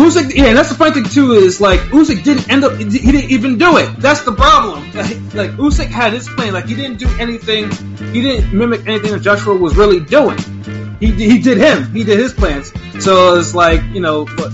Usyk, 0.00 0.34
yeah, 0.34 0.46
and 0.46 0.56
that's 0.56 0.68
the 0.68 0.74
funny 0.74 0.92
thing 0.92 1.04
too 1.04 1.32
is 1.32 1.60
like 1.60 1.80
Usyk 1.80 2.22
didn't 2.22 2.48
end 2.48 2.64
up, 2.64 2.76
he 2.78 2.84
didn't 2.84 3.30
even 3.30 3.58
do 3.58 3.76
it. 3.76 3.96
That's 3.98 4.22
the 4.22 4.32
problem. 4.32 4.88
Like 5.32 5.52
Usyk 5.52 5.86
had 5.86 6.12
his 6.12 6.28
plan, 6.28 6.52
like 6.52 6.66
he 6.66 6.74
didn't 6.74 6.98
do 6.98 7.08
anything, 7.18 7.70
he 8.12 8.20
didn't 8.20 8.52
mimic 8.52 8.86
anything 8.86 9.12
that 9.12 9.20
Joshua 9.20 9.54
was 9.56 9.76
really 9.76 10.00
doing. 10.00 10.38
He 10.98 11.12
he 11.12 11.38
did 11.38 11.58
him, 11.58 11.92
he 11.94 12.02
did 12.04 12.18
his 12.18 12.32
plans. 12.32 12.72
So 13.04 13.38
it's 13.38 13.54
like 13.54 13.82
you 13.92 14.00
know, 14.00 14.24
but 14.24 14.52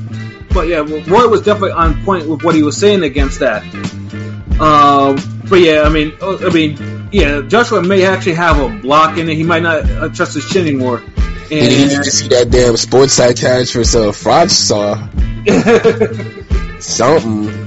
but 0.52 0.68
yeah, 0.68 0.78
Roy 0.78 1.28
was 1.28 1.42
definitely 1.42 1.72
on 1.72 2.04
point 2.04 2.28
with 2.28 2.42
what 2.42 2.54
he 2.54 2.62
was 2.62 2.76
saying 2.76 3.02
against 3.02 3.40
that. 3.40 3.62
Um, 4.60 5.16
but 5.48 5.60
yeah, 5.60 5.82
I 5.82 5.88
mean, 5.88 6.16
uh, 6.20 6.38
I 6.38 6.50
mean, 6.50 6.76
yeah, 7.12 7.42
Joshua 7.42 7.82
may 7.82 8.04
actually 8.04 8.34
have 8.34 8.58
a 8.60 8.68
block 8.80 9.18
in 9.18 9.28
it. 9.28 9.36
He 9.36 9.42
might 9.42 9.62
not 9.62 9.90
uh, 9.90 10.08
trust 10.08 10.34
his 10.34 10.48
chin 10.48 10.66
anymore. 10.66 11.02
And 11.50 11.52
you 11.52 11.86
need 11.86 12.02
to 12.02 12.10
see 12.10 12.28
that 12.28 12.50
damn 12.50 12.76
sports 12.76 13.12
psychiatrist 13.14 13.94
uh, 13.94 14.12
Frog 14.12 14.50
saw 14.50 14.96
something. 16.80 17.65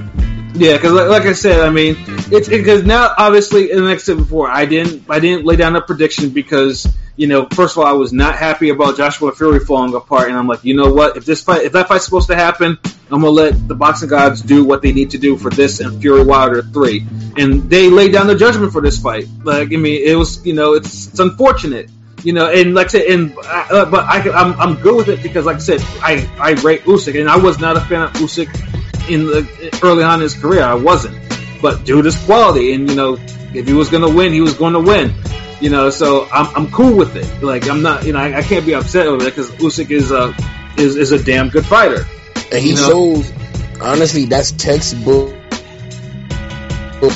Yeah, 0.60 0.76
because 0.76 0.92
like, 0.92 1.08
like 1.08 1.22
I 1.22 1.32
said, 1.32 1.60
I 1.60 1.70
mean, 1.70 1.96
it's 2.30 2.48
because 2.48 2.84
now 2.84 3.14
obviously, 3.16 3.70
and 3.70 3.86
like 3.86 3.94
I 3.94 3.98
said 3.98 4.18
before, 4.18 4.50
I 4.50 4.66
didn't 4.66 5.04
I 5.08 5.18
didn't 5.18 5.46
lay 5.46 5.56
down 5.56 5.74
a 5.74 5.80
prediction 5.80 6.28
because 6.30 6.86
you 7.16 7.28
know, 7.28 7.46
first 7.46 7.76
of 7.76 7.82
all, 7.82 7.86
I 7.86 7.92
was 7.92 8.12
not 8.12 8.36
happy 8.36 8.68
about 8.68 8.98
Joshua 8.98 9.32
Fury 9.32 9.60
falling 9.60 9.94
apart, 9.94 10.28
and 10.28 10.36
I'm 10.36 10.46
like, 10.46 10.62
you 10.62 10.76
know 10.76 10.92
what? 10.92 11.16
If 11.16 11.24
this 11.24 11.42
fight, 11.42 11.62
if 11.62 11.72
that 11.72 11.88
fight's 11.88 12.04
supposed 12.04 12.28
to 12.28 12.36
happen, 12.36 12.78
I'm 12.84 13.22
gonna 13.22 13.30
let 13.30 13.68
the 13.68 13.74
boxing 13.74 14.10
gods 14.10 14.42
do 14.42 14.62
what 14.62 14.82
they 14.82 14.92
need 14.92 15.10
to 15.12 15.18
do 15.18 15.38
for 15.38 15.50
this 15.50 15.80
and 15.80 15.98
Fury 15.98 16.24
Wilder 16.24 16.60
three, 16.60 17.06
and 17.38 17.70
they 17.70 17.88
laid 17.88 18.12
down 18.12 18.26
the 18.26 18.36
judgment 18.36 18.70
for 18.70 18.82
this 18.82 19.00
fight. 19.00 19.28
Like, 19.42 19.72
I 19.72 19.76
mean, 19.76 20.06
it 20.06 20.14
was, 20.14 20.44
you 20.44 20.52
know, 20.52 20.74
it's, 20.74 21.08
it's 21.08 21.18
unfortunate. 21.18 21.88
You 22.22 22.34
know, 22.34 22.50
and 22.50 22.74
like 22.74 22.88
I 22.88 22.90
said, 22.90 23.06
and 23.06 23.34
uh, 23.42 23.86
but 23.86 24.04
I, 24.04 24.30
I'm, 24.30 24.52
I'm 24.60 24.74
good 24.82 24.94
with 24.94 25.08
it 25.08 25.22
because, 25.22 25.46
like 25.46 25.56
I 25.56 25.60
said, 25.60 25.80
I 26.02 26.30
I 26.38 26.50
rate 26.60 26.82
Usyk, 26.82 27.18
and 27.18 27.30
I 27.30 27.38
was 27.38 27.58
not 27.58 27.78
a 27.78 27.80
fan 27.80 28.02
of 28.02 28.12
Usyk 28.12 28.79
in 29.10 29.26
the 29.26 29.80
early 29.82 30.02
on 30.04 30.14
in 30.14 30.20
his 30.22 30.34
career. 30.34 30.62
I 30.62 30.74
wasn't, 30.74 31.18
but 31.60 31.84
due 31.84 31.98
to 32.02 32.04
his 32.04 32.16
quality, 32.24 32.72
and 32.74 32.88
you 32.88 32.94
know, 32.96 33.18
if 33.54 33.66
he 33.66 33.72
was 33.74 33.90
going 33.90 34.02
to 34.08 34.14
win, 34.16 34.32
he 34.32 34.40
was 34.40 34.54
going 34.54 34.74
to 34.74 34.80
win. 34.80 35.14
You 35.60 35.68
know, 35.70 35.90
so 35.90 36.26
I'm 36.32 36.46
I'm 36.56 36.70
cool 36.70 36.96
with 36.96 37.16
it. 37.16 37.42
Like 37.42 37.68
I'm 37.68 37.82
not, 37.82 38.06
you 38.06 38.12
know, 38.14 38.18
I, 38.20 38.38
I 38.38 38.42
can't 38.42 38.64
be 38.64 38.74
upset 38.74 39.06
over 39.06 39.22
it 39.26 39.34
because 39.36 39.50
Usyk 39.52 39.90
is 39.90 40.10
a 40.10 40.34
is 40.78 40.96
is 40.96 41.12
a 41.12 41.22
damn 41.22 41.48
good 41.50 41.66
fighter. 41.66 42.06
And 42.52 42.62
he 42.62 42.70
You 42.70 42.76
know? 42.76 42.88
shows, 42.88 43.32
honestly, 43.80 44.24
that's 44.24 44.52
textbook 44.52 45.34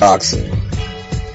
boxing. 0.00 0.50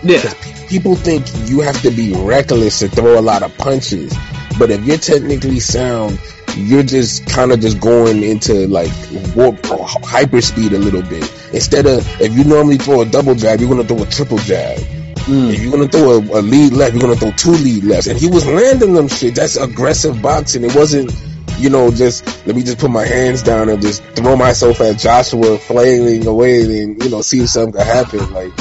Yeah, 0.04 0.34
People 0.70 0.96
think 0.96 1.26
you 1.50 1.62
have 1.62 1.82
to 1.82 1.90
be 1.92 2.14
reckless 2.14 2.80
to 2.80 2.90
throw 2.90 3.20
a 3.20 3.22
lot 3.22 3.42
of 3.44 3.58
punches, 3.58 4.16
but 4.60 4.70
if 4.70 4.86
you're 4.86 4.98
technically 4.98 5.60
sound, 5.60 6.20
you're 6.56 6.84
just 6.84 7.28
kind 7.28 7.52
of 7.52 7.60
just 7.60 7.80
going 7.80 8.24
into 8.24 8.68
like 8.68 8.92
warp 9.36 9.58
hyper 9.66 10.42
speed 10.42 10.74
a 10.74 10.80
little 10.80 11.02
bit. 11.02 11.24
Instead 11.54 11.86
of 11.86 12.06
if 12.22 12.34
you 12.34 12.44
normally 12.44 12.78
throw 12.78 13.02
a 13.02 13.06
double 13.06 13.36
jab, 13.36 13.60
you're 13.60 13.70
gonna 13.70 13.84
throw 13.84 14.04
a 14.04 14.06
triple 14.06 14.38
jab. 14.40 14.80
Hmm. 14.80 15.50
If 15.50 15.62
you're 15.62 15.72
gonna 15.72 15.88
throw 15.88 16.12
a, 16.12 16.40
a 16.40 16.42
lead 16.42 16.74
left, 16.74 16.94
you're 16.94 17.02
gonna 17.02 17.16
throw 17.16 17.32
two 17.32 17.52
lead 17.52 17.84
lefts, 17.84 18.08
and 18.08 18.20
he 18.20 18.28
was 18.28 18.46
landing 18.48 18.94
them 18.94 19.08
shit. 19.08 19.36
That's 19.36 19.58
aggressive 19.58 20.22
boxing. 20.22 20.64
It 20.64 20.76
wasn't, 20.76 21.14
you 21.58 21.70
know, 21.70 21.92
just 21.92 22.26
let 22.48 22.56
me 22.56 22.64
just 22.64 22.80
put 22.80 22.92
my 22.92 23.06
hands 23.06 23.44
down 23.44 23.70
and 23.70 23.82
just 23.82 24.04
throw 24.16 24.36
myself 24.36 24.82
at 24.82 24.98
Joshua, 24.98 25.58
flailing 25.58 26.26
away, 26.28 26.62
and 26.82 27.04
you 27.04 27.10
know, 27.10 27.22
see 27.22 27.42
if 27.42 27.50
something 27.50 27.74
could 27.74 27.88
happen. 27.88 28.32
Like, 28.34 28.54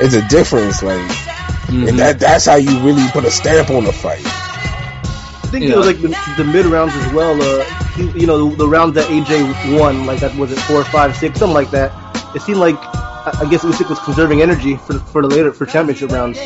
it's 0.00 0.14
a 0.14 0.26
difference. 0.28 0.82
Like, 0.82 0.98
and 0.98 1.08
mm-hmm. 1.88 1.96
that 1.96 2.18
that's 2.18 2.46
how 2.46 2.56
you 2.56 2.78
really 2.80 3.08
put 3.10 3.24
a 3.24 3.30
stamp 3.30 3.70
on 3.70 3.84
the 3.84 3.92
fight. 3.92 4.41
I 5.52 5.60
think 5.60 5.70
it 5.70 5.76
was 5.76 5.86
like 5.86 6.00
the, 6.00 6.08
the 6.38 6.44
mid 6.44 6.64
rounds 6.64 6.94
as 6.94 7.12
well. 7.12 7.36
Uh, 7.42 7.62
he, 7.94 8.20
you 8.20 8.26
know, 8.26 8.48
the, 8.48 8.56
the 8.56 8.66
rounds 8.66 8.94
that 8.94 9.04
AJ 9.10 9.78
won, 9.78 10.06
like 10.06 10.20
that 10.20 10.34
was 10.34 10.50
it 10.50 10.58
four, 10.60 10.82
five, 10.82 11.14
six, 11.14 11.38
something 11.38 11.52
like 11.52 11.70
that. 11.72 11.92
It 12.34 12.40
seemed 12.40 12.56
like 12.56 12.76
I 13.26 13.40
I 13.42 13.50
guess 13.50 13.62
Usyk 13.62 13.86
was 13.90 13.98
conserving 13.98 14.40
energy 14.40 14.76
for 14.76 14.98
for 14.98 15.20
the 15.20 15.28
later 15.28 15.52
for 15.52 15.66
championship 15.66 16.10
rounds. 16.10 16.38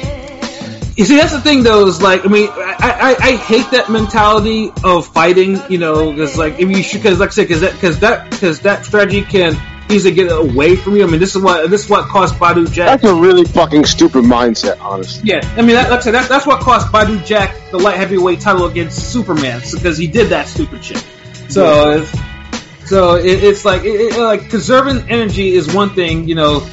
You 0.96 1.04
see, 1.04 1.16
that's 1.16 1.30
the 1.30 1.40
thing, 1.40 1.62
though. 1.62 1.86
Is 1.86 2.02
like, 2.02 2.24
I 2.24 2.28
mean, 2.28 2.48
I, 2.50 3.16
I, 3.20 3.28
I 3.28 3.36
hate 3.36 3.70
that 3.70 3.90
mentality 3.90 4.72
of 4.82 5.06
fighting. 5.06 5.60
You 5.68 5.78
know, 5.78 6.10
because 6.10 6.36
like 6.36 6.58
if 6.58 6.68
you 6.68 6.82
should, 6.82 7.00
because 7.00 7.20
like 7.20 7.28
I 7.28 7.32
said, 7.32 7.46
because 7.46 7.60
that 7.60 7.74
because 7.74 8.00
that 8.00 8.30
because 8.30 8.60
that 8.62 8.84
strategy 8.86 9.22
can 9.22 9.54
easily 9.90 10.14
get 10.14 10.30
away 10.30 10.76
from 10.76 10.96
you. 10.96 11.04
I 11.04 11.06
mean, 11.06 11.20
this 11.20 11.36
is 11.36 11.42
what 11.42 11.70
this 11.70 11.84
is 11.84 11.90
what 11.90 12.08
cost 12.08 12.34
Badou 12.34 12.70
Jack. 12.70 13.00
That's 13.00 13.04
a 13.04 13.14
really 13.14 13.44
fucking 13.44 13.84
stupid 13.84 14.24
mindset, 14.24 14.80
honestly. 14.80 15.30
Yeah, 15.30 15.40
I 15.56 15.62
mean, 15.62 15.76
that, 15.76 15.90
like 15.90 16.00
I 16.00 16.02
said, 16.02 16.14
that, 16.14 16.28
that's 16.28 16.46
what 16.46 16.60
cost 16.60 16.92
Badou 16.92 17.24
Jack 17.24 17.70
the 17.70 17.78
light 17.78 17.96
heavyweight 17.96 18.40
title 18.40 18.66
against 18.66 19.12
Superman 19.12 19.60
because 19.72 19.98
he 19.98 20.06
did 20.06 20.28
that 20.30 20.48
stupid 20.48 20.84
shit. 20.84 21.04
So, 21.48 22.02
it's, 22.02 22.88
so 22.88 23.14
it, 23.16 23.44
it's 23.44 23.64
like 23.64 23.84
it, 23.84 24.00
it, 24.00 24.18
like 24.18 24.50
conserving 24.50 25.08
energy 25.10 25.54
is 25.54 25.72
one 25.72 25.90
thing, 25.90 26.28
you 26.28 26.34
know. 26.34 26.68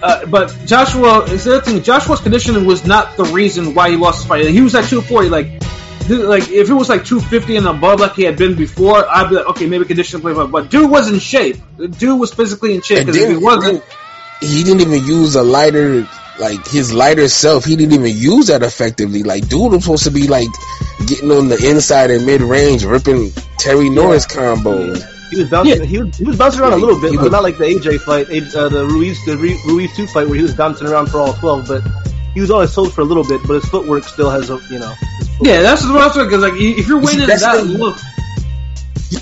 Uh, 0.00 0.26
but 0.26 0.56
Joshua, 0.64 1.24
it's 1.26 1.44
the 1.44 1.56
other 1.56 1.64
thing. 1.64 1.82
Joshua's 1.82 2.20
conditioning 2.20 2.66
was 2.66 2.86
not 2.86 3.16
the 3.16 3.24
reason 3.24 3.74
why 3.74 3.90
he 3.90 3.96
lost 3.96 4.18
his 4.18 4.26
fight. 4.28 4.46
He 4.46 4.60
was 4.60 4.74
at 4.76 4.84
240. 4.84 5.28
Like, 5.28 5.46
like 6.08 6.48
if 6.48 6.70
it 6.70 6.74
was 6.74 6.88
like 6.88 7.04
250 7.04 7.56
and 7.56 7.66
above, 7.66 8.00
like 8.00 8.14
he 8.14 8.22
had 8.24 8.36
been 8.36 8.56
before, 8.56 9.06
I'd 9.08 9.28
be 9.28 9.36
like, 9.36 9.46
okay, 9.46 9.66
maybe 9.66 9.84
conditioning 9.84 10.22
play. 10.22 10.34
But, 10.34 10.48
but 10.50 10.70
dude 10.70 10.90
was 10.90 11.10
in 11.10 11.18
shape. 11.18 11.56
Dude 11.76 12.18
was 12.18 12.32
physically 12.32 12.74
in 12.74 12.82
shape 12.82 13.06
because 13.06 13.16
if 13.16 13.30
he 13.30 13.36
wasn't, 13.36 13.82
he 14.40 14.64
didn't 14.64 14.80
even 14.80 15.04
use 15.04 15.34
a 15.34 15.42
lighter 15.42 16.06
like 16.38 16.66
his 16.68 16.92
lighter 16.92 17.28
self, 17.28 17.64
he 17.64 17.76
didn't 17.76 17.94
even 17.94 18.16
use 18.16 18.46
that 18.46 18.62
effectively. 18.62 19.22
Like 19.22 19.48
dude 19.48 19.72
was 19.72 19.82
supposed 19.82 20.04
to 20.04 20.10
be 20.10 20.28
like 20.28 20.48
getting 21.06 21.30
on 21.30 21.48
the 21.48 21.68
inside 21.68 22.10
and 22.10 22.24
mid 22.24 22.40
range, 22.40 22.84
ripping 22.84 23.32
Terry 23.58 23.90
Norris 23.90 24.26
combos. 24.26 25.04
He 25.30 25.40
was 25.40 25.50
bouncing. 25.50 25.80
Yeah. 25.80 25.86
He, 25.86 25.98
was, 25.98 26.16
he 26.16 26.24
was 26.24 26.38
bouncing 26.38 26.62
around 26.62 26.72
a 26.72 26.76
little 26.76 27.00
bit, 27.00 27.14
but 27.14 27.24
was- 27.24 27.32
not 27.32 27.42
like 27.42 27.58
the 27.58 27.64
AJ 27.64 28.00
fight, 28.00 28.28
uh, 28.54 28.68
the 28.68 28.86
Ruiz, 28.86 29.22
the 29.26 29.36
Ruiz 29.36 29.94
two 29.94 30.06
fight 30.06 30.26
where 30.26 30.36
he 30.36 30.42
was 30.42 30.54
bouncing 30.54 30.86
around 30.86 31.08
for 31.08 31.18
all 31.20 31.34
twelve. 31.34 31.68
But 31.68 31.82
he 32.38 32.40
was 32.42 32.52
always 32.52 32.72
sold 32.72 32.94
for 32.94 33.00
a 33.00 33.04
little 33.04 33.24
bit, 33.24 33.40
but 33.48 33.54
his 33.54 33.64
footwork 33.64 34.04
still 34.04 34.30
has 34.30 34.48
a, 34.48 34.60
you 34.70 34.78
know. 34.78 34.94
Yeah, 35.40 35.60
that's 35.60 35.82
what 35.82 36.00
I'm 36.00 36.12
saying. 36.12 36.28
Because 36.28 36.42
like, 36.42 36.52
if 36.54 36.86
you're 36.86 36.98
winning 36.98 37.08
see, 37.08 37.16
waiting 37.16 37.26
that's 37.26 37.42
that 37.42 37.66
the- 37.66 37.78
look, 37.78 37.96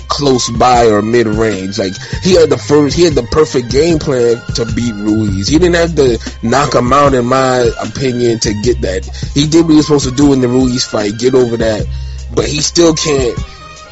close 0.07 0.51
by 0.51 0.85
or 0.85 1.01
mid 1.01 1.25
range. 1.25 1.79
Like 1.79 1.93
he 2.21 2.35
had 2.35 2.51
the 2.51 2.59
first, 2.59 2.95
he 2.95 3.05
had 3.05 3.15
the 3.15 3.23
perfect 3.23 3.71
game 3.71 3.97
plan 3.97 4.37
to 4.53 4.65
beat 4.75 4.93
Ruiz. 4.93 5.47
He 5.47 5.57
didn't 5.57 5.77
have 5.77 5.95
to 5.95 6.19
knock 6.43 6.75
him 6.75 6.93
out, 6.93 7.15
in 7.15 7.25
my 7.25 7.71
opinion, 7.81 8.37
to 8.41 8.53
get 8.61 8.81
that. 8.81 9.03
He 9.33 9.47
did 9.47 9.63
what 9.65 9.71
he 9.71 9.77
was 9.77 9.87
supposed 9.87 10.09
to 10.09 10.15
do 10.15 10.31
in 10.33 10.41
the 10.41 10.47
Ruiz 10.47 10.85
fight, 10.85 11.17
get 11.17 11.33
over 11.33 11.57
that, 11.57 11.87
but 12.35 12.45
he 12.45 12.61
still 12.61 12.93
can't. 12.93 13.35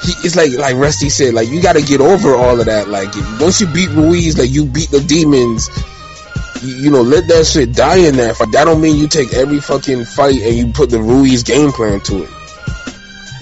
He, 0.04 0.14
it's 0.22 0.36
like 0.36 0.52
like 0.52 0.76
Rusty 0.76 1.10
said, 1.10 1.34
like 1.34 1.50
you 1.50 1.64
got 1.64 1.78
to 1.78 1.82
get 1.82 2.00
over 2.00 2.36
all 2.36 2.60
of 2.60 2.68
that. 2.68 2.90
Like 2.90 3.10
once 3.42 3.60
you 3.60 3.66
beat 3.74 3.90
Ruiz, 3.90 4.38
like 4.38 4.52
you 4.52 4.68
beat 4.68 4.92
the 4.92 5.02
demons. 5.02 5.68
You, 6.66 6.92
know, 6.92 7.02
let 7.02 7.28
that 7.28 7.46
shit 7.46 7.74
die 7.74 7.98
in 8.08 8.16
that 8.18 8.36
fight. 8.38 8.52
That 8.52 8.66
don't 8.66 8.82
mean 8.82 8.96
you 8.98 9.08
take 9.08 9.34
every 9.34 9.60
fucking 9.60 10.06
fight 10.06 10.40
and 10.42 10.56
you 10.56 10.68
put 10.72 10.90
the 10.90 11.02
Ruiz 11.02 11.44
game 11.44 11.72
plan 11.72 12.00
to 12.02 12.24
it. 12.24 12.30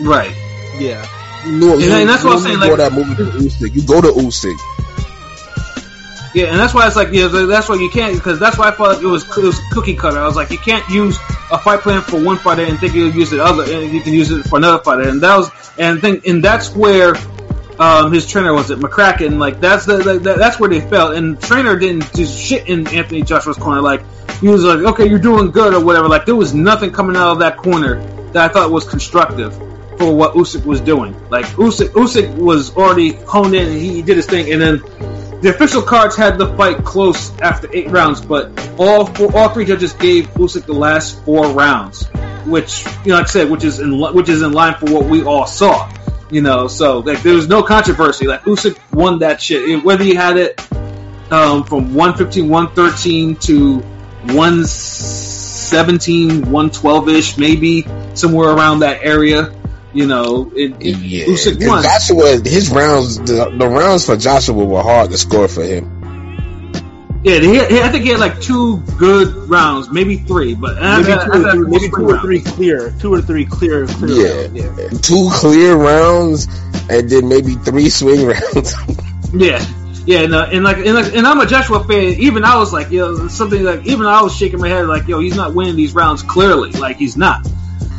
right? 0.02 0.34
yeah. 0.80 1.06
No, 1.46 1.74
And- 1.74 1.82
you, 1.82 1.92
and 1.92 2.10
that's 2.10 2.24
what 2.24 2.34
I'm 2.34 2.38
you 2.40 2.44
saying, 2.46 2.60
like- 2.60 2.70
go 2.70 2.76
that 2.78 2.94
movie 2.94 3.16
to 3.16 3.24
Usyk. 3.26 3.76
You 3.76 3.84
go 3.86 4.02
to 4.02 4.08
Usyk. 4.08 4.58
Yeah, 6.34 6.46
and 6.48 6.60
that's 6.60 6.74
why 6.74 6.88
it's 6.88 6.96
like 6.96 7.10
yeah, 7.12 7.28
that's 7.28 7.70
why 7.70 7.76
you 7.76 7.92
can't 7.92 8.16
because 8.16 8.40
that's 8.40 8.58
why 8.58 8.70
I 8.70 8.76
like 8.76 9.04
it 9.04 9.06
was 9.06 9.24
it 9.38 9.44
was 9.44 9.60
cookie 9.72 9.94
cutter. 9.96 10.18
I 10.18 10.26
was 10.26 10.36
like, 10.36 10.50
you 10.50 10.58
can't 10.58 10.88
use 10.90 11.16
a 11.52 11.60
fight 11.60 11.82
plan 11.82 12.02
for 12.02 12.20
one 12.20 12.38
fighter 12.38 12.64
and 12.64 12.80
think 12.80 12.96
you'll 12.96 13.12
use 13.12 13.34
it 13.34 13.40
other, 13.40 13.62
and 13.64 13.94
you 13.94 14.02
can 14.02 14.14
use 14.14 14.32
it 14.32 14.42
for 14.46 14.58
another 14.58 14.84
fighter. 14.84 15.08
And 15.08 15.22
that 15.22 15.36
was 15.38 15.52
and 15.78 16.02
think 16.02 16.26
and 16.26 16.44
that's 16.44 16.74
where 16.76 17.14
um, 17.80 18.12
his 18.12 18.28
trainer 18.28 18.54
was 18.54 18.70
it 18.70 18.80
McCracken. 18.80 19.38
Like 19.38 19.60
that's 19.60 19.86
the, 19.86 19.98
the, 19.98 20.20
that's 20.20 20.60
where 20.60 20.70
they 20.70 20.82
felt. 20.82 21.16
And 21.16 21.42
trainer 21.42 21.78
didn't 21.78 22.12
do 22.14 22.26
shit 22.26 22.68
in 22.68 22.88
Anthony 22.88 23.24
Joshua's 23.24 23.58
corner. 23.58 23.82
Like 23.82 24.04
he 24.40 24.48
was 24.48 24.64
like, 24.64 24.80
okay, 24.94 25.08
you're 25.08 25.20
doing 25.20 25.52
good 25.52 25.74
or 25.74 25.84
whatever. 25.84 26.08
Like 26.08 26.26
there 26.26 26.36
was 26.36 26.54
nothing 26.54 26.92
coming 26.92 27.16
out 27.16 27.32
of 27.32 27.40
that 27.40 27.58
corner 27.58 28.04
that 28.34 28.50
I 28.50 28.54
thought 28.54 28.72
was 28.72 28.88
constructive 28.88 29.56
for 29.98 30.16
what 30.16 30.34
Usyk 30.34 30.66
was 30.66 30.82
doing. 30.82 31.16
Like 31.30 31.46
Usyk, 31.46 31.90
Usyk 31.90 32.36
was 32.36 32.76
already 32.76 33.14
honed 33.14 33.56
in 33.56 33.68
and 33.68 33.82
he 33.82 34.02
did 34.02 34.18
his 34.18 34.26
thing, 34.26 34.52
and 34.52 34.62
then 34.62 34.78
the 35.42 35.50
official 35.50 35.82
cards 35.82 36.16
had 36.16 36.38
the 36.38 36.56
fight 36.56 36.84
close 36.84 37.38
after 37.40 37.70
eight 37.74 37.90
rounds, 37.90 38.22
but 38.22 38.52
all 38.78 39.06
four, 39.06 39.36
all 39.36 39.50
three 39.50 39.66
judges 39.66 39.94
gave 39.94 40.28
Usyk 40.34 40.66
the 40.66 40.74
last 40.74 41.24
four 41.26 41.48
rounds, 41.52 42.08
which 42.46 42.86
you 43.04 43.12
know, 43.12 43.16
like 43.16 43.26
I 43.26 43.30
said, 43.30 43.50
which 43.50 43.64
is 43.64 43.80
in 43.80 44.00
which 44.00 44.30
is 44.30 44.42
in 44.42 44.54
line 44.54 44.76
for 44.76 44.92
what 44.92 45.06
we 45.06 45.24
all 45.24 45.46
saw. 45.46 45.92
You 46.34 46.42
know, 46.42 46.68
so 46.68 47.00
like 47.00 47.22
there 47.22 47.36
was 47.36 47.48
no 47.48 47.62
controversy. 47.62 48.26
Like 48.26 48.42
Usyk 48.42 48.76
won 48.92 49.20
that 49.20 49.40
shit, 49.40 49.86
whether 49.86 50.04
he 50.04 50.16
had 50.16 50.38
it 50.38 50.60
um, 51.32 51.64
from 51.64 51.94
115, 51.94 52.50
113 52.50 53.36
to 53.36 53.78
117, 53.78 56.42
112 56.42 57.10
ish, 57.10 57.38
maybe 57.38 57.86
somewhere 58.16 58.50
around 58.50 58.80
that 58.80 59.04
area. 59.04 59.54
You 59.94 60.08
know, 60.08 60.52
it, 60.56 60.74
it, 60.80 60.98
Yeah, 60.98 61.26
Usyk 61.26 61.68
won. 61.68 61.84
Joshua, 61.84 62.40
his 62.44 62.72
rounds, 62.72 63.20
the, 63.20 63.54
the 63.56 63.68
rounds 63.68 64.08
for 64.08 64.18
Joshua 64.18 64.66
were 64.66 64.82
hard 64.82 65.12
to 65.12 65.18
score 65.20 65.48
for 65.48 65.64
him. 65.64 66.03
Yeah, 67.24 67.40
he, 67.40 67.54
he, 67.54 67.80
I 67.82 67.88
think 67.90 68.04
he 68.04 68.10
had 68.10 68.20
like 68.20 68.42
two 68.42 68.80
good 68.98 69.34
rounds, 69.50 69.90
maybe 69.90 70.18
three, 70.18 70.56
but 70.56 70.76
Maybe 70.76 71.14
I- 71.14 71.22
I- 71.22 71.26
two, 71.26 71.32
I- 71.32 71.38
or 71.38 71.52
three, 71.52 71.68
maybe 71.70 71.90
two 71.90 72.10
or 72.10 72.20
three 72.20 72.42
clear, 72.42 72.94
two 73.00 73.14
or 73.14 73.22
three 73.22 73.46
clear, 73.46 73.86
clear. 73.88 74.28
Yeah. 74.28 74.64
rounds, 74.68 74.80
yeah. 74.94 75.00
Two 75.00 75.30
clear 75.32 75.76
rounds, 75.76 76.48
and 76.90 77.10
then 77.10 77.30
maybe 77.30 77.56
three 77.56 77.90
swing 77.90 78.26
rounds. 78.34 78.76
Yeah, 79.34 79.66
yeah, 80.06 80.20
and, 80.24 80.36
uh, 80.36 80.50
and 80.52 80.66
like, 80.66 80.78
and 80.78 80.94
like, 80.96 81.16
and 81.16 81.26
I'm 81.26 81.40
a 81.40 81.46
Joshua 81.46 81.84
fan. 81.86 82.16
Even 82.20 82.44
I 82.44 82.58
was 82.58 82.74
like, 82.74 82.92
yo, 82.92 83.30
something 83.30 83.64
like, 83.64 83.86
even 83.86 84.06
I 84.06 84.22
was 84.22 84.36
shaking 84.36 84.60
my 84.60 84.68
head 84.68 84.86
like, 84.88 85.08
yo, 85.08 85.20
he's 85.20 85.36
not 85.38 85.54
winning 85.56 85.78
these 85.78 85.94
rounds 85.96 86.24
clearly, 86.24 86.72
like 86.72 86.98
he's 86.98 87.16
not. 87.16 87.48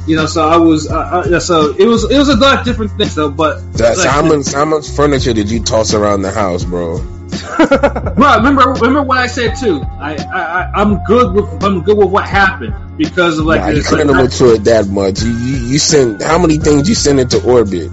You 0.07 0.17
know, 0.17 0.27
so 0.27 0.47
I 0.47 0.59
was, 0.59 0.87
uh, 0.91 0.95
uh, 0.99 1.41
so 1.41 1.75
it 1.79 1.87
was, 1.87 2.05
it 2.11 2.19
was 2.19 2.29
a 2.29 2.37
lot 2.37 2.59
of 2.59 2.65
different 2.67 2.93
things 2.93 3.15
though. 3.15 3.31
But 3.31 3.73
That's 3.73 4.01
like, 4.01 4.09
how 4.11 4.21
much 4.23 4.53
how 4.53 4.67
much 4.67 4.91
furniture 4.91 5.33
did 5.33 5.51
you 5.51 5.61
toss 5.61 5.95
around 5.95 6.21
the 6.21 6.31
house, 6.31 6.63
bro? 6.63 6.99
Bro, 8.17 8.37
remember, 8.37 8.63
remember 8.75 9.03
what 9.03 9.19
I 9.19 9.27
said 9.27 9.55
too. 9.57 9.83
I, 10.01 10.17
I, 10.17 10.41
I 10.41 10.71
I'm 10.75 11.03
good 11.05 11.35
with, 11.35 11.65
I'm 11.65 11.83
good 11.83 11.97
with 11.99 12.11
what 12.11 12.29
happened 12.29 12.75
because 12.97 13.39
of 13.39 13.47
like, 13.47 13.61
Nah, 13.61 13.69
you 13.69 13.83
couldn't 13.83 14.09
like, 14.09 14.17
have 14.17 14.33
to 14.35 14.55
it 14.55 14.65
that 14.65 14.89
much. 14.89 15.23
You, 15.23 15.31
you 15.31 15.57
you 15.73 15.79
sent 15.79 16.23
how 16.23 16.39
many 16.39 16.59
things 16.59 16.89
you 16.89 16.95
sent 16.95 17.21
into 17.21 17.43
orbit? 17.45 17.91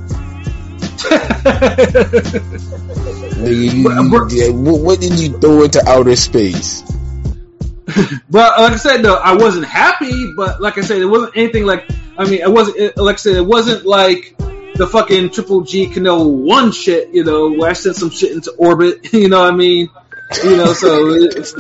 You, 3.41 3.55
you- 3.55 4.29
yeah, 4.29 4.49
what, 4.49 4.81
what 4.81 4.99
did 5.01 5.19
you 5.19 5.29
throw 5.39 5.63
into 5.63 5.81
outer 5.87 6.15
space? 6.15 6.83
But 8.29 8.59
like 8.59 8.73
I 8.73 8.77
said, 8.77 9.01
though, 9.01 9.15
I 9.15 9.35
wasn't 9.35 9.65
happy. 9.65 10.33
But 10.37 10.61
like 10.61 10.77
I 10.77 10.81
said, 10.81 11.01
it 11.01 11.05
wasn't 11.05 11.35
anything 11.35 11.65
like. 11.65 11.89
I 12.17 12.29
mean, 12.29 12.41
it 12.41 12.51
wasn't. 12.51 12.95
Like 12.97 13.15
I 13.15 13.17
said, 13.17 13.35
it 13.35 13.45
wasn't 13.45 13.85
like 13.85 14.35
the 14.75 14.87
fucking 14.87 15.29
Triple 15.31 15.61
G 15.61 15.87
Canelo 15.87 16.29
one 16.29 16.71
shit. 16.71 17.09
You 17.09 17.23
know, 17.23 17.51
where 17.51 17.69
I 17.69 17.73
sent 17.73 17.95
some 17.95 18.09
shit 18.09 18.31
into 18.31 18.51
orbit. 18.51 19.07
You 19.13 19.29
know 19.29 19.41
what 19.41 19.53
I 19.53 19.55
mean? 19.55 19.89
You 20.43 20.57
know, 20.57 20.73
so 20.73 21.09
it's. 21.09 21.53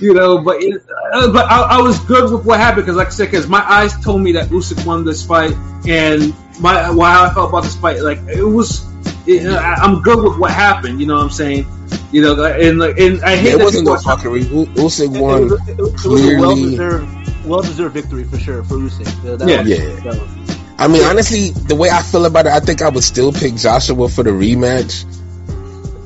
You 0.00 0.12
know, 0.12 0.42
but 0.42 0.56
it, 0.62 0.82
uh, 1.14 1.32
but 1.32 1.50
I, 1.50 1.78
I 1.78 1.80
was 1.80 1.98
good 2.00 2.30
with 2.30 2.44
what 2.44 2.60
happened 2.60 2.84
because, 2.84 2.96
like 2.96 3.06
I 3.06 3.10
said, 3.10 3.30
because 3.30 3.48
my 3.48 3.62
eyes 3.66 3.98
told 4.04 4.20
me 4.20 4.32
that 4.32 4.50
Usyk 4.50 4.84
won 4.84 5.02
this 5.06 5.24
fight, 5.24 5.54
and 5.88 6.34
my 6.60 6.90
why 6.90 7.26
I 7.26 7.32
felt 7.32 7.48
about 7.48 7.62
this 7.64 7.74
fight, 7.76 8.02
like 8.02 8.18
it 8.28 8.42
was, 8.44 8.84
it, 9.26 9.46
I, 9.46 9.74
I'm 9.76 10.02
good 10.02 10.22
with 10.22 10.38
what 10.38 10.50
happened. 10.50 11.00
You 11.00 11.06
know 11.06 11.14
what 11.16 11.24
I'm 11.24 11.30
saying? 11.30 11.66
You 12.12 12.20
know, 12.20 12.44
and 12.44 12.82
and 12.82 13.22
I 13.24 13.34
hate 13.36 13.52
Yeah, 13.52 13.60
it 13.60 13.64
wasn't 13.64 13.86
no 13.86 13.96
people 13.96 14.10
are- 14.12 14.16
fuckery. 14.18 14.50
U- 14.50 14.66
Usyk 14.74 15.16
It, 15.16 15.20
won. 15.20 15.42
was, 15.48 15.68
it, 15.68 15.78
was 15.78 16.04
a 16.04 16.38
well-deserved, 16.38 17.46
well-deserved 17.46 17.94
victory 17.94 18.24
for 18.24 18.38
sure 18.38 18.62
for 18.64 18.74
Usyk. 18.74 19.24
Yeah, 19.24 19.36
that 19.36 19.48
Yeah. 19.48 19.60
was- 19.62 20.04
Yeah. 20.04 20.41
That 20.82 20.90
was- 20.90 21.00
I 21.00 21.02
mean, 21.02 21.10
honestly, 21.10 21.50
the 21.50 21.74
way 21.74 21.90
I 21.90 22.02
feel 22.02 22.24
about 22.26 22.46
it, 22.46 22.52
I 22.52 22.60
think 22.60 22.82
I 22.82 22.88
would 22.88 23.04
still 23.04 23.32
pick 23.32 23.54
Joshua 23.56 24.08
for 24.08 24.22
the 24.22 24.30
rematch. 24.30 25.04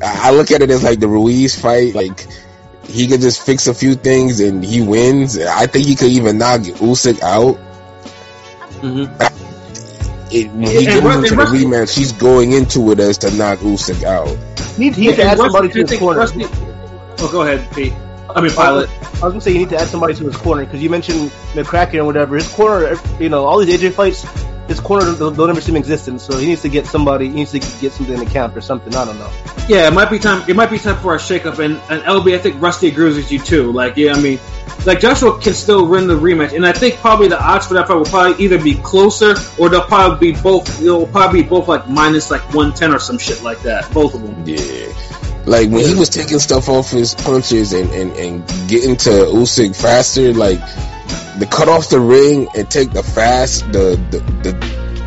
I 0.03 0.29
I 0.29 0.31
look 0.33 0.51
at 0.51 0.63
it 0.63 0.71
as 0.71 0.83
like 0.85 1.01
the 1.01 1.09
Ruiz 1.09 1.59
fight. 1.59 1.95
Like 1.95 2.27
he 2.87 3.07
could 3.09 3.21
just 3.21 3.45
fix 3.45 3.67
a 3.67 3.75
few 3.75 3.95
things 3.95 4.41
and 4.41 4.63
he 4.65 4.81
wins. 4.81 5.39
I 5.39 5.67
think 5.67 5.87
he 5.87 5.95
could 5.97 6.11
even 6.11 6.39
knock 6.39 6.61
Usyk 6.61 7.21
out. 7.23 7.59
Mm-hmm. 8.81 9.23
It, 10.31 10.51
when 10.53 10.63
he 10.67 10.87
And 10.87 10.87
goes 10.87 11.03
Rus- 11.03 11.15
into 11.17 11.29
and 11.29 11.29
the 11.29 11.37
Rusty- 11.37 11.65
rematch, 11.65 11.97
he's 11.97 12.13
going 12.13 12.53
into 12.53 12.91
it 12.91 13.01
as 13.01 13.19
to 13.19 13.31
knock 13.31 13.61
Usyk 13.61 14.03
out. 14.03 14.29
He 14.77 14.85
needs, 14.85 14.97
he 14.97 15.07
needs 15.07 15.17
to 15.19 15.25
add 15.25 15.39
somebody 15.39 15.69
to 15.71 15.85
his 15.87 15.99
corner. 15.99 16.19
Rusty- 16.21 16.45
oh, 16.47 17.29
go 17.33 17.43
ahead, 17.43 17.67
Pete. 17.75 17.93
I 18.35 18.41
mean, 18.43 18.51
pilot. 18.53 18.91
I 18.91 18.93
Pilot. 18.93 19.13
was 19.13 19.21
gonna 19.21 19.41
say 19.41 19.53
you 19.53 19.59
need 19.61 19.71
to 19.71 19.79
add 19.79 19.87
somebody 19.89 20.15
to 20.15 20.25
his 20.25 20.37
corner 20.37 20.65
because 20.65 20.83
you 20.83 20.91
mentioned 20.91 21.31
McCracken 21.55 22.01
or 22.01 22.05
whatever. 22.05 22.35
His 22.37 22.49
corner, 22.49 22.99
you 23.19 23.29
know, 23.31 23.45
all 23.45 23.59
these 23.59 23.81
AJ 23.81 23.93
fights, 23.95 24.27
his 24.69 24.81
corner 24.81 25.17
don't, 25.17 25.37
don't 25.37 25.51
ever 25.51 25.61
seem 25.61 25.77
existent. 25.77 26.21
So 26.21 26.37
he 26.39 26.47
needs 26.47 26.63
to 26.63 26.69
get 26.69 26.87
somebody. 26.87 27.29
He 27.29 27.35
needs 27.35 27.53
to 27.53 27.59
get 27.59 27.93
something 27.93 28.15
in 28.15 28.25
the 28.25 28.31
camp 28.31 28.57
or 28.57 28.61
something. 28.61 28.95
I 28.95 29.05
don't 29.05 29.19
know. 29.19 29.31
Yeah, 29.69 29.87
it 29.89 29.93
might 29.93 30.11
be 30.11 30.19
time. 30.19 30.49
It 30.49 30.57
might 30.57 30.71
be 30.71 30.79
time 30.79 30.97
for 30.97 31.15
a 31.15 31.19
shakeup. 31.19 31.59
And 31.59 31.75
and 31.91 32.03
LB, 32.03 32.35
I 32.35 32.39
think 32.39 32.61
Rusty 32.61 32.89
agrees 32.89 33.17
with 33.17 33.31
you 33.31 33.39
too. 33.39 33.73
Like, 33.73 33.97
yeah, 33.97 34.13
I 34.13 34.21
mean, 34.21 34.39
like 34.85 35.01
Joshua 35.01 35.39
can 35.41 35.55
still 35.55 35.87
win 35.87 36.07
the 36.07 36.19
rematch, 36.19 36.55
and 36.55 36.67
I 36.67 36.73
think 36.73 36.97
probably 36.97 37.29
the 37.29 37.43
odds 37.43 37.67
for 37.67 37.75
that 37.75 37.89
fight 37.89 37.97
will 37.97 38.05
probably 38.05 38.45
either 38.45 38.63
be 38.63 38.75
closer 38.75 39.35
or 39.59 39.69
they'll 39.69 39.83
probably 39.83 40.33
be 40.33 40.41
both. 40.41 40.81
It'll 40.81 41.07
probably 41.07 41.43
be 41.43 41.49
both 41.49 41.69
like 41.69 41.89
minus 41.89 42.31
like 42.31 42.43
one 42.55 42.73
ten 42.73 42.95
or 42.95 42.99
some 42.99 43.19
shit 43.19 43.43
like 43.43 43.61
that. 43.63 43.91
Both 43.93 44.15
of 44.15 44.23
them. 44.23 44.43
Yeah. 44.47 44.93
Like 45.47 45.71
when 45.71 45.85
he 45.85 45.95
was 45.95 46.09
taking 46.09 46.41
stuff 46.41 46.69
off 46.69 46.91
his 46.91 47.15
punches 47.15 47.73
and, 47.73 47.89
and, 47.93 48.13
and 48.17 48.47
getting 48.69 48.97
to 48.97 49.11
Usyk 49.11 49.81
faster, 49.81 50.33
like 50.33 50.59
the 51.39 51.47
cut 51.47 51.69
off 51.69 51.91
the 51.91 52.01
ring 52.01 52.49
and 52.57 52.71
take 52.71 52.93
the 52.93 53.03
fast, 53.03 53.71
the 53.73 53.97
the 54.11 54.19
the, 54.43 54.53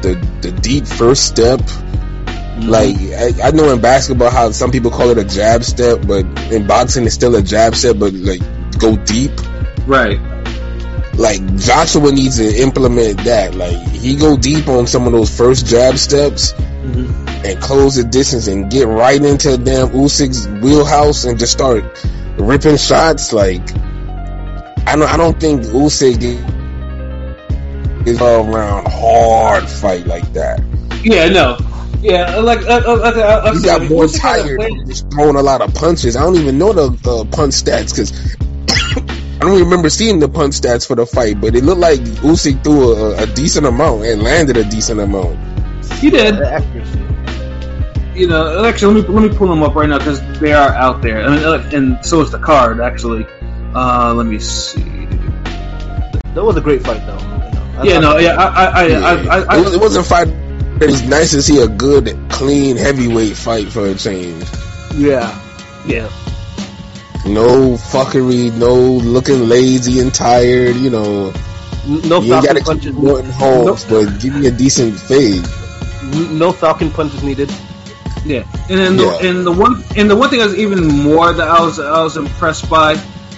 the, 0.02 0.50
the 0.50 0.52
deep 0.62 0.86
first 0.86 1.26
step. 1.28 1.60
Mm-hmm. 1.60 2.70
Like 2.70 2.96
I, 3.44 3.48
I 3.48 3.52
know 3.52 3.72
in 3.72 3.82
basketball 3.82 4.30
how 4.30 4.52
some 4.52 4.72
people 4.72 4.92
call 4.92 5.10
it 5.10 5.18
a 5.18 5.24
jab 5.24 5.64
step, 5.64 6.06
but 6.06 6.26
in 6.52 6.68
boxing 6.68 7.06
it's 7.06 7.16
still 7.16 7.36
a 7.36 7.42
jab 7.42 7.76
step, 7.76 7.98
but 8.00 8.14
like 8.14 8.42
go 8.78 8.96
deep. 8.98 9.32
Right. 9.88 10.20
Like 11.16 11.44
Joshua 11.58 12.12
needs 12.12 12.38
to 12.38 12.62
implement 12.62 13.24
that. 13.26 13.56
Like 13.56 13.78
he 13.90 14.16
go 14.16 14.38
deep 14.38 14.68
on 14.68 14.88
some 14.88 15.06
of 15.06 15.12
those 15.12 15.36
first 15.36 15.66
jab 15.66 15.98
steps 15.98 16.54
mm-hmm. 16.54 17.46
and 17.46 17.60
close 17.62 17.96
the 17.96 18.04
distance 18.04 18.48
and 18.48 18.72
get 18.72 18.88
right 18.88 19.22
into 19.22 19.58
damn 19.58 19.90
Usyk's 19.90 20.48
wheelhouse 20.64 21.26
and 21.26 21.40
just 21.40 21.52
start 21.52 21.84
ripping 22.38 22.78
shots. 22.78 23.34
Like 23.34 23.66
I 24.88 24.96
don't, 24.96 25.10
I 25.10 25.18
don't 25.18 25.40
think 25.40 25.64
Usyk 25.64 26.24
is 28.08 28.22
all 28.22 28.54
around 28.54 28.88
hard 28.88 29.70
fight 29.70 30.08
like 30.08 30.32
that. 30.34 30.62
Yeah. 31.04 31.30
No. 31.30 31.58
Yeah. 32.02 32.38
Like. 32.38 32.62
Uh, 32.62 32.82
uh, 32.86 32.98
like, 33.00 33.16
uh, 33.18 33.52
He 33.54 33.60
said, 33.60 33.80
got 33.82 33.90
more 33.90 34.06
Usyk 34.06 34.20
tired 34.20 34.58
plan- 34.60 34.78
from 34.78 34.88
just 34.88 35.12
throwing 35.12 35.36
a 35.36 35.42
lot 35.42 35.62
of 35.62 35.74
punches. 35.76 36.16
I 36.16 36.22
don't 36.22 36.36
even 36.38 36.58
know 36.58 36.74
the 36.74 37.10
uh, 37.10 37.26
punch 37.36 37.54
stats 37.56 37.92
because 37.92 38.38
I 39.42 39.46
don't 39.46 39.60
remember 39.60 39.90
seeing 39.90 40.20
the 40.20 40.30
punch 40.30 40.60
stats 40.60 40.88
for 40.88 40.96
the 40.96 41.06
fight, 41.06 41.40
but 41.40 41.56
it 41.56 41.64
looked 41.64 41.82
like 41.82 42.00
Usyk 42.00 42.64
threw 42.64 42.94
a, 42.94 43.24
a 43.24 43.26
decent 43.28 43.66
amount 43.66 44.04
and 44.06 44.22
landed 44.24 44.58
a 44.58 44.64
decent 44.64 45.00
amount. 45.00 45.38
He 45.96 46.10
did. 46.10 46.38
The 46.38 46.52
accuracy. 46.52 47.06
You 48.20 48.28
know, 48.28 48.66
actually, 48.66 48.96
let 49.02 49.08
me 49.10 49.16
let 49.16 49.32
me 49.32 49.38
pull 49.38 49.48
them 49.48 49.64
up 49.64 49.76
right 49.76 49.88
now 49.88 49.98
because 49.98 50.20
they 50.40 50.52
are 50.52 50.70
out 50.74 51.02
there, 51.02 51.20
and, 51.22 51.36
uh, 51.46 51.64
and 51.72 52.06
so 52.06 52.20
is 52.22 52.32
the 52.32 52.40
card. 52.40 52.82
Actually, 52.82 53.26
uh, 53.76 54.14
let 54.16 54.26
me 54.26 54.40
see. 54.40 54.84
That 56.34 56.44
was 56.44 56.56
a 56.58 56.62
great 56.62 56.84
fight, 56.84 57.06
though. 57.06 57.18
I 57.80 57.84
Yeah, 57.84 58.00
no, 58.00 58.18
yeah, 58.18 58.36
I, 58.36 58.66
I, 58.66 58.66
I, 58.84 58.88
Yeah. 58.88 59.58
It, 59.58 59.64
was, 59.64 59.74
it 59.76 59.80
wasn't 59.82 60.06
fight. 60.06 60.28
It 60.28 60.88
was 60.88 61.04
nice 61.04 61.32
to 61.32 61.42
see 61.42 61.62
a 61.62 61.68
good, 61.68 62.18
clean 62.30 62.78
heavyweight 62.78 63.36
fight 63.36 63.68
for 63.68 63.86
a 63.88 63.96
change. 63.96 64.44
yeah, 64.96 65.28
yeah. 65.86 66.10
No 67.26 67.74
fuckery, 67.76 68.52
no 68.58 68.74
looking 68.76 69.50
lazy 69.50 70.00
and 70.00 70.14
tired. 70.14 70.76
You 70.78 70.90
know, 70.90 71.34
no 71.86 72.22
you 72.22 72.34
ain't 72.34 72.46
falcon 72.46 72.46
got 72.46 72.58
to 72.58 72.64
punches. 72.64 72.96
keep 72.96 73.04
Norton 73.04 73.32
Holmes, 73.32 73.86
but 73.86 74.20
give 74.22 74.36
me 74.36 74.48
a 74.48 74.52
decent 74.52 74.98
fade. 74.98 75.44
n- 76.14 76.38
No 76.38 76.52
falcon 76.54 76.90
punches 76.92 77.22
needed. 77.24 77.52
Yeah, 78.26 78.44
and 78.70 78.80
then 78.80 78.98
the, 78.98 79.20
and 79.22 79.46
the 79.46 79.52
one 79.52 79.84
and 79.98 80.10
the 80.10 80.16
one 80.16 80.30
thing 80.30 80.42
I 80.42 80.46
was 80.46 80.56
even 80.58 80.88
more 80.88 81.32
that 81.34 81.48
I 81.48 81.62
was 81.62 81.80
I 81.80 82.02
was 82.04 82.16
impressed 82.18 82.70
by 82.70 82.96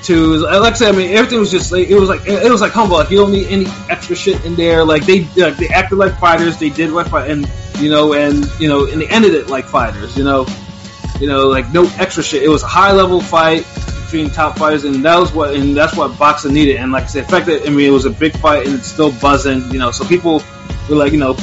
is 0.10 0.42
like 0.42 0.74
I 0.74 0.76
said 0.76 0.94
I 0.94 0.98
mean 0.98 1.16
everything 1.16 1.40
was 1.40 1.52
just 1.52 1.72
like 1.72 1.88
it 1.88 1.96
was 1.96 2.10
like 2.10 2.28
it 2.28 2.52
was 2.52 2.62
like 2.62 2.72
humble. 2.72 2.98
Like 2.98 3.10
you 3.10 3.18
don't 3.18 3.32
need 3.32 3.48
any 3.48 3.66
extra 3.90 4.16
shit 4.16 4.44
in 4.46 4.56
there. 4.56 4.84
Like 4.84 5.06
they 5.06 5.26
like, 5.36 5.58
they 5.58 5.68
acted 5.70 5.98
like 5.98 6.18
fighters. 6.18 6.58
They 6.58 6.70
did 6.70 6.92
fight 7.08 7.30
and 7.30 7.50
you 7.80 7.90
know 7.90 8.14
and 8.14 8.46
you 8.60 8.68
know 8.68 8.86
and 8.86 9.02
they 9.02 9.08
ended 9.08 9.34
it 9.34 9.48
like 9.48 9.66
fighters 9.66 10.18
you 10.18 10.24
know? 10.24 10.46
You 11.20 11.28
know 11.28 11.48
like 11.48 11.72
no 11.72 11.84
extra 11.98 12.24
shit. 12.24 12.44
It 12.44 12.50
was 12.50 12.64
a 12.64 12.68
high 12.68 12.92
level 12.94 13.22
fight 13.22 13.68
between 14.06 14.30
top 14.30 14.58
fighters 14.58 14.84
and 14.84 15.06
that 15.06 15.18
was 15.18 15.32
what 15.32 15.56
and 15.56 15.78
that's 15.78 15.96
what 15.96 16.18
boxing 16.18 16.54
needed. 16.54 16.78
And 16.78 16.92
like 16.92 17.04
I 17.04 17.08
said 17.08 17.26
the 17.26 17.30
fact 17.30 17.46
that 17.46 17.68
I 17.68 17.70
mean 17.70 17.88
it 17.88 17.94
was 17.94 18.06
a 18.06 18.10
big 18.12 18.36
fight 18.38 18.66
and 18.66 18.76
it's 18.76 18.88
still 18.88 19.12
buzzing 19.12 19.72
you 19.72 19.80
know? 19.80 19.92
So 19.92 20.06
people 20.06 20.42
were 20.90 20.96
like 20.96 21.12
you 21.12 21.20
know 21.20 21.38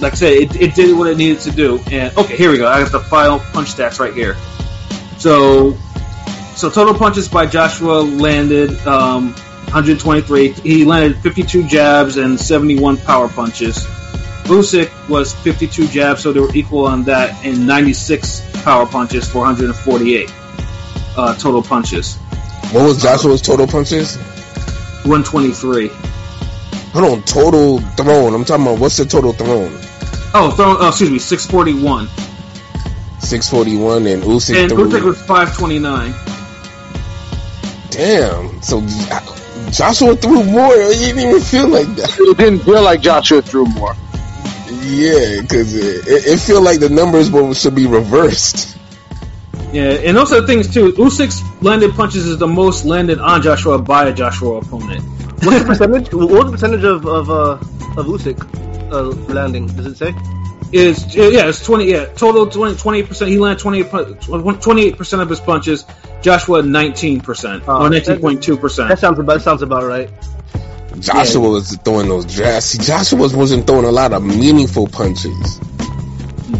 like 0.00 0.12
I 0.12 0.16
said, 0.16 0.32
it, 0.34 0.56
it 0.56 0.74
did 0.74 0.96
what 0.96 1.08
it 1.08 1.16
needed 1.16 1.40
to 1.40 1.50
do. 1.50 1.80
And 1.90 2.16
okay, 2.16 2.36
here 2.36 2.50
we 2.50 2.58
go. 2.58 2.68
I 2.68 2.82
got 2.82 2.92
the 2.92 3.00
final 3.00 3.40
punch 3.40 3.74
stats 3.74 3.98
right 3.98 4.14
here. 4.14 4.36
So, 5.18 5.76
so 6.58 6.68
total 6.68 6.92
punches 6.92 7.28
by 7.28 7.46
Joshua 7.46 8.00
landed 8.00 8.70
um, 8.84 9.32
123. 9.66 10.48
He 10.54 10.84
landed 10.84 11.16
52 11.18 11.68
jabs 11.68 12.16
and 12.16 12.38
71 12.38 12.96
power 12.96 13.28
punches. 13.28 13.86
Usyk 14.44 14.90
was 15.08 15.32
52 15.34 15.86
jabs, 15.86 16.22
so 16.22 16.32
they 16.32 16.40
were 16.40 16.52
equal 16.54 16.86
on 16.86 17.04
that, 17.04 17.44
and 17.44 17.64
96 17.64 18.62
power 18.64 18.86
punches 18.86 19.30
for 19.30 19.38
148 19.38 20.32
uh, 21.16 21.34
total 21.36 21.62
punches. 21.62 22.16
What 22.72 22.84
was 22.84 23.00
Joshua's 23.00 23.40
total 23.40 23.68
punches? 23.68 24.16
123. 25.06 25.88
Hold 25.88 27.04
on, 27.04 27.22
total 27.22 27.78
thrown. 27.78 28.34
I'm 28.34 28.44
talking 28.44 28.66
about 28.66 28.80
what's 28.80 28.96
the 28.96 29.04
total 29.04 29.32
thrown? 29.32 29.70
Oh, 30.34 30.52
throw, 30.56 30.76
oh 30.76 30.88
excuse 30.88 31.10
me, 31.10 31.20
641. 31.20 32.08
641 33.20 34.06
and 34.08 34.22
Usyk 34.24 34.56
And. 34.56 34.72
Usyk 34.72 35.02
was 35.04 35.18
529. 35.18 36.27
Damn. 37.98 38.62
So 38.62 38.80
Joshua 39.72 40.14
threw 40.14 40.44
more. 40.44 40.72
It 40.72 40.98
didn't 40.98 41.18
even 41.18 41.40
feel 41.40 41.66
like 41.66 41.88
that. 41.96 42.16
It 42.16 42.38
didn't 42.38 42.60
feel 42.60 42.80
like 42.80 43.00
Joshua 43.00 43.42
threw 43.42 43.66
more. 43.66 43.94
Yeah, 44.82 45.42
because 45.42 45.74
it, 45.74 46.06
it, 46.06 46.26
it 46.26 46.38
feel 46.38 46.62
like 46.62 46.78
the 46.78 46.88
numbers 46.88 47.28
will, 47.28 47.52
should 47.54 47.74
be 47.74 47.88
reversed. 47.88 48.78
Yeah, 49.72 49.98
and 50.06 50.16
also 50.16 50.40
the 50.40 50.46
things 50.46 50.72
too. 50.72 50.92
Usyk's 50.92 51.42
landed 51.60 51.92
punches 51.94 52.24
is 52.24 52.38
the 52.38 52.46
most 52.46 52.84
landed 52.84 53.18
on 53.18 53.42
Joshua 53.42 53.80
by 53.80 54.06
a 54.06 54.14
Joshua 54.14 54.58
opponent. 54.58 55.02
What's 55.42 55.58
the 55.58 55.64
percentage? 55.66 56.12
What's 56.12 56.44
the 56.44 56.52
percentage 56.52 56.84
of 56.84 57.04
of 57.04 57.30
uh, 57.30 57.52
of 57.98 58.06
Usyk 58.06 58.92
uh, 58.92 59.08
landing? 59.34 59.66
Does 59.66 59.86
it 59.86 59.96
say? 59.96 60.14
Is 60.70 61.14
yeah, 61.16 61.48
it's 61.48 61.64
twenty. 61.64 61.90
Yeah, 61.90 62.06
total 62.06 62.46
20 62.46 63.02
percent. 63.04 63.30
He 63.30 63.38
landed 63.38 63.62
28 63.62 64.96
percent 64.96 65.22
of 65.22 65.28
his 65.30 65.40
punches. 65.40 65.86
Joshua 66.20 66.62
nineteen 66.62 67.20
percent 67.20 67.64
Oh, 67.66 67.82
or 67.82 67.90
nineteen 67.90 68.20
point 68.20 68.42
two 68.42 68.56
percent. 68.56 68.88
That 68.88 68.96
percent. 68.96 69.16
sounds 69.16 69.18
about 69.18 69.34
that 69.34 69.42
sounds 69.42 69.62
about 69.62 69.84
right. 69.84 70.10
Joshua 71.00 71.48
was 71.48 71.76
throwing 71.76 72.08
those 72.08 72.26
jabs. 72.26 72.76
Joshua 72.78 73.18
wasn't 73.18 73.66
throwing 73.66 73.84
a 73.84 73.90
lot 73.90 74.12
of 74.12 74.22
meaningful 74.22 74.88
punches. 74.88 75.60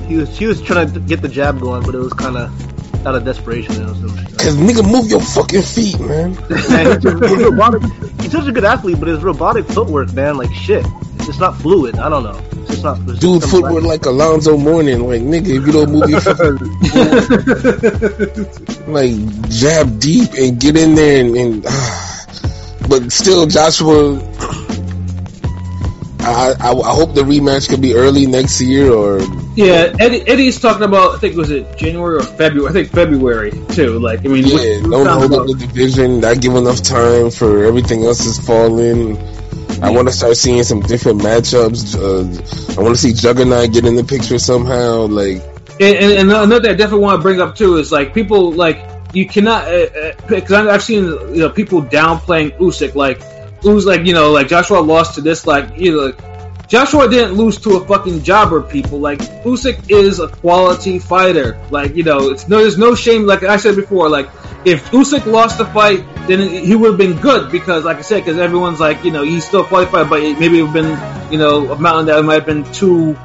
He 0.07 0.17
was 0.17 0.39
he 0.39 0.47
was 0.47 0.63
trying 0.63 0.93
to 0.93 1.01
get 1.01 1.21
the 1.21 1.29
jab 1.29 1.61
going, 1.61 1.83
but 1.83 1.95
it 1.95 1.99
was 1.99 2.13
kind 2.13 2.37
of 2.37 3.07
out 3.07 3.15
of 3.15 3.25
desperation. 3.25 3.75
You 3.75 3.81
know, 3.87 3.95
so, 3.95 4.07
Cause 4.37 4.57
nigga, 4.57 4.91
move 4.91 5.11
your 5.11 5.21
fucking 5.21 5.63
feet, 5.63 5.99
man. 6.01 6.33
man, 6.71 7.01
he's, 7.01 7.13
he's. 7.13 8.23
He's 8.23 8.33
such 8.33 8.47
a 8.47 8.53
good 8.53 8.65
athlete, 8.65 8.99
but 8.99 9.09
his 9.09 9.23
robotic 9.23 9.67
footwork, 9.67 10.13
man, 10.13 10.37
like 10.37 10.53
shit. 10.53 10.87
It's 11.17 11.27
just 11.27 11.41
not 11.41 11.57
fluid. 11.57 11.97
I 11.97 12.09
don't 12.09 12.23
know. 12.23 12.48
It's 12.69 12.83
just 12.83 12.85
not. 12.85 12.99
it's 13.09 13.19
Dude, 13.21 13.43
footwork 13.43 13.83
like 13.85 14.05
Alonzo 14.07 14.57
Mourning. 14.57 15.07
Like 15.09 15.23
nigga, 15.23 15.49
if 15.59 15.66
you 15.66 15.73
don't 15.73 15.91
move 15.93 16.09
your 16.11 16.21
feet, 16.21 16.39
like 18.89 19.14
jab 19.51 19.99
deep 20.01 20.31
and 20.35 20.61
get 20.61 20.77
in 20.77 20.95
there 20.95 21.25
and. 21.25 21.37
and 21.37 21.62
but 22.89 23.11
still, 23.12 23.47
Joshua. 23.47 24.21
I, 26.21 26.53
I 26.61 26.73
I 26.73 26.95
hope 26.95 27.14
the 27.14 27.23
rematch 27.23 27.69
could 27.71 27.81
be 27.81 27.95
early 27.95 28.27
next 28.27 28.61
year 28.61 28.93
or 28.93 29.21
Yeah, 29.57 29.95
Eddie, 29.99 30.29
Eddie's 30.29 30.61
talking 30.61 30.83
about. 30.83 31.14
I 31.14 31.19
think 31.19 31.37
was 31.37 31.49
it 31.51 31.79
January 31.79 32.16
or 32.19 32.23
February? 32.23 32.69
I 32.69 32.73
think 32.73 32.91
February 32.91 33.51
too. 33.71 33.99
Like 33.99 34.21
I 34.21 34.29
mean, 34.29 34.45
Yeah, 34.47 34.55
we- 34.57 34.83
we 34.83 34.91
don't 34.91 35.07
hold 35.07 35.33
up 35.33 35.47
the 35.47 35.55
division. 35.55 36.21
Not 36.21 36.41
give 36.41 36.55
enough 36.55 36.83
time 36.83 37.31
for 37.31 37.64
everything 37.64 38.05
else 38.05 38.27
is 38.27 38.39
falling. 38.45 39.16
I 39.83 39.91
want 39.91 40.09
to 40.09 40.14
start 40.14 40.37
seeing 40.37 40.62
some 40.64 40.81
different 40.81 41.20
matchups. 41.20 41.95
Uh, 41.97 42.79
I 42.79 42.83
want 42.83 42.95
to 42.95 43.01
see 43.01 43.12
Juggernaut 43.12 43.72
get 43.72 43.85
in 43.85 43.95
the 43.95 44.05
picture 44.05 44.39
somehow. 44.39 45.07
Like, 45.07 45.43
And, 45.81 45.97
and, 45.97 46.12
and 46.12 46.31
another 46.31 46.61
thing 46.61 46.70
I 46.70 46.74
definitely 46.74 47.05
want 47.05 47.18
to 47.18 47.22
bring 47.22 47.41
up 47.41 47.55
too 47.55 47.76
is 47.76 47.93
like 47.93 48.12
people 48.12 48.53
like 48.53 48.79
you 49.12 49.26
cannot 49.26 49.64
because 50.29 50.66
uh, 50.66 50.70
I've 50.70 50.83
seen 50.83 51.05
you 51.05 51.41
know 51.41 51.51
people 51.51 51.83
downplaying 51.83 52.59
Usyk 52.59 52.95
like 52.95 53.20
Usyk 53.61 53.87
like 53.87 54.07
you 54.07 54.12
know 54.12 54.33
like 54.33 54.49
Joshua 54.49 54.81
lost 54.81 55.14
to 55.14 55.20
this 55.20 55.47
like 55.47 55.79
you 55.79 55.93
know 55.93 56.07
like, 56.07 56.38
Joshua 56.69 57.09
didn't 57.09 57.33
lose 57.33 57.59
to 57.62 57.77
a 57.77 57.87
fucking 57.87 58.23
jobber 58.23 58.62
people 58.62 59.01
like 59.01 59.21
Usyk 59.43 59.91
is 59.91 60.21
a 60.21 60.29
quality 60.29 60.99
fighter 60.99 61.59
like 61.71 61.97
you 61.97 62.03
know 62.03 62.31
it's 62.31 62.47
no 62.47 62.59
there's 62.59 62.79
no 62.79 62.95
shame 62.95 63.25
like 63.25 63.43
I 63.43 63.57
said 63.57 63.75
before 63.75 64.09
like 64.09 64.29
if 64.64 64.91
Usyk 64.91 65.25
lost 65.27 65.59
the 65.59 65.64
fight 65.64 66.05
then 66.27 66.41
he 66.41 66.77
would 66.77 66.91
have 66.91 66.99
been 66.99 67.19
good 67.21 67.51
because 67.51 67.85
like 67.85 67.97
I 67.97 68.03
said 68.03 68.25
because 68.25 68.39
everyone's 68.39 68.81
like 68.81 69.05
you 69.05 69.11
know 69.11 69.23
he's 69.23 69.47
still 69.47 69.64
qualified 69.64 70.11
but 70.11 70.21
maybe 70.21 70.59
it 70.59 70.62
would 70.62 70.71
have 70.71 70.75
been 70.75 71.33
you 71.33 71.39
know 71.39 71.73
a 71.73 71.79
mountain 71.79 72.07
that 72.07 72.23
might 72.23 72.35
have 72.35 72.47
been 72.47 72.71
too 72.73 73.16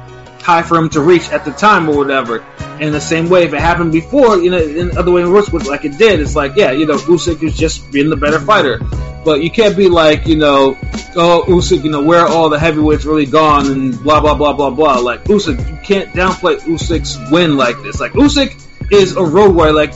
high 0.44 0.62
for 0.62 0.76
him 0.76 0.90
to 0.90 1.00
reach 1.00 1.30
at 1.30 1.44
the 1.44 1.50
time 1.52 1.88
or 1.88 1.96
whatever. 1.96 2.40
And 2.80 2.94
the 2.94 3.00
same 3.00 3.30
way, 3.30 3.44
if 3.44 3.54
it 3.54 3.60
happened 3.60 3.92
before, 3.92 4.36
you 4.36 4.50
know, 4.50 4.58
in 4.58 4.88
the 4.88 4.98
other 4.98 5.10
way 5.10 5.22
in 5.22 5.32
was 5.32 5.66
like 5.66 5.84
it 5.84 5.96
did, 5.96 6.20
it's 6.20 6.36
like, 6.36 6.52
yeah, 6.54 6.70
you 6.70 6.86
know, 6.86 6.96
Usyk 6.96 7.42
is 7.42 7.56
just 7.56 7.90
being 7.90 8.10
the 8.10 8.16
better 8.16 8.38
fighter. 8.38 8.80
But 9.24 9.42
you 9.42 9.50
can't 9.50 9.76
be 9.76 9.88
like, 9.88 10.26
you 10.26 10.36
know, 10.36 10.76
oh, 11.16 11.44
Usyk, 11.46 11.82
you 11.82 11.90
know, 11.90 12.02
where 12.02 12.20
are 12.20 12.28
all 12.28 12.50
the 12.50 12.58
heavyweights 12.58 13.04
really 13.04 13.26
gone 13.26 13.66
and 13.70 14.02
blah, 14.02 14.20
blah, 14.20 14.34
blah, 14.34 14.52
blah, 14.52 14.70
blah. 14.70 14.98
Like, 14.98 15.24
Usyk, 15.24 15.58
you 15.68 15.78
can't 15.82 16.12
downplay 16.12 16.56
Usyk's 16.56 17.30
win 17.30 17.56
like 17.56 17.82
this. 17.82 18.00
Like, 18.00 18.12
Usyk 18.12 18.62
is 18.92 19.16
a 19.16 19.24
road 19.24 19.54
warrior. 19.54 19.72
Like, 19.72 19.94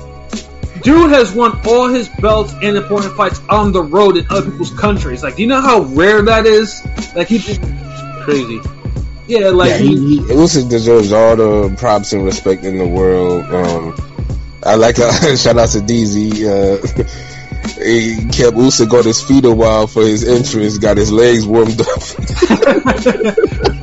dude 0.83 1.11
has 1.11 1.33
won 1.33 1.61
all 1.67 1.89
his 1.89 2.09
belts 2.09 2.55
and 2.63 2.77
important 2.77 3.15
fights 3.17 3.41
on 3.49 3.73
the 3.73 3.83
road 3.83 4.17
in 4.17 4.27
other 4.31 4.51
people's 4.51 4.73
countries. 4.73 5.23
Like, 5.23 5.37
do 5.37 5.43
you 5.43 5.49
know 5.49 5.61
how 5.61 5.81
rare 5.83 6.23
that 6.23 6.47
is? 6.47 6.83
Like, 7.15 7.29
he 7.29 7.39
just, 7.39 7.61
crazy. 8.23 8.61
yeah, 9.27 9.51
like, 9.51 9.71
yeah, 9.71 9.77
he, 9.77 9.97
he 9.97 10.21
Usyk 10.21 10.71
deserves 10.71 11.13
all 11.13 11.37
the 11.37 11.77
props 11.77 12.15
and 12.15 12.25
respect 12.25 12.65
in 12.65 12.79
the 12.79 12.87
world. 12.87 13.45
Um, 13.45 13.95
I 14.63 14.75
like 14.75 14.99
uh, 14.99 15.37
shout 15.37 15.59
out 15.59 15.69
to 15.71 15.79
DZ. 15.79 16.45
Uh, 16.45 17.05
he 17.83 18.17
kept 18.27 18.57
Usyk 18.57 18.93
on 18.99 19.05
his 19.05 19.23
feet 19.23 19.45
a 19.45 19.53
while 19.53 19.87
for 19.87 20.03
his 20.03 20.27
entrance. 20.27 20.79
Got 20.79 20.97
his 20.97 21.13
legs 21.13 21.47
warmed 21.47 21.81
up. 21.81 21.87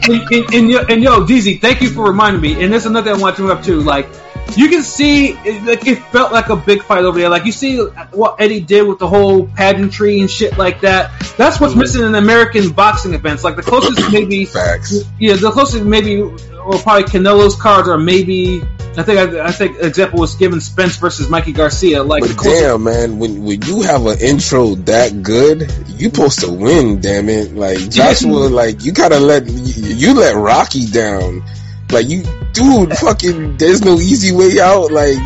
and, 0.08 0.32
and, 0.32 0.54
and, 0.54 0.70
yo, 0.70 0.80
and 0.80 1.04
yo, 1.04 1.26
DZ, 1.26 1.62
thank 1.62 1.82
you 1.82 1.89
for 1.89 2.06
reminding 2.06 2.41
me. 2.41 2.64
And 2.64 2.72
there's 2.72 2.86
another 2.86 3.12
thing 3.12 3.20
I 3.20 3.22
want 3.22 3.36
to 3.38 3.43
bring 3.43 3.58
up 3.58 3.64
too. 3.64 3.82
Like, 3.82 4.08
you 4.56 4.70
can 4.70 4.84
see, 4.84 5.30
it, 5.30 5.64
like, 5.64 5.88
it 5.88 5.96
felt 5.96 6.32
like 6.32 6.50
a 6.50 6.56
big 6.56 6.84
fight 6.84 7.04
over 7.04 7.18
there. 7.18 7.30
Like, 7.30 7.46
you 7.46 7.52
see 7.52 7.80
what 8.12 8.39
Eddie 8.39 8.62
did 8.62 8.88
with 8.88 9.00
the 9.00 9.08
whole 9.08 9.48
pageantry 9.48 10.20
and 10.20 10.30
shit 10.30 10.58
like 10.58 10.82
that. 10.82 11.12
That's 11.38 11.60
what's 11.60 11.76
missing 11.76 12.06
in 12.06 12.16
American 12.16 12.72
boxing 12.72 13.14
events. 13.14 13.43
Like, 13.43 13.56
the 13.56 13.64
closest 13.64 14.12
maybe, 14.12 14.46
Facts. 14.46 15.04
yeah, 15.20 15.36
the 15.36 15.52
closest 15.52 15.84
maybe, 15.84 16.22
or 16.22 16.78
probably 16.80 17.04
Canelo's 17.04 17.56
cards, 17.56 17.89
or 17.89 17.98
maybe. 17.98 18.62
I 18.98 19.04
think 19.04 19.20
I, 19.20 19.46
I 19.48 19.52
think 19.52 19.80
example 19.80 20.20
was 20.20 20.36
given 20.36 20.62
Spence 20.62 20.98
versus 20.98 21.30
Mikey 21.30 21.52
Garcia. 21.52 22.04
Like 22.04 22.22
But 22.22 22.38
damn, 22.38 22.84
man, 22.84 23.20
when 23.20 23.43
when 23.43 23.62
you 23.64 23.82
have 23.82 24.06
an 24.06 24.20
intro 24.20 24.76
that 24.76 25.22
good, 25.22 25.62
you 25.88 26.10
supposed 26.10 26.39
to 26.39 26.52
win. 26.52 27.02
Damn 27.02 27.30
it! 27.30 27.54
Like 27.54 27.78
Joshua, 27.89 28.48
like 28.48 28.84
you 28.84 28.91
gotta 28.91 29.20
let 29.20 29.48
you, 29.48 29.96
you 29.96 30.14
let 30.14 30.36
Rocky 30.36 30.86
down. 30.88 31.43
Like 31.91 32.08
you, 32.08 32.24
dude, 32.54 32.93
fucking. 32.98 33.58
There's 33.58 33.84
no 33.84 33.96
easy 33.96 34.32
way 34.36 34.60
out. 34.60 34.91
Like 34.91 35.18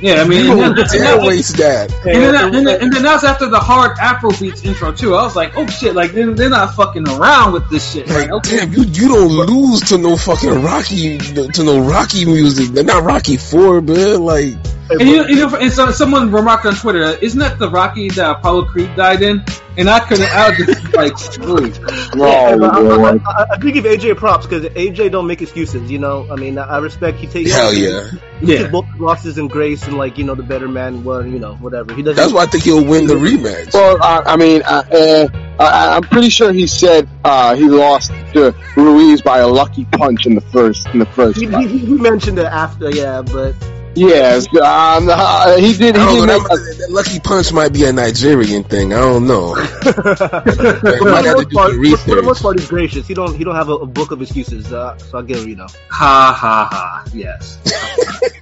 Yeah, 0.00 0.22
I 0.22 0.28
mean, 0.28 0.44
You 0.46 0.52
and 0.52 0.60
don't 0.60 0.76
then, 0.76 0.78
and 0.84 0.90
dare 0.92 1.16
then- 1.18 1.26
waste 1.26 1.56
that. 1.56 1.92
and 2.06 2.22
then, 2.22 2.54
and, 2.54 2.66
then, 2.66 2.80
and 2.82 2.92
then 2.92 3.02
that's 3.02 3.24
after 3.24 3.46
the 3.48 3.58
hard 3.58 3.98
Afro 3.98 4.30
beats 4.38 4.64
intro 4.64 4.92
too. 4.92 5.14
I 5.16 5.22
was 5.24 5.34
like, 5.34 5.56
oh 5.56 5.66
shit, 5.66 5.94
like 5.94 6.12
they're, 6.12 6.32
they're 6.34 6.48
not 6.50 6.74
fucking 6.74 7.08
around 7.08 7.52
with 7.52 7.68
this 7.68 7.92
shit. 7.92 8.06
Like, 8.08 8.30
Like, 8.30 8.30
okay, 8.32 8.56
damn, 8.58 8.72
you 8.72 8.84
you 8.84 9.08
don't 9.08 9.28
lose 9.28 9.80
to 9.88 9.98
no 9.98 10.16
fucking 10.16 10.62
Rocky 10.62 11.18
to 11.18 11.64
no 11.64 11.80
Rocky 11.80 12.24
music. 12.26 12.68
They're 12.68 12.84
not 12.84 13.02
Rocky 13.02 13.36
Four, 13.36 13.80
man. 13.80 14.22
Like, 14.22 14.54
And 14.90 15.00
you, 15.08 15.26
you 15.26 15.36
know, 15.36 15.56
and 15.56 15.72
so, 15.72 15.90
someone 15.90 16.30
remarked 16.30 16.64
on 16.66 16.74
Twitter, 16.76 17.18
isn't 17.20 17.38
that 17.40 17.58
the 17.58 17.68
Rocky 17.68 18.08
that 18.10 18.30
Apollo 18.38 18.66
Creed 18.66 18.94
died 18.94 19.22
in? 19.22 19.44
And 19.78 19.88
I 19.88 20.00
couldn't, 20.00 20.28
I 20.34 20.48
was 20.48 20.58
just 20.58 20.92
like, 20.94 21.38
really? 21.46 21.72
Oh, 21.72 22.58
But 22.58 22.74
I, 22.74 22.80
Lord. 22.80 23.22
I, 23.24 23.30
I, 23.30 23.46
I 23.52 23.56
do 23.58 23.70
give 23.70 23.84
AJ 23.84 24.16
props 24.16 24.44
because 24.44 24.64
AJ 24.64 25.12
don't 25.12 25.28
make 25.28 25.40
excuses. 25.40 25.88
You 25.88 25.98
know, 25.98 26.26
I 26.30 26.34
mean, 26.34 26.58
I, 26.58 26.64
I 26.64 26.78
respect 26.78 27.18
he 27.18 27.28
takes 27.28 27.52
hell 27.52 27.72
yeah. 27.72 28.10
He 28.40 28.52
Yeah. 28.52 28.58
takes 28.58 28.72
both 28.72 28.86
losses 28.98 29.38
and 29.38 29.48
grace 29.48 29.86
and 29.86 29.96
like 29.96 30.18
you 30.18 30.24
know 30.24 30.34
the 30.34 30.42
better 30.42 30.66
man. 30.66 31.04
Well, 31.04 31.24
you 31.24 31.38
know, 31.38 31.54
whatever 31.54 31.94
he 31.94 32.02
doesn't. 32.02 32.16
That's 32.20 32.32
why 32.32 32.42
I 32.42 32.46
think 32.46 32.64
he'll 32.64 32.84
win 32.84 33.06
the 33.06 33.14
rematch. 33.14 33.72
Well, 33.72 33.98
I, 34.02 34.22
I 34.26 34.36
mean, 34.36 34.62
uh, 34.62 34.82
uh, 34.92 35.28
I, 35.60 35.94
I'm 35.96 36.02
pretty 36.02 36.30
sure 36.30 36.52
he 36.52 36.66
said 36.66 37.08
uh, 37.22 37.54
he 37.54 37.68
lost 37.68 38.10
to 38.32 38.54
Ruiz 38.76 39.22
by 39.22 39.38
a 39.38 39.46
lucky 39.46 39.84
punch 39.84 40.26
in 40.26 40.34
the 40.34 40.40
first 40.40 40.88
in 40.88 40.98
the 40.98 41.06
first. 41.06 41.38
He, 41.38 41.46
he, 41.46 41.78
he 41.78 41.94
mentioned 41.94 42.40
it 42.40 42.46
after, 42.46 42.90
yeah, 42.90 43.22
but 43.22 43.54
Yes, 43.98 44.46
um, 44.56 45.08
uh, 45.10 45.56
he 45.56 45.72
did. 45.76 45.96
He 45.96 46.02
did 46.02 46.02
know, 46.02 46.26
make 46.26 46.42
that, 46.42 46.76
that 46.78 46.90
lucky 46.90 47.18
punch 47.20 47.52
might 47.52 47.72
be 47.72 47.84
a 47.84 47.92
Nigerian 47.92 48.62
thing. 48.62 48.92
I 48.94 49.00
don't 49.00 49.26
know. 49.26 49.54
for 49.54 49.92
might 49.92 51.22
the 51.22 51.22
have 51.24 51.24
to 51.24 51.34
most 51.34 51.48
do 51.50 51.56
part, 51.56 51.72
some 51.72 51.82
for- 51.82 51.96
for 51.96 52.14
the 52.14 52.22
most 52.22 52.42
part, 52.42 52.58
he's 52.60 52.68
gracious. 52.68 53.06
He 53.06 53.14
don't 53.14 53.34
he 53.36 53.44
don't 53.44 53.56
have 53.56 53.68
a, 53.68 53.74
a 53.74 53.86
book 53.86 54.12
of 54.12 54.22
excuses, 54.22 54.72
uh, 54.72 54.96
so 54.98 55.18
I 55.18 55.22
give 55.22 55.38
him, 55.38 55.48
you 55.48 55.56
know. 55.56 55.66
Ha 55.90 56.36
ha 56.38 56.68
ha, 56.70 57.04
yes. 57.12 57.58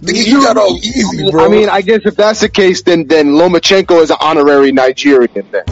Nigga, 0.00 0.26
you 0.26 0.40
got 0.42 0.56
all 0.56 0.76
easy, 0.76 1.30
bro. 1.30 1.44
I 1.44 1.48
mean, 1.48 1.68
I 1.68 1.82
guess 1.82 2.00
if 2.06 2.16
that's 2.16 2.40
the 2.40 2.48
case, 2.48 2.82
then 2.82 3.06
then 3.06 3.28
Lomachenko 3.28 4.02
is 4.02 4.10
an 4.10 4.16
honorary 4.20 4.72
Nigerian. 4.72 5.46
Then 5.50 5.64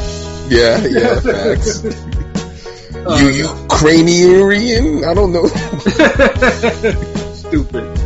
yeah, 0.49 0.79
yeah, 0.87 1.21
facts. 1.21 1.83
you 3.21 3.29
you 3.31 3.47
craniarian? 3.73 5.05
I 5.07 5.15
don't 5.15 5.33
know. 5.33 5.47
Stupid. 7.35 8.06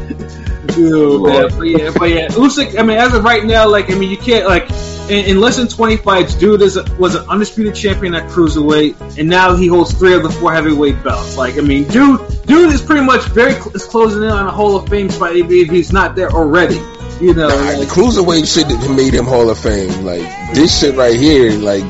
Dude, 0.75 1.23
man. 1.23 1.49
But 1.57 1.65
yeah, 1.65 1.91
but 1.97 2.11
yeah, 2.11 2.29
Usyk. 2.29 2.79
I 2.79 2.83
mean, 2.83 2.99
as 2.99 3.15
of 3.15 3.25
right 3.25 3.45
now, 3.45 3.69
like, 3.69 3.91
I 3.91 3.95
mean, 3.95 4.11
you 4.11 4.17
can't 4.17 4.47
like 4.47 4.71
in, 5.11 5.25
in 5.27 5.41
less 5.41 5.57
than 5.57 5.69
twenty 5.69 5.97
fights, 5.97 6.35
dude 6.35 6.63
is 6.63 6.77
a, 6.77 6.85
was 6.99 7.15
an 7.15 7.29
undisputed 7.29 7.75
champion 7.75 8.15
at 8.15 8.29
cruiserweight, 8.31 9.19
and 9.19 9.29
now 9.29 9.55
he 9.57 9.67
holds 9.67 9.93
three 9.93 10.15
of 10.15 10.23
the 10.23 10.31
four 10.31 10.53
heavyweight 10.53 11.03
belts. 11.03 11.37
Like, 11.37 11.59
I 11.59 11.63
mean, 11.63 11.85
dude, 11.85 12.21
dude 12.47 12.73
is 12.73 12.81
pretty 12.83 13.05
much 13.05 13.25
very 13.27 13.55
cl- 13.55 13.75
is 13.75 13.85
closing 13.85 14.23
in 14.23 14.29
on 14.31 14.47
a 14.47 14.51
Hall 14.51 14.77
of 14.77 14.89
Fame 14.89 15.11
spot 15.11 15.37
if, 15.37 15.51
if 15.51 15.71
he's 15.71 15.93
not 15.93 16.15
there 16.15 16.31
already. 16.31 16.81
You 17.21 17.35
know, 17.35 17.49
Nah, 17.49 17.73
the 17.73 17.79
like, 17.81 17.89
cruiserweight 17.89 18.55
shit 18.55 18.69
that 18.69 18.95
made 18.97 19.13
him 19.13 19.27
Hall 19.27 19.51
of 19.51 19.59
Fame. 19.59 20.05
Like 20.05 20.23
this 20.55 20.81
shit 20.81 20.95
right 20.97 21.19
here, 21.19 21.53
like 21.59 21.85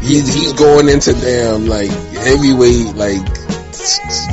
he's 0.00 0.32
he's 0.32 0.52
going 0.54 0.88
into 0.88 1.12
damn 1.12 1.66
like 1.66 1.90
heavyweight 1.90 2.94
like 2.94 3.20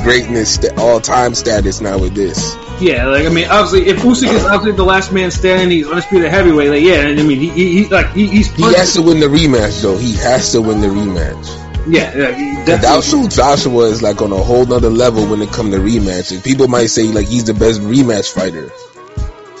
greatness, 0.02 0.58
all 0.78 1.00
time 1.00 1.34
status 1.34 1.80
now 1.80 1.98
with 1.98 2.14
this. 2.14 2.54
Yeah, 2.80 3.06
like 3.06 3.26
I 3.26 3.28
mean, 3.28 3.48
obviously, 3.48 3.86
if 3.88 3.98
Usyk 3.98 4.32
is 4.32 4.44
obviously 4.44 4.72
the 4.72 4.84
last 4.84 5.12
man 5.12 5.30
standing, 5.30 5.70
he's 5.70 5.86
undisputed 5.88 6.30
heavyweight. 6.30 6.70
Like, 6.70 6.82
yeah, 6.82 7.02
I 7.08 7.22
mean, 7.22 7.38
he, 7.38 7.48
he, 7.50 7.84
he 7.84 7.88
like 7.88 8.12
he, 8.12 8.26
he's 8.28 8.52
He 8.54 8.62
has 8.62 8.94
to 8.94 9.02
win 9.02 9.20
the 9.20 9.26
rematch 9.26 9.82
though. 9.82 9.96
He 9.96 10.14
has 10.16 10.52
to 10.52 10.60
win 10.62 10.80
the 10.80 10.88
rematch. 10.88 11.46
yeah, 11.88 12.14
yeah, 12.16 12.34
he 12.34 12.48
And 12.56 12.66
definitely- 12.66 12.88
also 12.88 13.28
Joshua 13.28 13.84
is 13.86 14.02
like 14.02 14.20
on 14.22 14.32
a 14.32 14.36
whole 14.42 14.66
nother 14.66 14.90
level 14.90 15.26
when 15.26 15.40
it 15.42 15.50
comes 15.50 15.74
to 15.74 15.80
rematches. 15.80 16.44
People 16.44 16.68
might 16.68 16.86
say 16.86 17.04
like 17.04 17.26
he's 17.26 17.44
the 17.44 17.54
best 17.54 17.80
rematch 17.80 18.32
fighter. 18.32 18.70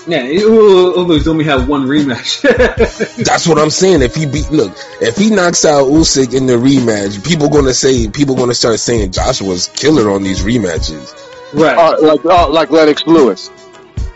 yeah, 0.06 0.22
he's 0.26 1.26
only 1.28 1.44
have 1.44 1.68
one 1.68 1.86
rematch. 1.86 2.42
That's 3.24 3.46
what 3.48 3.58
I'm 3.58 3.70
saying. 3.70 4.02
If 4.02 4.14
he 4.14 4.26
beat, 4.26 4.50
look, 4.50 4.72
if 5.00 5.16
he 5.16 5.30
knocks 5.30 5.64
out 5.64 5.88
Usyk 5.88 6.34
in 6.34 6.46
the 6.46 6.54
rematch, 6.54 7.24
people 7.26 7.48
gonna 7.48 7.74
say, 7.74 8.08
people 8.08 8.34
gonna 8.36 8.54
start 8.54 8.78
saying 8.80 9.12
Joshua's 9.12 9.68
killer 9.68 10.10
on 10.10 10.22
these 10.22 10.40
rematches. 10.42 11.24
Right. 11.54 11.76
uh, 11.78 11.96
like 12.00 12.24
uh, 12.24 12.48
like 12.48 12.70
Lennox 12.70 13.06
Lewis. 13.06 13.50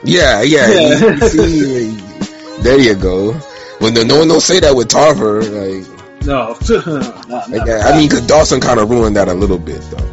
Yeah, 0.05 0.43
yeah. 0.43 0.69
Yeah. 0.71 0.99
you- 0.99 1.11
you 1.15 1.29
see, 1.29 2.63
there 2.63 2.79
you 2.81 2.95
go. 2.95 3.33
When 3.79 3.95
the, 3.95 4.05
no 4.05 4.19
one 4.19 4.29
don't 4.29 4.41
say 4.41 4.61
that 4.61 4.75
with 4.77 4.89
Tarver, 4.89 5.43
like, 5.43 5.87
No. 6.25 6.57
Not- 6.71 7.51
like 7.51 7.67
not- 7.67 7.69
I 7.69 7.97
mean, 7.99 8.09
cause 8.11 8.27
Dawson 8.27 8.61
kind 8.61 8.79
of 8.81 8.91
ruined 8.91 9.17
that 9.17 9.29
a 9.29 9.35
little 9.35 9.59
bit 9.59 9.81
though. 9.91 10.09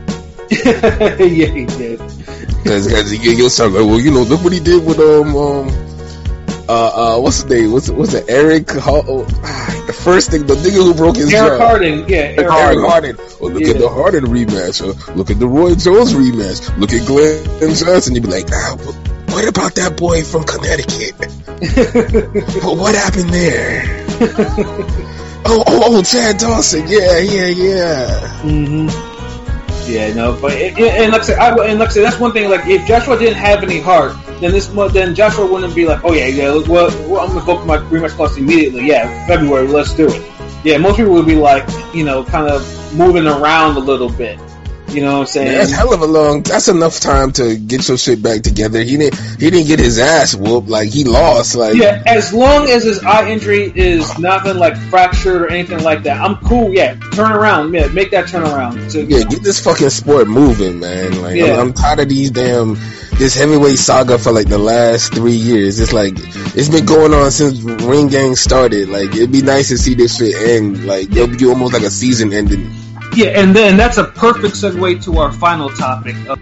yeah, 1.25 1.45
he 1.47 1.65
did. 1.65 1.99
Cause, 2.65 2.87
cause 2.87 3.13
you, 3.13 3.31
you'll 3.33 3.49
start 3.49 3.71
like, 3.71 3.85
well, 3.85 3.99
you 3.99 4.11
know, 4.11 4.23
look 4.23 4.43
what 4.43 4.51
he 4.53 4.59
did 4.59 4.83
with 4.85 4.99
um 4.99 5.35
um 5.35 5.67
uh 6.69 7.17
uh 7.17 7.19
what's 7.19 7.41
his 7.41 7.49
name? 7.49 7.71
What's 7.71 7.89
what's 7.89 8.13
it? 8.13 8.25
Eric? 8.29 8.67
Oh, 8.85 9.23
the 9.87 9.93
first 9.93 10.29
thing, 10.31 10.45
the 10.45 10.53
nigga 10.55 10.83
who 10.83 10.93
broke 10.93 11.15
his 11.17 11.33
Eric 11.33 11.59
jaw. 11.59 11.67
Harding, 11.67 12.07
yeah, 12.07 12.17
Eric 12.17 12.39
Eric 12.39 12.49
Harding. 12.51 12.81
Harden. 12.83 13.15
Oh, 13.41 13.47
look 13.47 13.63
Yeah. 13.63 13.69
at 13.73 13.79
the 13.79 13.89
Harden 13.89 14.25
rematch. 14.25 14.81
Uh, 14.81 14.93
look 15.15 15.31
at 15.31 15.39
the 15.39 15.47
Roy 15.47 15.73
Jones 15.75 16.13
rematch. 16.13 16.77
Look 16.77 16.93
at 16.93 17.05
Glenn 17.07 17.73
Johnson. 17.75 18.13
You'd 18.15 18.23
be 18.25 18.29
like, 18.29 18.45
ah, 18.53 18.77
wh- 18.77 19.29
what 19.33 19.47
about 19.47 19.75
that 19.75 19.97
boy 19.97 20.23
from 20.23 20.43
Connecticut? 20.43 21.15
well, 22.63 22.75
what 22.77 22.93
happened 22.95 23.29
there? 23.29 23.83
oh, 25.45 25.63
oh, 25.67 25.83
oh, 25.97 26.03
Chad 26.03 26.37
Dawson. 26.37 26.87
Yeah, 26.87 27.17
yeah, 27.19 27.47
yeah. 27.47 28.41
Mm-hmm. 28.43 29.91
Yeah, 29.91 30.13
no, 30.13 30.37
but 30.39 30.51
it, 30.53 30.77
it- 30.77 30.93
and 31.01 31.11
like 31.11 31.21
I 31.21 31.25
said, 31.25 31.39
I, 31.39 31.49
and 31.67 31.79
like 31.79 31.89
I 31.89 31.91
said, 31.93 32.03
that's 32.05 32.19
one 32.19 32.31
thing. 32.31 32.49
Like, 32.49 32.67
if 32.67 32.85
Joshua 32.87 33.17
didn't 33.17 33.37
have 33.37 33.63
any 33.63 33.79
heart, 33.79 34.15
then 34.39 34.51
this 34.51 34.67
then 34.93 35.13
Joshua 35.15 35.45
wouldn't 35.45 35.75
be 35.75 35.85
like, 35.85 36.03
oh 36.03 36.13
yeah, 36.13 36.27
yeah, 36.27 36.51
well, 36.67 36.89
well 37.09 37.19
I'm 37.21 37.33
gonna 37.33 37.45
book 37.45 37.65
my 37.65 37.77
rematch 37.77 38.11
clause 38.11 38.37
immediately. 38.37 38.87
Yeah, 38.87 39.27
February, 39.27 39.67
let's 39.67 39.93
do 39.93 40.07
it. 40.09 40.31
Yeah, 40.63 40.77
most 40.77 40.97
people 40.97 41.13
would 41.13 41.25
be 41.25 41.35
like, 41.35 41.67
you 41.93 42.03
know, 42.03 42.23
kind 42.23 42.49
of 42.49 42.61
moving 42.93 43.27
around 43.27 43.77
a 43.77 43.79
little 43.79 44.09
bit. 44.09 44.39
You 44.91 45.01
know 45.01 45.13
what 45.13 45.21
I'm 45.21 45.25
saying? 45.27 45.57
That's 45.57 45.71
hell 45.71 45.93
of 45.93 46.01
a 46.01 46.05
long. 46.05 46.43
That's 46.43 46.67
enough 46.67 46.99
time 46.99 47.31
to 47.33 47.55
get 47.55 47.87
your 47.87 47.97
shit 47.97 48.21
back 48.21 48.41
together. 48.41 48.83
He 48.83 48.97
didn't. 48.97 49.19
He 49.39 49.49
didn't 49.49 49.67
get 49.67 49.79
his 49.79 49.99
ass 49.99 50.35
whooped. 50.35 50.67
Like 50.67 50.89
he 50.89 51.03
lost. 51.03 51.55
Like 51.55 51.75
Yeah, 51.75 52.03
as 52.05 52.33
long 52.33 52.67
as 52.67 52.83
his 52.83 52.99
eye 52.99 53.29
injury 53.29 53.71
is 53.75 54.17
nothing 54.19 54.57
like 54.57 54.77
fractured 54.77 55.41
or 55.41 55.49
anything 55.49 55.83
like 55.83 56.03
that, 56.03 56.21
I'm 56.21 56.37
cool. 56.47 56.73
Yeah, 56.73 56.95
turn 57.13 57.31
around. 57.31 57.73
Yeah, 57.73 57.87
make 57.87 58.11
that 58.11 58.27
turn 58.27 58.43
around. 58.43 58.91
So, 58.91 58.99
Yeah, 58.99 59.23
get 59.23 59.43
this 59.43 59.63
fucking 59.63 59.89
sport 59.89 60.27
moving, 60.27 60.79
man. 60.79 61.21
Like 61.21 61.37
Yeah. 61.37 61.53
I'm, 61.53 61.59
I'm 61.59 61.73
tired 61.73 61.99
of 61.99 62.09
these 62.09 62.31
damn 62.31 62.75
this 63.19 63.35
heavyweight 63.35 63.77
saga 63.77 64.17
for 64.17 64.31
like 64.31 64.47
the 64.47 64.57
last 64.57 65.13
three 65.13 65.35
years. 65.35 65.79
It's 65.79 65.91
like 65.91 66.13
it's 66.17 66.69
been 66.69 66.85
going 66.85 67.13
on 67.13 67.29
since 67.31 67.59
Ring 67.61 68.07
Gang 68.07 68.35
started. 68.35 68.87
Like 68.87 69.13
it'd 69.13 69.31
be 69.31 69.41
nice 69.41 69.67
to 69.69 69.77
see 69.77 69.93
this 69.93 70.17
shit 70.17 70.35
end. 70.35 70.85
Like 70.85 71.11
it'll 71.11 71.27
be 71.27 71.45
almost 71.45 71.73
like 71.73 71.83
a 71.83 71.89
season 71.89 72.31
ending. 72.31 72.71
Yeah, 73.19 73.37
and 73.37 73.53
then 73.53 73.75
that's 73.75 73.97
a 73.97 74.05
perfect 74.05 74.55
segue 74.55 75.03
to 75.03 75.17
our 75.17 75.29
final 75.33 75.69
topic. 75.69 76.15
Of 76.29 76.41